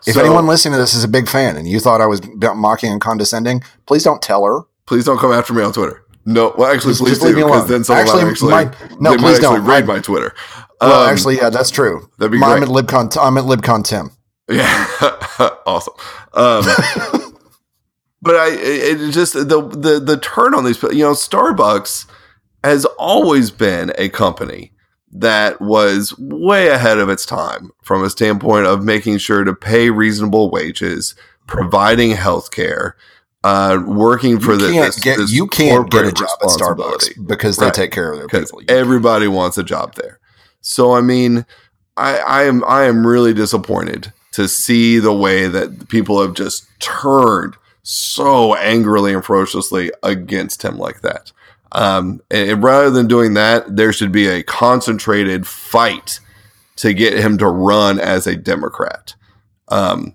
If 0.07 0.15
So- 0.15 0.21
anyone 0.21 0.47
listening 0.47 0.73
to 0.75 0.79
this 0.79 0.95
is 0.95 1.05
a 1.05 1.09
big 1.09 1.29
fan 1.29 1.57
and 1.57 1.67
you 1.69 1.81
thought 1.81 2.01
I 2.01 2.07
was 2.07 2.21
mocking 2.55 2.93
and 2.93 3.01
condescending 3.01 3.63
please 3.87 4.05
don't 4.05 4.23
tell 4.23 4.45
her 4.45 4.63
please 4.87 5.05
don't 5.05 5.19
come 5.19 5.33
after 5.33 5.53
me 5.53 5.63
on 5.63 5.73
Twitter. 5.73 6.03
No, 6.25 6.55
well 6.59 6.71
actually 6.73 6.91
Just- 6.93 7.01
please 7.03 7.11
just 7.11 7.21
do 7.23 7.27
leave 7.29 7.37
me 7.37 7.43
because 7.43 7.57
alone. 7.61 7.71
then 7.71 7.85
someone 7.85 8.07
Actually, 8.07 8.31
actually 8.31 8.51
my- 8.51 8.71
no, 9.01 9.11
they 9.13 9.17
please 9.19 9.37
actually 9.39 9.57
don't. 9.59 9.65
read 9.67 9.87
my 9.87 9.99
Twitter. 9.99 10.35
well 10.81 11.03
Um, 11.05 11.11
actually 11.11 11.37
yeah 11.37 11.51
that's 11.51 11.71
true 11.71 12.09
that'd 12.19 12.31
be 12.33 12.39
I'm 12.43 12.61
great. 12.61 12.63
at 12.65 12.69
libcon 12.69 13.17
I'm 13.21 13.37
at 13.39 13.45
libcon 13.45 13.83
Tim 13.85 14.11
Yeah, 14.51 14.87
awesome. 15.67 15.93
Um, 16.33 16.65
but 18.23 18.35
I, 18.37 18.49
it 18.51 19.11
just 19.13 19.35
the 19.35 19.45
the 19.45 20.01
the 20.01 20.17
turn 20.17 20.55
on 20.55 20.65
these, 20.65 20.83
you 20.83 21.05
know, 21.05 21.13
Starbucks 21.13 22.07
has 22.65 22.85
always 22.99 23.51
been 23.51 23.93
a 23.99 24.09
company 24.09 24.73
that 25.13 25.61
was 25.61 26.17
way 26.19 26.69
ahead 26.69 26.99
of 26.99 27.09
its 27.09 27.25
time 27.25 27.71
from 27.83 28.03
a 28.05 28.11
standpoint 28.11 28.67
of 28.67 28.85
making 28.85 29.19
sure 29.19 29.45
to 29.45 29.55
pay 29.55 29.91
reasonable 29.91 30.51
wages, 30.51 31.15
providing 31.47 32.11
health 32.11 32.51
care, 32.51 32.95
uh, 33.45 33.79
working 33.87 34.39
for 34.39 34.53
you 34.53 34.59
the 34.59 34.73
can't 34.73 34.95
this, 34.95 35.03
get 35.03 35.17
this 35.19 35.33
you 35.33 35.47
can't 35.47 35.91
get 35.91 36.05
a 36.05 36.13
job 36.13 36.29
at. 36.43 36.49
Starbucks 36.49 37.27
because 37.27 37.57
they 37.57 37.67
Right. 37.67 37.75
take 37.75 37.91
care 37.93 38.13
of 38.13 38.19
their 38.19 38.29
people. 38.29 38.61
You- 38.61 38.67
everybody 38.69 39.29
wants 39.29 39.57
a 39.57 39.63
job 39.63 39.95
there. 39.95 40.19
So 40.61 40.93
I 40.93 41.01
mean, 41.01 41.47
I, 41.97 42.19
I 42.19 42.43
am 42.45 42.63
I 42.67 42.85
am 42.85 43.07
really 43.07 43.33
disappointed 43.33 44.13
to 44.33 44.47
see 44.49 44.99
the 44.99 45.13
way 45.15 45.47
that 45.49 45.89
people 45.89 46.21
have 46.21 46.35
just 46.35 46.67
turned 46.81 47.55
so 47.83 48.55
angrily 48.57 49.15
and 49.15 49.25
ferociously 49.25 49.91
against 50.03 50.63
him 50.63 50.77
like 50.79 51.01
that. 51.01 51.33
Um, 51.73 52.21
and 52.31 52.63
rather 52.63 52.91
than 52.91 53.07
doing 53.07 53.35
that, 53.35 53.77
there 53.77 53.93
should 53.93 54.13
be 54.13 54.27
a 54.27 54.43
concentrated 54.43 55.47
fight 55.47 56.21
to 56.77 56.95
get 56.95 57.19
him 57.19 57.39
to 57.39 57.49
run 57.49 57.99
as 57.99 58.27
a 58.27 58.37
Democrat. 58.37 59.15
Um, 59.69 60.15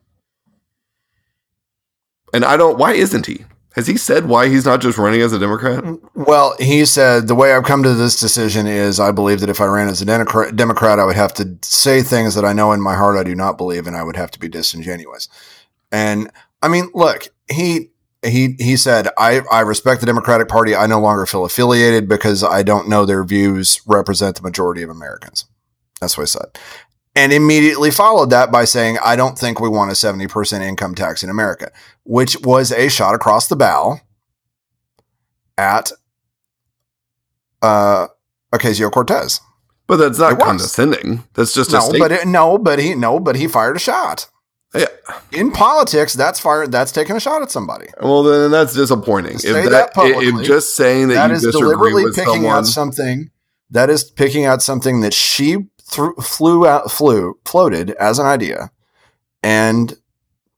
and 2.33 2.43
I 2.43 2.57
don't. 2.57 2.77
Why 2.77 2.93
isn't 2.93 3.27
he? 3.27 3.45
Has 3.75 3.87
he 3.87 3.97
said 3.97 4.25
why 4.25 4.49
he's 4.49 4.65
not 4.65 4.81
just 4.81 4.99
running 4.99 5.21
as 5.21 5.33
a 5.33 5.39
Democrat? 5.39 5.83
Well, 6.13 6.55
he 6.59 6.85
said 6.85 7.27
the 7.27 7.35
way 7.35 7.53
I've 7.53 7.63
come 7.63 7.81
to 7.83 7.93
this 7.93 8.19
decision 8.19 8.67
is 8.67 8.99
I 8.99 9.11
believe 9.11 9.39
that 9.39 9.49
if 9.49 9.59
I 9.59 9.65
ran 9.65 9.87
as 9.87 10.01
a 10.01 10.51
Democrat, 10.51 10.99
I 10.99 11.05
would 11.05 11.15
have 11.15 11.33
to 11.35 11.57
say 11.63 12.03
things 12.03 12.35
that 12.35 12.45
I 12.45 12.53
know 12.53 12.71
in 12.71 12.81
my 12.81 12.95
heart 12.95 13.17
I 13.17 13.23
do 13.23 13.33
not 13.33 13.57
believe, 13.57 13.87
and 13.87 13.95
I 13.95 14.03
would 14.03 14.15
have 14.15 14.29
to 14.31 14.39
be 14.39 14.47
disingenuous. 14.47 15.27
And 15.91 16.31
I 16.61 16.67
mean, 16.67 16.91
look, 16.93 17.29
he 17.51 17.89
he 18.23 18.55
he 18.59 18.77
said 18.77 19.07
I 19.17 19.41
I 19.51 19.61
respect 19.61 19.99
the 20.01 20.05
Democratic 20.07 20.47
Party. 20.47 20.75
I 20.75 20.87
no 20.87 20.99
longer 20.99 21.25
feel 21.25 21.45
affiliated 21.45 22.07
because 22.07 22.43
I 22.43 22.63
don't 22.63 22.87
know 22.89 23.05
their 23.05 23.23
views 23.23 23.81
represent 23.85 24.35
the 24.37 24.41
majority 24.41 24.81
of 24.83 24.89
Americans. 24.89 25.45
That's 26.01 26.17
what 26.17 26.23
he 26.23 26.27
said. 26.27 26.57
And 27.15 27.31
immediately 27.31 27.91
followed 27.91 28.31
that 28.31 28.51
by 28.51 28.65
saying, 28.65 28.97
I 29.03 29.15
don't 29.15 29.37
think 29.37 29.59
we 29.59 29.69
want 29.69 29.91
a 29.91 29.93
70% 29.93 30.61
income 30.61 30.95
tax 30.95 31.21
in 31.21 31.29
America, 31.29 31.71
which 32.03 32.35
was 32.41 32.71
a 32.71 32.89
shot 32.89 33.13
across 33.13 33.47
the 33.47 33.55
bow 33.55 33.99
at 35.57 35.91
uh 37.61 38.07
Ocasio 38.53 38.91
Cortez. 38.91 39.39
But 39.87 39.97
that's 39.97 40.17
not 40.19 40.33
It 40.33 40.37
was. 40.39 40.45
condescending. 40.45 41.23
That's 41.33 41.53
just 41.53 41.69
a 41.71 41.73
No, 41.73 41.79
statement. 41.81 41.99
but 41.99 42.11
it, 42.11 42.27
no, 42.27 42.57
but 42.57 42.79
he 42.79 42.95
no, 42.95 43.19
but 43.19 43.35
he 43.35 43.47
fired 43.47 43.75
a 43.75 43.79
shot. 43.79 44.27
Yeah. 44.75 44.87
In 45.31 45.51
politics, 45.51 46.13
that's 46.13 46.39
fired. 46.39 46.71
That's 46.71 46.91
taking 46.91 47.15
a 47.15 47.19
shot 47.19 47.41
at 47.41 47.51
somebody. 47.51 47.87
Well, 48.01 48.23
then 48.23 48.51
that's 48.51 48.73
disappointing. 48.73 49.37
Say 49.37 49.49
If 49.49 49.65
that 49.65 49.69
that, 49.71 49.87
if 49.89 49.93
publicly, 49.93 50.45
just 50.45 50.75
saying 50.75 51.09
that, 51.09 51.27
that 51.27 51.41
you 51.41 51.49
is 51.49 51.55
deliberately 51.55 52.05
picking 52.05 52.23
someone, 52.25 52.55
out 52.55 52.65
something. 52.65 53.29
That 53.69 53.89
is 53.89 54.03
picking 54.03 54.45
out 54.45 54.61
something 54.61 55.01
that 55.01 55.13
she 55.13 55.67
threw, 55.81 56.15
flew 56.15 56.65
out, 56.65 56.91
flew, 56.91 57.37
floated 57.45 57.91
as 57.91 58.19
an 58.19 58.25
idea, 58.25 58.71
and 59.43 59.97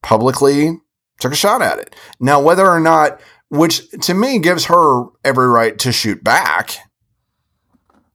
publicly 0.01 0.79
took 1.19 1.33
a 1.33 1.35
shot 1.35 1.61
at 1.61 1.79
it. 1.79 1.95
Now, 2.19 2.41
whether 2.41 2.65
or 2.65 2.79
not, 2.79 3.19
which 3.49 3.89
to 4.01 4.13
me 4.13 4.39
gives 4.39 4.65
her 4.65 5.05
every 5.23 5.47
right 5.47 5.77
to 5.79 5.91
shoot 5.91 6.23
back. 6.23 6.77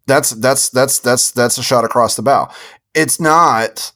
That's 0.06 0.30
that's 0.30 0.70
that's 0.70 0.98
that's 0.98 1.30
that's 1.30 1.58
a 1.58 1.62
shot 1.62 1.84
across 1.84 2.16
the 2.16 2.22
bow. 2.22 2.50
It's 2.94 3.20
not, 3.20 3.92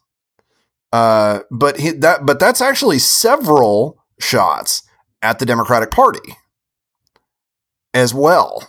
uh, 0.95 1.41
but 1.51 1.81
he, 1.81 1.91
that 1.91 2.25
but 2.25 2.39
that's 2.39 2.61
actually 2.61 3.01
several 3.01 3.99
shots 4.21 4.83
at 5.23 5.41
the 5.41 5.45
Democratic 5.47 5.91
Party 5.91 6.37
as 7.93 8.15
well. 8.15 8.63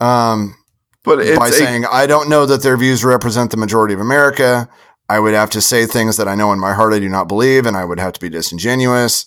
Um, 0.00 0.56
But 1.04 1.18
by 1.38 1.48
a- 1.48 1.52
saying 1.52 1.84
I 1.86 2.06
don't 2.06 2.28
know 2.28 2.46
that 2.46 2.62
their 2.62 2.76
views 2.76 3.04
represent 3.04 3.50
the 3.52 3.56
majority 3.56 3.94
of 3.94 4.00
America. 4.00 4.68
I 5.08 5.20
would 5.20 5.34
have 5.34 5.50
to 5.50 5.60
say 5.60 5.86
things 5.86 6.16
that 6.16 6.26
I 6.28 6.34
know 6.34 6.52
in 6.52 6.58
my 6.58 6.74
heart 6.74 6.92
I 6.92 6.98
do 6.98 7.08
not 7.08 7.28
believe, 7.28 7.64
and 7.64 7.76
I 7.76 7.84
would 7.84 8.00
have 8.00 8.12
to 8.14 8.20
be 8.20 8.28
disingenuous. 8.28 9.26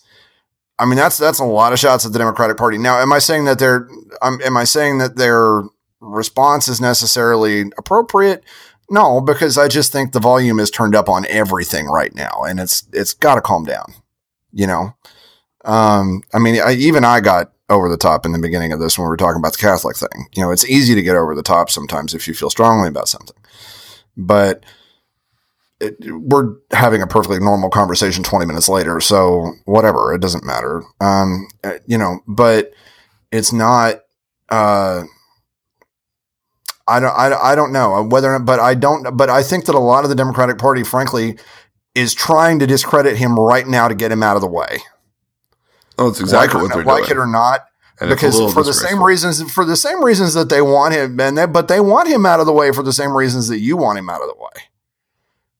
I 0.77 0.85
mean, 0.85 0.97
that's 0.97 1.17
that's 1.17 1.39
a 1.39 1.45
lot 1.45 1.71
of 1.73 1.79
shots 1.79 2.05
at 2.05 2.11
the 2.11 2.19
Democratic 2.19 2.57
Party. 2.57 2.77
Now, 2.77 2.99
am 2.99 3.13
I 3.13 3.19
saying 3.19 3.45
that 3.45 3.59
their 3.59 3.87
um, 4.21 4.39
am 4.43 4.57
I 4.57 4.65
saying 4.65 4.97
that 4.97 5.15
their 5.15 5.63
response 6.01 6.67
is 6.67 6.81
necessarily 6.81 7.71
appropriate? 7.77 8.43
No, 8.91 9.21
because 9.21 9.57
I 9.57 9.69
just 9.69 9.93
think 9.93 10.11
the 10.11 10.19
volume 10.19 10.59
is 10.59 10.69
turned 10.69 10.95
up 10.95 11.07
on 11.07 11.25
everything 11.29 11.85
right 11.85 12.13
now, 12.13 12.43
and 12.45 12.59
it's 12.59 12.85
it's 12.91 13.13
got 13.13 13.35
to 13.35 13.41
calm 13.41 13.63
down. 13.63 13.93
You 14.51 14.67
know, 14.67 14.93
um, 15.63 16.23
I 16.33 16.39
mean, 16.39 16.61
I, 16.61 16.73
even 16.73 17.05
I 17.05 17.21
got 17.21 17.53
over 17.69 17.87
the 17.87 17.95
top 17.95 18.25
in 18.25 18.33
the 18.33 18.39
beginning 18.39 18.73
of 18.73 18.81
this 18.81 18.97
when 18.97 19.05
we 19.05 19.09
were 19.09 19.15
talking 19.15 19.39
about 19.39 19.53
the 19.53 19.59
Catholic 19.59 19.95
thing. 19.95 20.27
You 20.35 20.43
know, 20.43 20.51
it's 20.51 20.69
easy 20.69 20.93
to 20.93 21.01
get 21.01 21.15
over 21.15 21.33
the 21.33 21.41
top 21.41 21.69
sometimes 21.69 22.13
if 22.13 22.27
you 22.27 22.33
feel 22.33 22.49
strongly 22.49 22.89
about 22.89 23.07
something, 23.07 23.37
but 24.17 24.65
it, 25.79 25.95
we're 26.13 26.55
having 26.71 27.01
a 27.01 27.07
perfectly 27.07 27.39
normal 27.39 27.69
conversation 27.69 28.25
20 28.25 28.45
minutes 28.45 28.67
later. 28.67 28.99
So 28.99 29.53
whatever, 29.63 30.13
it 30.13 30.21
doesn't 30.21 30.43
matter. 30.43 30.83
Um, 30.99 31.47
uh, 31.63 31.75
you 31.87 31.97
know, 31.97 32.19
but 32.27 32.73
it's 33.31 33.53
not, 33.53 34.01
uh, 34.49 35.03
I 36.91 36.99
don't, 36.99 37.17
I, 37.17 37.51
I 37.51 37.55
don't 37.55 37.71
know 37.71 38.03
whether, 38.03 38.37
but 38.39 38.59
I 38.59 38.73
don't, 38.75 39.15
but 39.15 39.29
I 39.29 39.43
think 39.43 39.65
that 39.65 39.75
a 39.75 39.79
lot 39.79 40.03
of 40.03 40.09
the 40.09 40.15
Democratic 40.15 40.57
Party, 40.57 40.83
frankly, 40.83 41.37
is 41.95 42.13
trying 42.13 42.59
to 42.59 42.67
discredit 42.67 43.17
him 43.17 43.39
right 43.39 43.67
now 43.67 43.87
to 43.87 43.95
get 43.95 44.11
him 44.11 44.23
out 44.23 44.35
of 44.35 44.41
the 44.41 44.47
way. 44.47 44.79
oh, 45.97 46.09
it's 46.09 46.19
exactly 46.19 46.61
like, 46.61 46.69
what 46.69 46.75
they're 46.75 46.85
like 46.85 47.05
doing. 47.05 47.17
it 47.17 47.21
or 47.21 47.27
not, 47.27 47.61
And 47.99 48.09
because 48.09 48.35
for 48.53 48.63
the 48.63 48.73
same 48.73 49.03
reasons, 49.03 49.51
for 49.51 49.65
the 49.65 49.75
same 49.75 50.03
reasons 50.03 50.33
that 50.33 50.49
they 50.49 50.61
want 50.61 50.93
him, 50.93 51.19
and 51.19 51.37
they, 51.37 51.45
but 51.45 51.67
they 51.67 51.79
want 51.79 52.07
him 52.07 52.25
out 52.25 52.39
of 52.39 52.45
the 52.45 52.53
way 52.53 52.71
for 52.71 52.83
the 52.83 52.93
same 52.93 53.15
reasons 53.15 53.47
that 53.47 53.59
you 53.59 53.77
want 53.77 53.97
him 53.97 54.09
out 54.09 54.21
of 54.21 54.27
the 54.27 54.35
way. 54.37 54.63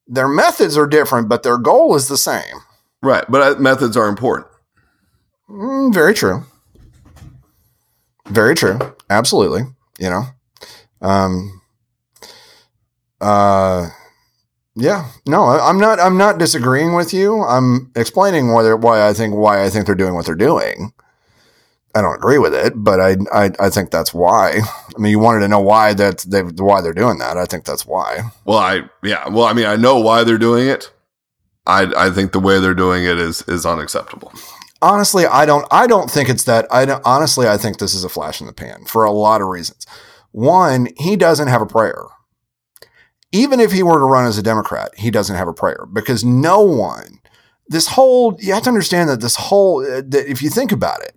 Their 0.07 0.27
methods 0.27 0.77
are 0.77 0.88
different, 0.88 1.29
but 1.29 1.43
their 1.43 1.57
goal 1.57 1.95
is 1.95 2.07
the 2.07 2.17
same. 2.17 2.55
Right. 3.01 3.25
But 3.29 3.41
uh, 3.41 3.59
methods 3.59 3.95
are 3.95 4.07
important. 4.07 4.47
Mm, 5.49 5.93
very 5.93 6.13
true. 6.13 6.43
Very 8.27 8.55
true. 8.55 8.79
Absolutely. 9.09 9.61
You 9.99 10.09
know. 10.09 10.23
Um. 11.02 11.62
Uh. 13.20 13.89
Yeah. 14.76 15.10
No, 15.28 15.43
I- 15.45 15.70
I'm 15.70 15.80
not. 15.80 15.99
I'm 15.99 16.18
not 16.18 16.38
disagreeing 16.38 16.93
with 16.95 17.14
you. 17.14 17.41
I'm 17.43 17.91
explaining 17.95 18.54
whether 18.54 18.76
why 18.76 19.08
I 19.08 19.14
think 19.14 19.36
why 19.36 19.64
I 19.64 19.70
think 19.70 19.86
they're 19.86 19.95
doing 19.95 20.14
what 20.14 20.26
they're 20.26 20.36
doing. 20.36 20.93
I 21.93 22.02
don't 22.02 22.16
agree 22.16 22.38
with 22.38 22.54
it, 22.56 22.72
but 22.76 23.02
I 23.02 23.18
I, 23.34 23.52
I 23.60 23.70
think 23.70 23.91
that's 23.91 24.14
why. 24.14 24.62
I 24.95 24.99
mean, 24.99 25.12
you 25.12 25.20
wanted 25.20 25.41
to 25.41 25.49
know 25.49 25.60
why 25.60 25.93
that 25.95 26.20
they 26.20 26.41
why 26.41 26.82
they're 26.82 26.93
doing 26.93 27.18
that. 27.20 27.38
I 27.38 27.45
think 27.45 27.66
that's 27.66 27.86
why. 27.86 28.22
Well, 28.45 28.60
I 28.60 28.84
yeah. 29.04 29.28
Well, 29.28 29.43
I 29.45 29.54
mean, 29.54 29.66
I 29.66 29.76
know 29.76 29.99
why 29.99 30.24
they're 30.24 30.38
doing 30.38 30.68
it. 30.68 30.91
I 31.68 31.91
I 31.97 32.10
think 32.10 32.32
the 32.32 32.39
way 32.39 32.60
they're 32.60 32.74
doing 32.74 33.04
it 33.04 33.20
is 33.20 33.41
is 33.43 33.66
unacceptable. 33.66 34.32
honestly, 34.82 35.26
I 35.26 35.45
don't. 35.45 35.68
I 35.70 35.86
don't 35.86 36.10
think 36.10 36.30
it's 36.30 36.45
that. 36.45 36.66
I 36.72 36.86
don't, 36.86 37.02
honestly, 37.06 37.45
I 37.47 37.58
think 37.58 37.78
this 37.78 37.93
is 37.93 38.06
a 38.06 38.10
flash 38.10 38.39
in 38.39 38.47
the 38.47 38.54
pan 38.54 38.86
for 38.86 39.04
a 39.04 39.12
lot 39.12 39.41
of 39.41 39.47
reasons. 39.49 39.86
One, 40.32 40.88
he 40.97 41.15
doesn't 41.15 41.47
have 41.47 41.61
a 41.61 41.65
prayer. 41.65 42.03
Even 43.32 43.59
if 43.59 43.71
he 43.71 43.84
were 43.84 43.99
to 43.99 44.05
run 44.05 44.25
as 44.25 44.38
a 44.38 44.43
Democrat, 44.43 44.91
he 44.97 45.09
doesn't 45.09 45.36
have 45.36 45.47
a 45.47 45.53
prayer 45.53 45.86
because 45.91 46.23
no 46.23 46.61
one. 46.61 47.19
This 47.67 47.88
whole 47.88 48.36
you 48.39 48.53
have 48.53 48.63
to 48.63 48.69
understand 48.69 49.09
that 49.09 49.21
this 49.21 49.36
whole 49.36 49.79
uh, 49.86 50.01
that 50.07 50.29
if 50.29 50.41
you 50.41 50.49
think 50.49 50.73
about 50.73 51.01
it, 51.01 51.15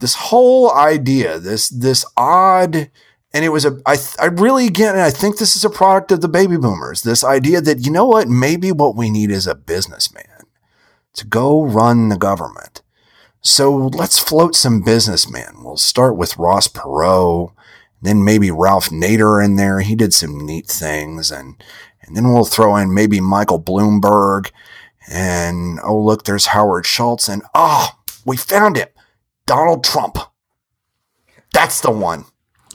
this 0.00 0.14
whole 0.14 0.72
idea, 0.74 1.38
this 1.38 1.70
this 1.70 2.04
odd, 2.16 2.90
and 3.32 3.44
it 3.44 3.50
was 3.50 3.64
a. 3.64 3.78
I 3.86 3.96
I 4.18 4.26
really 4.26 4.66
again, 4.66 4.94
and 4.94 5.02
I 5.02 5.10
think 5.10 5.38
this 5.38 5.56
is 5.56 5.64
a 5.64 5.70
product 5.70 6.12
of 6.12 6.20
the 6.20 6.28
baby 6.28 6.58
boomers. 6.58 7.02
This 7.02 7.24
idea 7.24 7.62
that 7.62 7.86
you 7.86 7.90
know 7.90 8.04
what, 8.04 8.28
maybe 8.28 8.72
what 8.72 8.94
we 8.94 9.08
need 9.08 9.30
is 9.30 9.46
a 9.46 9.54
businessman 9.54 10.24
to 11.14 11.26
go 11.26 11.62
run 11.62 12.08
the 12.08 12.16
government. 12.16 12.82
So 13.42 13.74
let's 13.74 14.18
float 14.18 14.54
some 14.54 14.82
businessmen. 14.82 15.62
We'll 15.62 15.78
start 15.78 16.16
with 16.16 16.36
Ross 16.36 16.68
Perot, 16.68 17.52
then 18.02 18.24
maybe 18.24 18.50
Ralph 18.50 18.88
Nader 18.90 19.44
in 19.44 19.56
there. 19.56 19.80
He 19.80 19.94
did 19.94 20.14
some 20.14 20.38
neat 20.46 20.66
things, 20.66 21.30
and 21.30 21.62
and 22.02 22.16
then 22.16 22.32
we'll 22.32 22.44
throw 22.44 22.76
in 22.76 22.94
maybe 22.94 23.20
Michael 23.20 23.62
Bloomberg, 23.62 24.50
and 25.10 25.78
oh 25.84 25.98
look, 25.98 26.24
there's 26.24 26.46
Howard 26.46 26.86
Schultz, 26.86 27.28
and 27.28 27.42
oh, 27.54 27.88
we 28.24 28.36
found 28.36 28.76
him, 28.76 28.88
Donald 29.46 29.84
Trump. 29.84 30.18
That's 31.52 31.80
the 31.80 31.90
one. 31.90 32.24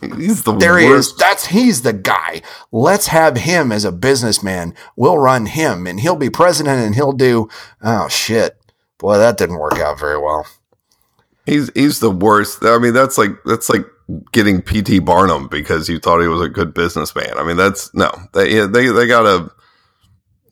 He's 0.02 0.44
the 0.44 0.54
There 0.54 0.78
he 0.78 0.88
worst. 0.88 1.12
is. 1.14 1.18
That's 1.18 1.48
he's 1.48 1.82
the 1.82 1.94
guy. 1.94 2.42
Let's 2.72 3.08
have 3.08 3.38
him 3.38 3.72
as 3.72 3.86
a 3.86 3.92
businessman. 3.92 4.76
We'll 4.96 5.18
run 5.18 5.46
him 5.46 5.88
and 5.88 6.00
he'll 6.00 6.18
be 6.18 6.30
president 6.30 6.86
and 6.86 6.94
he'll 6.94 7.14
do 7.14 7.48
oh 7.82 8.08
shit. 8.10 8.58
Boy, 8.98 9.18
that 9.18 9.38
didn't 9.38 9.58
work 9.58 9.78
out 9.80 10.00
very 10.00 10.20
well. 10.20 10.46
He's 11.46 11.72
he's 11.74 12.00
the 12.02 12.12
worst. 12.12 12.64
I 12.64 12.78
mean, 12.78 12.94
that's 12.94 13.18
like 13.18 13.32
that's 13.46 13.70
like 13.70 13.86
getting 14.32 14.62
PT 14.62 15.04
Barnum 15.04 15.48
because 15.48 15.90
you 15.90 16.00
thought 16.00 16.22
he 16.22 16.28
was 16.28 16.42
a 16.42 16.50
good 16.50 16.74
businessman. 16.74 17.38
I 17.38 17.44
mean, 17.44 17.58
that's 17.58 17.94
no. 17.94 18.12
They 18.34 18.66
they 18.68 18.88
they 18.88 19.08
got 19.08 19.26
a 19.26 19.52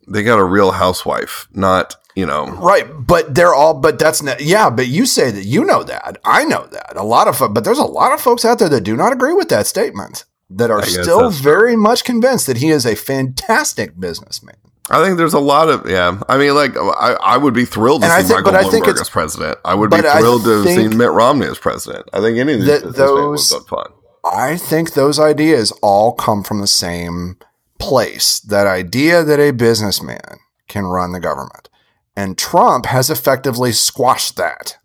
they 0.08 0.24
got 0.24 0.39
a 0.39 0.43
real 0.43 0.72
housewife, 0.72 1.47
not 1.54 1.95
you 2.16 2.26
know. 2.26 2.47
Right, 2.47 2.86
but 3.06 3.36
they're 3.36 3.54
all 3.54 3.74
but 3.74 3.99
that's 3.99 4.22
not 4.22 4.41
yeah, 4.41 4.70
but 4.70 4.88
you 4.88 5.06
say 5.06 5.32
that 5.32 5.45
you 5.45 5.64
know 5.64 5.84
that. 5.84 6.18
I 6.24 6.45
know 6.45 6.66
that. 6.68 6.95
A 6.95 7.04
lot 7.04 7.28
of 7.28 7.54
but 7.54 7.64
there's 7.64 7.80
a 7.80 7.86
lot 7.86 8.14
of 8.14 8.22
folks 8.22 8.45
out 8.45 8.60
there 8.60 8.70
that 8.70 8.82
do 8.82 8.95
not 8.95 9.14
agree 9.14 9.34
with 9.34 9.49
that 9.49 9.68
statement 9.68 10.26
that 10.49 10.72
are 10.72 10.84
still 10.86 11.22
that's 11.22 11.41
true. 11.41 11.51
very 11.51 11.76
much 11.76 12.04
convinced 12.04 12.47
that 12.47 12.58
he 12.58 12.70
is 12.70 12.86
a 12.86 12.95
fantastic 12.95 13.99
businessman. 13.99 14.56
I 14.90 15.04
think 15.04 15.18
there's 15.18 15.34
a 15.34 15.40
lot 15.40 15.70
of 15.70 15.90
yeah. 15.90 16.20
I 16.28 16.38
mean, 16.38 16.54
like 16.56 16.76
I, 16.76 17.18
I 17.22 17.38
would 17.38 17.54
be 17.54 17.66
thrilled 17.66 18.02
to 18.02 18.08
And 18.08 18.22
see 18.22 18.28
think- 18.34 18.46
Michael 18.46 18.52
but 18.52 18.66
I 18.66 18.70
think 18.70 18.86
Bloomberg 18.86 19.02
as 19.02 19.10
president. 19.10 19.58
I 19.64 19.74
would 19.76 19.90
be 19.90 20.02
thrilled 20.02 20.44
to 20.44 20.50
have 20.64 20.66
seen 20.66 20.98
Mitt 20.98 21.12
Romney 21.12 21.48
as 21.48 21.58
president. 21.58 22.10
I 22.12 22.20
think 22.20 22.38
any 22.38 22.54
of 22.54 22.60
these 22.60 22.68
businessmen 22.70 23.08
would 23.30 23.40
those- 23.40 23.54
fun. 23.70 23.86
I 24.26 24.56
think 24.58 24.94
those 24.94 25.20
ideas 25.20 25.72
all 25.82 26.14
come 26.14 26.44
from 26.44 26.62
the 26.62 26.68
same 26.68 27.38
place. 27.80 28.40
That 28.40 28.68
idea 28.68 29.22
that 29.24 29.40
a 29.40 29.52
businessman 29.52 30.40
can 30.70 30.86
run 30.86 31.12
the 31.12 31.20
government. 31.20 31.70
And 32.16 32.38
Trump 32.38 32.86
has 32.86 33.10
effectively 33.10 33.72
squashed 33.74 34.38
that 34.38 34.78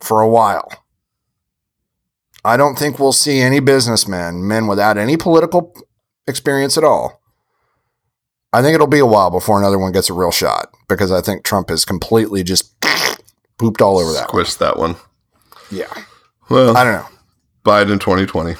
for 0.00 0.20
a 0.20 0.28
while. 0.28 0.68
I 2.44 2.56
don't 2.56 2.76
think 2.76 2.98
we'll 2.98 3.12
see 3.12 3.40
any 3.40 3.60
businessmen, 3.60 4.46
men 4.46 4.66
without 4.66 4.98
any 4.98 5.16
political 5.16 5.72
experience 6.26 6.76
at 6.76 6.84
all. 6.84 7.20
I 8.54 8.62
think 8.62 8.76
it'll 8.76 8.86
be 8.86 9.00
a 9.00 9.06
while 9.06 9.30
before 9.30 9.58
another 9.58 9.78
one 9.80 9.90
gets 9.90 10.08
a 10.08 10.12
real 10.12 10.30
shot 10.30 10.72
because 10.88 11.10
I 11.10 11.20
think 11.20 11.42
Trump 11.44 11.70
has 11.70 11.84
completely 11.84 12.44
just 12.44 12.72
pooped 13.58 13.82
all 13.82 13.98
over 13.98 14.12
that. 14.12 14.32
one. 14.32 14.44
Squished 14.44 14.58
that 14.58 14.78
one. 14.78 14.94
Yeah. 15.72 15.92
Well, 16.48 16.76
I 16.76 16.84
don't 16.84 16.92
know. 16.92 17.08
Biden 17.64 17.98
2020. 17.98 18.54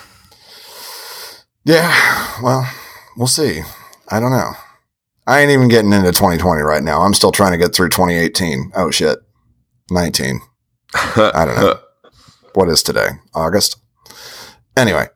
Yeah, 1.64 2.42
well, 2.42 2.68
we'll 3.16 3.28
see. 3.28 3.60
I 4.10 4.18
don't 4.18 4.32
know. 4.32 4.52
I 5.26 5.40
ain't 5.40 5.52
even 5.52 5.68
getting 5.68 5.92
into 5.92 6.10
2020 6.10 6.60
right 6.62 6.82
now. 6.82 7.02
I'm 7.02 7.14
still 7.14 7.32
trying 7.32 7.52
to 7.52 7.58
get 7.58 7.74
through 7.74 7.90
2018. 7.90 8.72
Oh 8.74 8.90
shit. 8.90 9.18
19. 9.90 10.40
I 10.94 11.44
don't 11.46 11.56
know. 11.56 11.78
What 12.54 12.68
is 12.68 12.82
today? 12.82 13.10
August. 13.32 13.76
Anyway, 14.76 15.08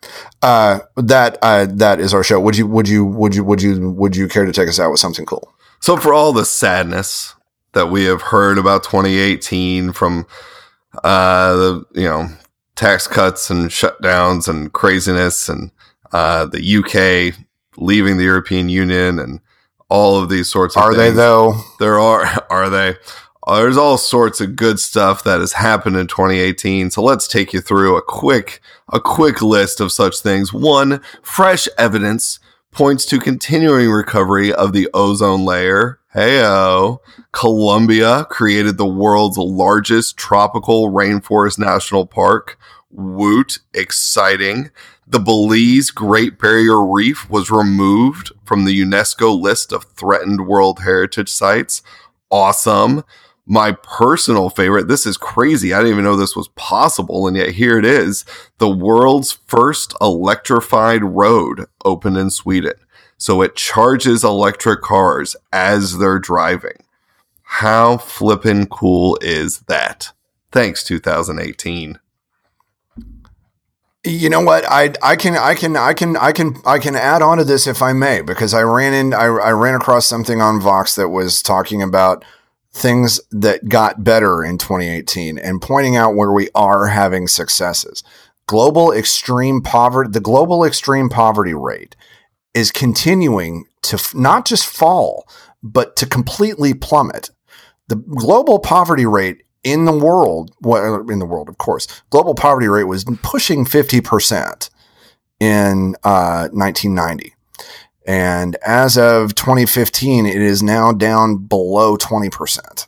uh 0.43 0.81
that 0.97 1.39
uh 1.43 1.67
that 1.69 2.01
is 2.01 2.15
our 2.15 2.23
show. 2.23 2.39
Would 2.41 2.57
you 2.57 2.67
would 2.67 2.89
you 2.89 3.05
would 3.05 3.35
you 3.35 3.45
would 3.45 3.63
you 3.63 3.91
would 3.91 4.17
you 4.17 4.29
care 4.29 4.45
to 4.45 4.53
take 4.53 4.69
us 4.69 4.79
out 4.79 4.91
with 4.91 5.01
something 5.01 5.27
cool? 5.27 5.53
So 5.81 5.97
for 5.97 6.13
all 6.13 6.33
the 6.33 6.45
sadness 6.45 7.35
that 7.73 7.87
we 7.91 8.05
have 8.05 8.23
heard 8.23 8.59
about 8.59 8.85
2018 8.85 9.93
from 9.93 10.27
uh 11.05 11.55
the 11.55 11.85
you 11.95 12.09
know 12.09 12.29
tax 12.77 13.07
cuts 13.07 13.51
and 13.51 13.71
shutdowns 13.71 14.49
and 14.49 14.73
craziness 14.73 15.49
and 15.49 15.71
uh 16.13 16.47
the 16.47 16.77
UK 16.77 17.35
leaving 17.77 18.17
the 18.17 18.25
European 18.25 18.69
Union 18.69 19.19
and 19.19 19.41
all 19.89 20.21
of 20.21 20.29
these 20.29 20.49
sorts 20.49 20.77
of 20.77 20.83
Are 20.83 20.95
they 20.95 21.11
though? 21.11 21.55
There 21.81 21.99
are 21.99 22.27
are 22.51 22.71
they 22.71 22.95
There's 23.57 23.77
all 23.77 23.99
sorts 23.99 24.41
of 24.41 24.57
good 24.57 24.79
stuff 24.79 25.25
that 25.25 25.41
has 25.41 25.55
happened 25.55 25.97
in 25.97 26.07
2018 26.07 26.91
so 26.91 27.03
let's 27.03 27.27
take 27.27 27.53
you 27.53 27.61
through 27.61 27.97
a 27.97 28.03
quick 28.03 28.61
a 28.93 29.01
quick 29.01 29.43
list 29.43 29.81
of 29.81 29.93
such 29.93 30.21
things 30.21 30.53
one 30.53 31.01
fresh 31.23 31.69
evidence 31.79 32.41
points 32.71 33.07
to 33.07 33.19
continuing 33.19 33.91
recovery 33.91 34.53
of 34.53 34.73
the 34.73 34.89
ozone 34.93 35.45
layer 35.45 35.99
Heyo. 36.15 36.99
Colombia 37.33 38.27
created 38.31 38.77
the 38.79 38.87
world's 38.87 39.37
largest 39.37 40.17
tropical 40.17 40.91
rainforest 40.91 41.59
national 41.59 42.07
park. 42.07 42.59
Woot, 42.91 43.59
exciting. 43.75 44.71
The 45.07 45.21
Belize 45.21 45.91
Great 45.91 46.39
Barrier 46.39 46.83
Reef 46.83 47.29
was 47.29 47.51
removed 47.51 48.33
from 48.45 48.65
the 48.65 48.81
UNESCO 48.81 49.39
list 49.39 49.73
of 49.73 49.85
threatened 49.85 50.47
World 50.47 50.81
Heritage 50.81 51.29
Sites. 51.29 51.83
Awesome. 52.31 53.05
My 53.51 53.73
personal 53.73 54.51
favorite, 54.51 54.89
this 54.89 55.07
is 55.07 55.17
crazy. 55.17 55.73
I 55.73 55.79
didn't 55.79 55.93
even 55.93 56.05
know 56.05 56.17
this 56.17 56.37
was 56.37 56.49
possible, 56.49 57.27
and 57.27 57.35
yet 57.35 57.53
here 57.53 57.79
it 57.79 57.87
is. 57.87 58.27
The 58.59 58.69
world's 58.69 59.33
first 59.33 59.95
electrified 60.03 61.03
road 61.03 61.65
opened 61.83 62.19
in 62.19 62.29
Sweden. 62.29 62.75
So 63.17 63.41
it 63.41 63.57
charges 63.57 64.23
electric 64.23 64.83
cars 64.83 65.35
as 65.51 65.97
they're 65.97 66.19
driving. 66.19 66.85
How 67.43 67.97
flippin' 67.97 68.67
cool 68.67 69.19
is 69.23 69.61
that? 69.61 70.13
Thanks, 70.53 70.85
2018. 70.85 71.99
You 74.05 74.29
know 74.29 74.43
what? 74.43 74.65
I 74.69 74.93
I 75.03 75.17
can 75.17 75.37
I 75.37 75.55
can 75.55 75.75
I 75.75 75.95
can 75.95 76.17
I 76.19 76.33
can 76.33 76.57
I 76.67 76.79
can 76.79 76.95
add 76.95 77.23
on 77.23 77.39
to 77.39 77.45
this 77.45 77.67
if 77.67 77.81
I 77.81 77.95
may 77.95 78.21
because 78.21 78.53
I 78.53 78.63
ran 78.63 78.93
in 78.93 79.15
I, 79.15 79.25
I 79.25 79.51
ran 79.53 79.75
across 79.75 80.07
something 80.07 80.41
on 80.43 80.61
Vox 80.61 80.95
that 80.95 81.09
was 81.09 81.43
talking 81.43 81.83
about 81.83 82.25
things 82.73 83.21
that 83.31 83.69
got 83.69 84.05
better 84.05 84.45
in 84.45 84.59
2018 84.59 85.39
and 85.39 85.63
pointing 85.63 85.97
out 85.97 86.15
where 86.15 86.33
we 86.33 86.49
are 86.55 86.87
having 86.89 87.27
successes. 87.27 88.03
Global 88.47 88.93
extreme 88.93 89.61
poverty, 89.61 90.11
the 90.11 90.21
global 90.21 90.65
extreme 90.65 91.09
poverty 91.09 91.55
rate 91.55 91.97
is 92.55 92.71
continuing 92.71 93.65
to 93.83 93.97
f- 93.97 94.15
not 94.15 94.47
just 94.47 94.67
fall, 94.67 95.29
but 95.63 95.97
to 95.97 96.07
completely 96.07 96.75
plummet. 96.75 97.31
The 97.89 97.97
global 97.97 98.59
poverty 98.59 99.07
rate 99.07 99.45
in 99.65 99.85
the 99.85 99.93
world, 99.93 100.53
well, 100.61 101.09
in 101.09 101.19
the 101.19 101.27
world, 101.27 101.49
of 101.49 101.59
course, 101.59 101.87
global 102.11 102.35
poverty 102.35 102.69
rate 102.69 102.85
was 102.85 103.05
pushing 103.23 103.65
50% 103.65 104.71
in 105.41 105.95
uh, 106.05 106.49
1990. 106.53 107.35
And 108.09 108.57
as 108.67 108.97
of 108.97 109.35
2015, 109.35 110.25
it 110.25 110.41
is 110.41 110.63
now 110.63 110.93
down 110.93 111.37
below 111.47 111.99
20%. 111.99 112.87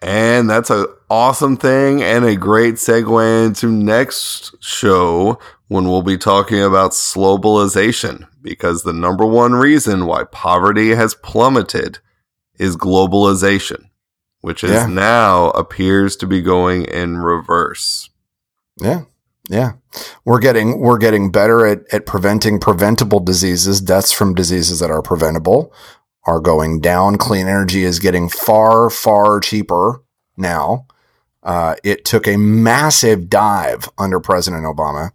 And 0.00 0.48
that's 0.48 0.70
an 0.70 0.86
awesome 1.10 1.56
thing 1.56 2.00
and 2.00 2.24
a 2.24 2.36
great 2.36 2.76
segue 2.76 3.46
into 3.46 3.66
next 3.66 4.54
show 4.62 5.40
when 5.66 5.88
we'll 5.88 6.02
be 6.02 6.16
talking 6.16 6.62
about 6.62 6.92
globalization 6.92 8.24
because 8.40 8.84
the 8.84 8.92
number 8.92 9.26
one 9.26 9.52
reason 9.52 10.06
why 10.06 10.22
poverty 10.24 10.90
has 10.94 11.14
plummeted 11.14 11.98
is 12.56 12.76
globalization, 12.76 13.86
which 14.42 14.62
is 14.62 14.70
Yeah. 14.70 14.86
now 14.86 15.50
appears 15.50 16.14
to 16.16 16.26
be 16.28 16.40
going 16.40 16.84
in 16.84 17.18
reverse. 17.18 18.10
Yeah. 18.80 19.02
Yeah. 19.50 19.72
We're 20.24 20.38
getting 20.38 20.78
we're 20.78 20.98
getting 20.98 21.32
better 21.32 21.66
at, 21.66 21.80
at 21.92 22.06
preventing 22.06 22.60
preventable 22.60 23.18
diseases. 23.18 23.80
Deaths 23.80 24.12
from 24.12 24.32
diseases 24.32 24.78
that 24.78 24.92
are 24.92 25.02
preventable 25.02 25.72
are 26.24 26.38
going 26.38 26.80
down. 26.80 27.18
Clean 27.18 27.48
energy 27.48 27.82
is 27.82 27.98
getting 27.98 28.28
far, 28.28 28.88
far 28.90 29.40
cheaper 29.40 30.04
now. 30.36 30.86
Uh, 31.42 31.74
it 31.82 32.04
took 32.04 32.28
a 32.28 32.36
massive 32.36 33.28
dive 33.28 33.88
under 33.98 34.20
President 34.20 34.62
Obama. 34.62 35.10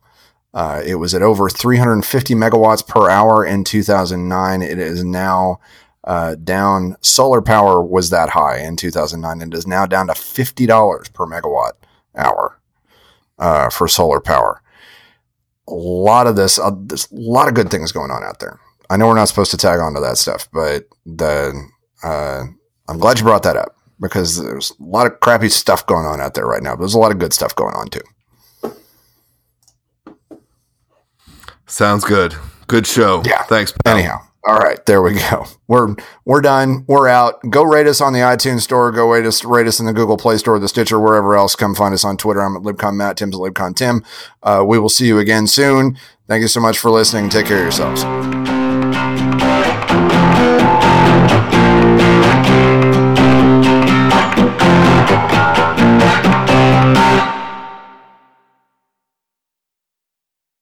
Uh, 0.54 0.82
it 0.86 0.96
was 0.96 1.16
at 1.16 1.22
over 1.22 1.48
350 1.48 2.34
megawatts 2.36 2.86
per 2.86 3.10
hour 3.10 3.46
in 3.46 3.64
2009. 3.64 4.62
It 4.62 4.80
is 4.80 5.02
now 5.02 5.60
uh, 6.04 6.36
down. 6.36 6.98
Solar 7.00 7.42
power 7.42 7.82
was 7.82 8.10
that 8.10 8.30
high 8.30 8.60
in 8.60 8.76
2009. 8.76 9.42
and 9.42 9.54
is 9.54 9.66
now 9.66 9.86
down 9.86 10.08
to 10.08 10.14
$50 10.14 11.14
per 11.14 11.26
megawatt 11.26 11.74
hour 12.18 12.60
uh, 13.40 13.70
for 13.70 13.88
solar 13.88 14.20
power. 14.20 14.62
A 15.68 15.74
lot 15.74 16.28
of 16.28 16.36
this, 16.36 16.60
uh, 16.60 16.72
there's 16.78 17.12
a 17.12 17.16
lot 17.16 17.48
of 17.48 17.54
good 17.54 17.72
things 17.72 17.92
going 17.92 18.12
on 18.12 18.24
out 18.24 18.40
there. 18.40 18.60
I 18.90 18.98
know 18.98 19.08
we're 19.08 19.16
not 19.16 19.28
supposed 19.28 19.52
to 19.52 19.58
tag 19.58 19.80
on 19.80 19.96
to 19.96 20.02
that 20.02 20.18
stuff, 20.18 20.48
but 20.54 20.86
the 21.06 21.54
uh, 22.04 22.44
I'm 22.88 23.00
glad 23.00 23.18
you 23.18 23.26
brought 23.26 23.44
that 23.44 23.58
up 23.58 23.76
because 24.00 24.42
there's 24.44 24.72
a 24.80 24.84
lot 24.84 25.08
of 25.08 25.20
crappy 25.20 25.50
stuff 25.50 25.86
going 25.88 26.06
on 26.06 26.22
out 26.22 26.36
there 26.36 26.46
right 26.46 26.62
now. 26.62 26.76
But 26.76 26.82
there's 26.82 26.94
a 26.94 27.00
lot 27.00 27.12
of 27.12 27.18
good 27.18 27.34
stuff 27.34 27.56
going 27.56 27.74
on 27.76 27.88
too. 27.88 28.76
Sounds 31.66 32.04
good. 32.04 32.36
Good 32.68 32.86
show. 32.86 33.24
Yeah. 33.26 33.44
Thanks. 33.44 33.74
pal. 33.84 33.98
Anyhow, 33.98 34.20
all 34.48 34.58
right, 34.58 34.84
there 34.86 35.02
we 35.02 35.16
go. 35.16 35.46
We're 35.68 35.96
we're 36.26 36.42
done. 36.42 36.86
We're 36.88 37.08
out. 37.08 37.40
Go 37.50 37.64
rate 37.64 37.88
us 37.88 38.00
on 38.00 38.14
the 38.14 38.20
iTunes 38.20 38.62
store. 38.62 38.92
Go 38.92 39.12
rate 39.12 39.26
us 39.26 39.44
rate 39.44 39.66
us 39.66 39.80
in 39.80 39.88
the 39.88 39.94
Google 39.94 40.16
Play 40.16 40.38
Store, 40.38 40.60
the 40.60 40.68
Stitcher, 40.68 41.00
wherever 41.00 41.36
else. 41.36 41.56
Come 41.56 41.74
find 41.74 41.92
us 41.92 42.06
on 42.06 42.18
Twitter. 42.18 42.42
I'm 42.42 42.56
at 42.56 42.62
LibCon 42.62 42.96
Matt. 42.96 43.18
Tim's 43.18 43.36
at 43.36 43.40
LibCon 43.40 43.76
Tim. 43.76 44.04
Uh, 44.44 44.64
we 44.66 44.78
will 44.78 44.90
see 44.90 45.08
you 45.08 45.18
again 45.18 45.48
soon. 45.48 45.98
Thank 46.28 46.44
you 46.44 46.48
so 46.48 46.60
much 46.60 46.78
for 46.78 46.92
listening. 46.92 47.30
Take 47.30 47.48
care 47.48 47.58
of 47.58 47.64
yourselves. 47.64 48.04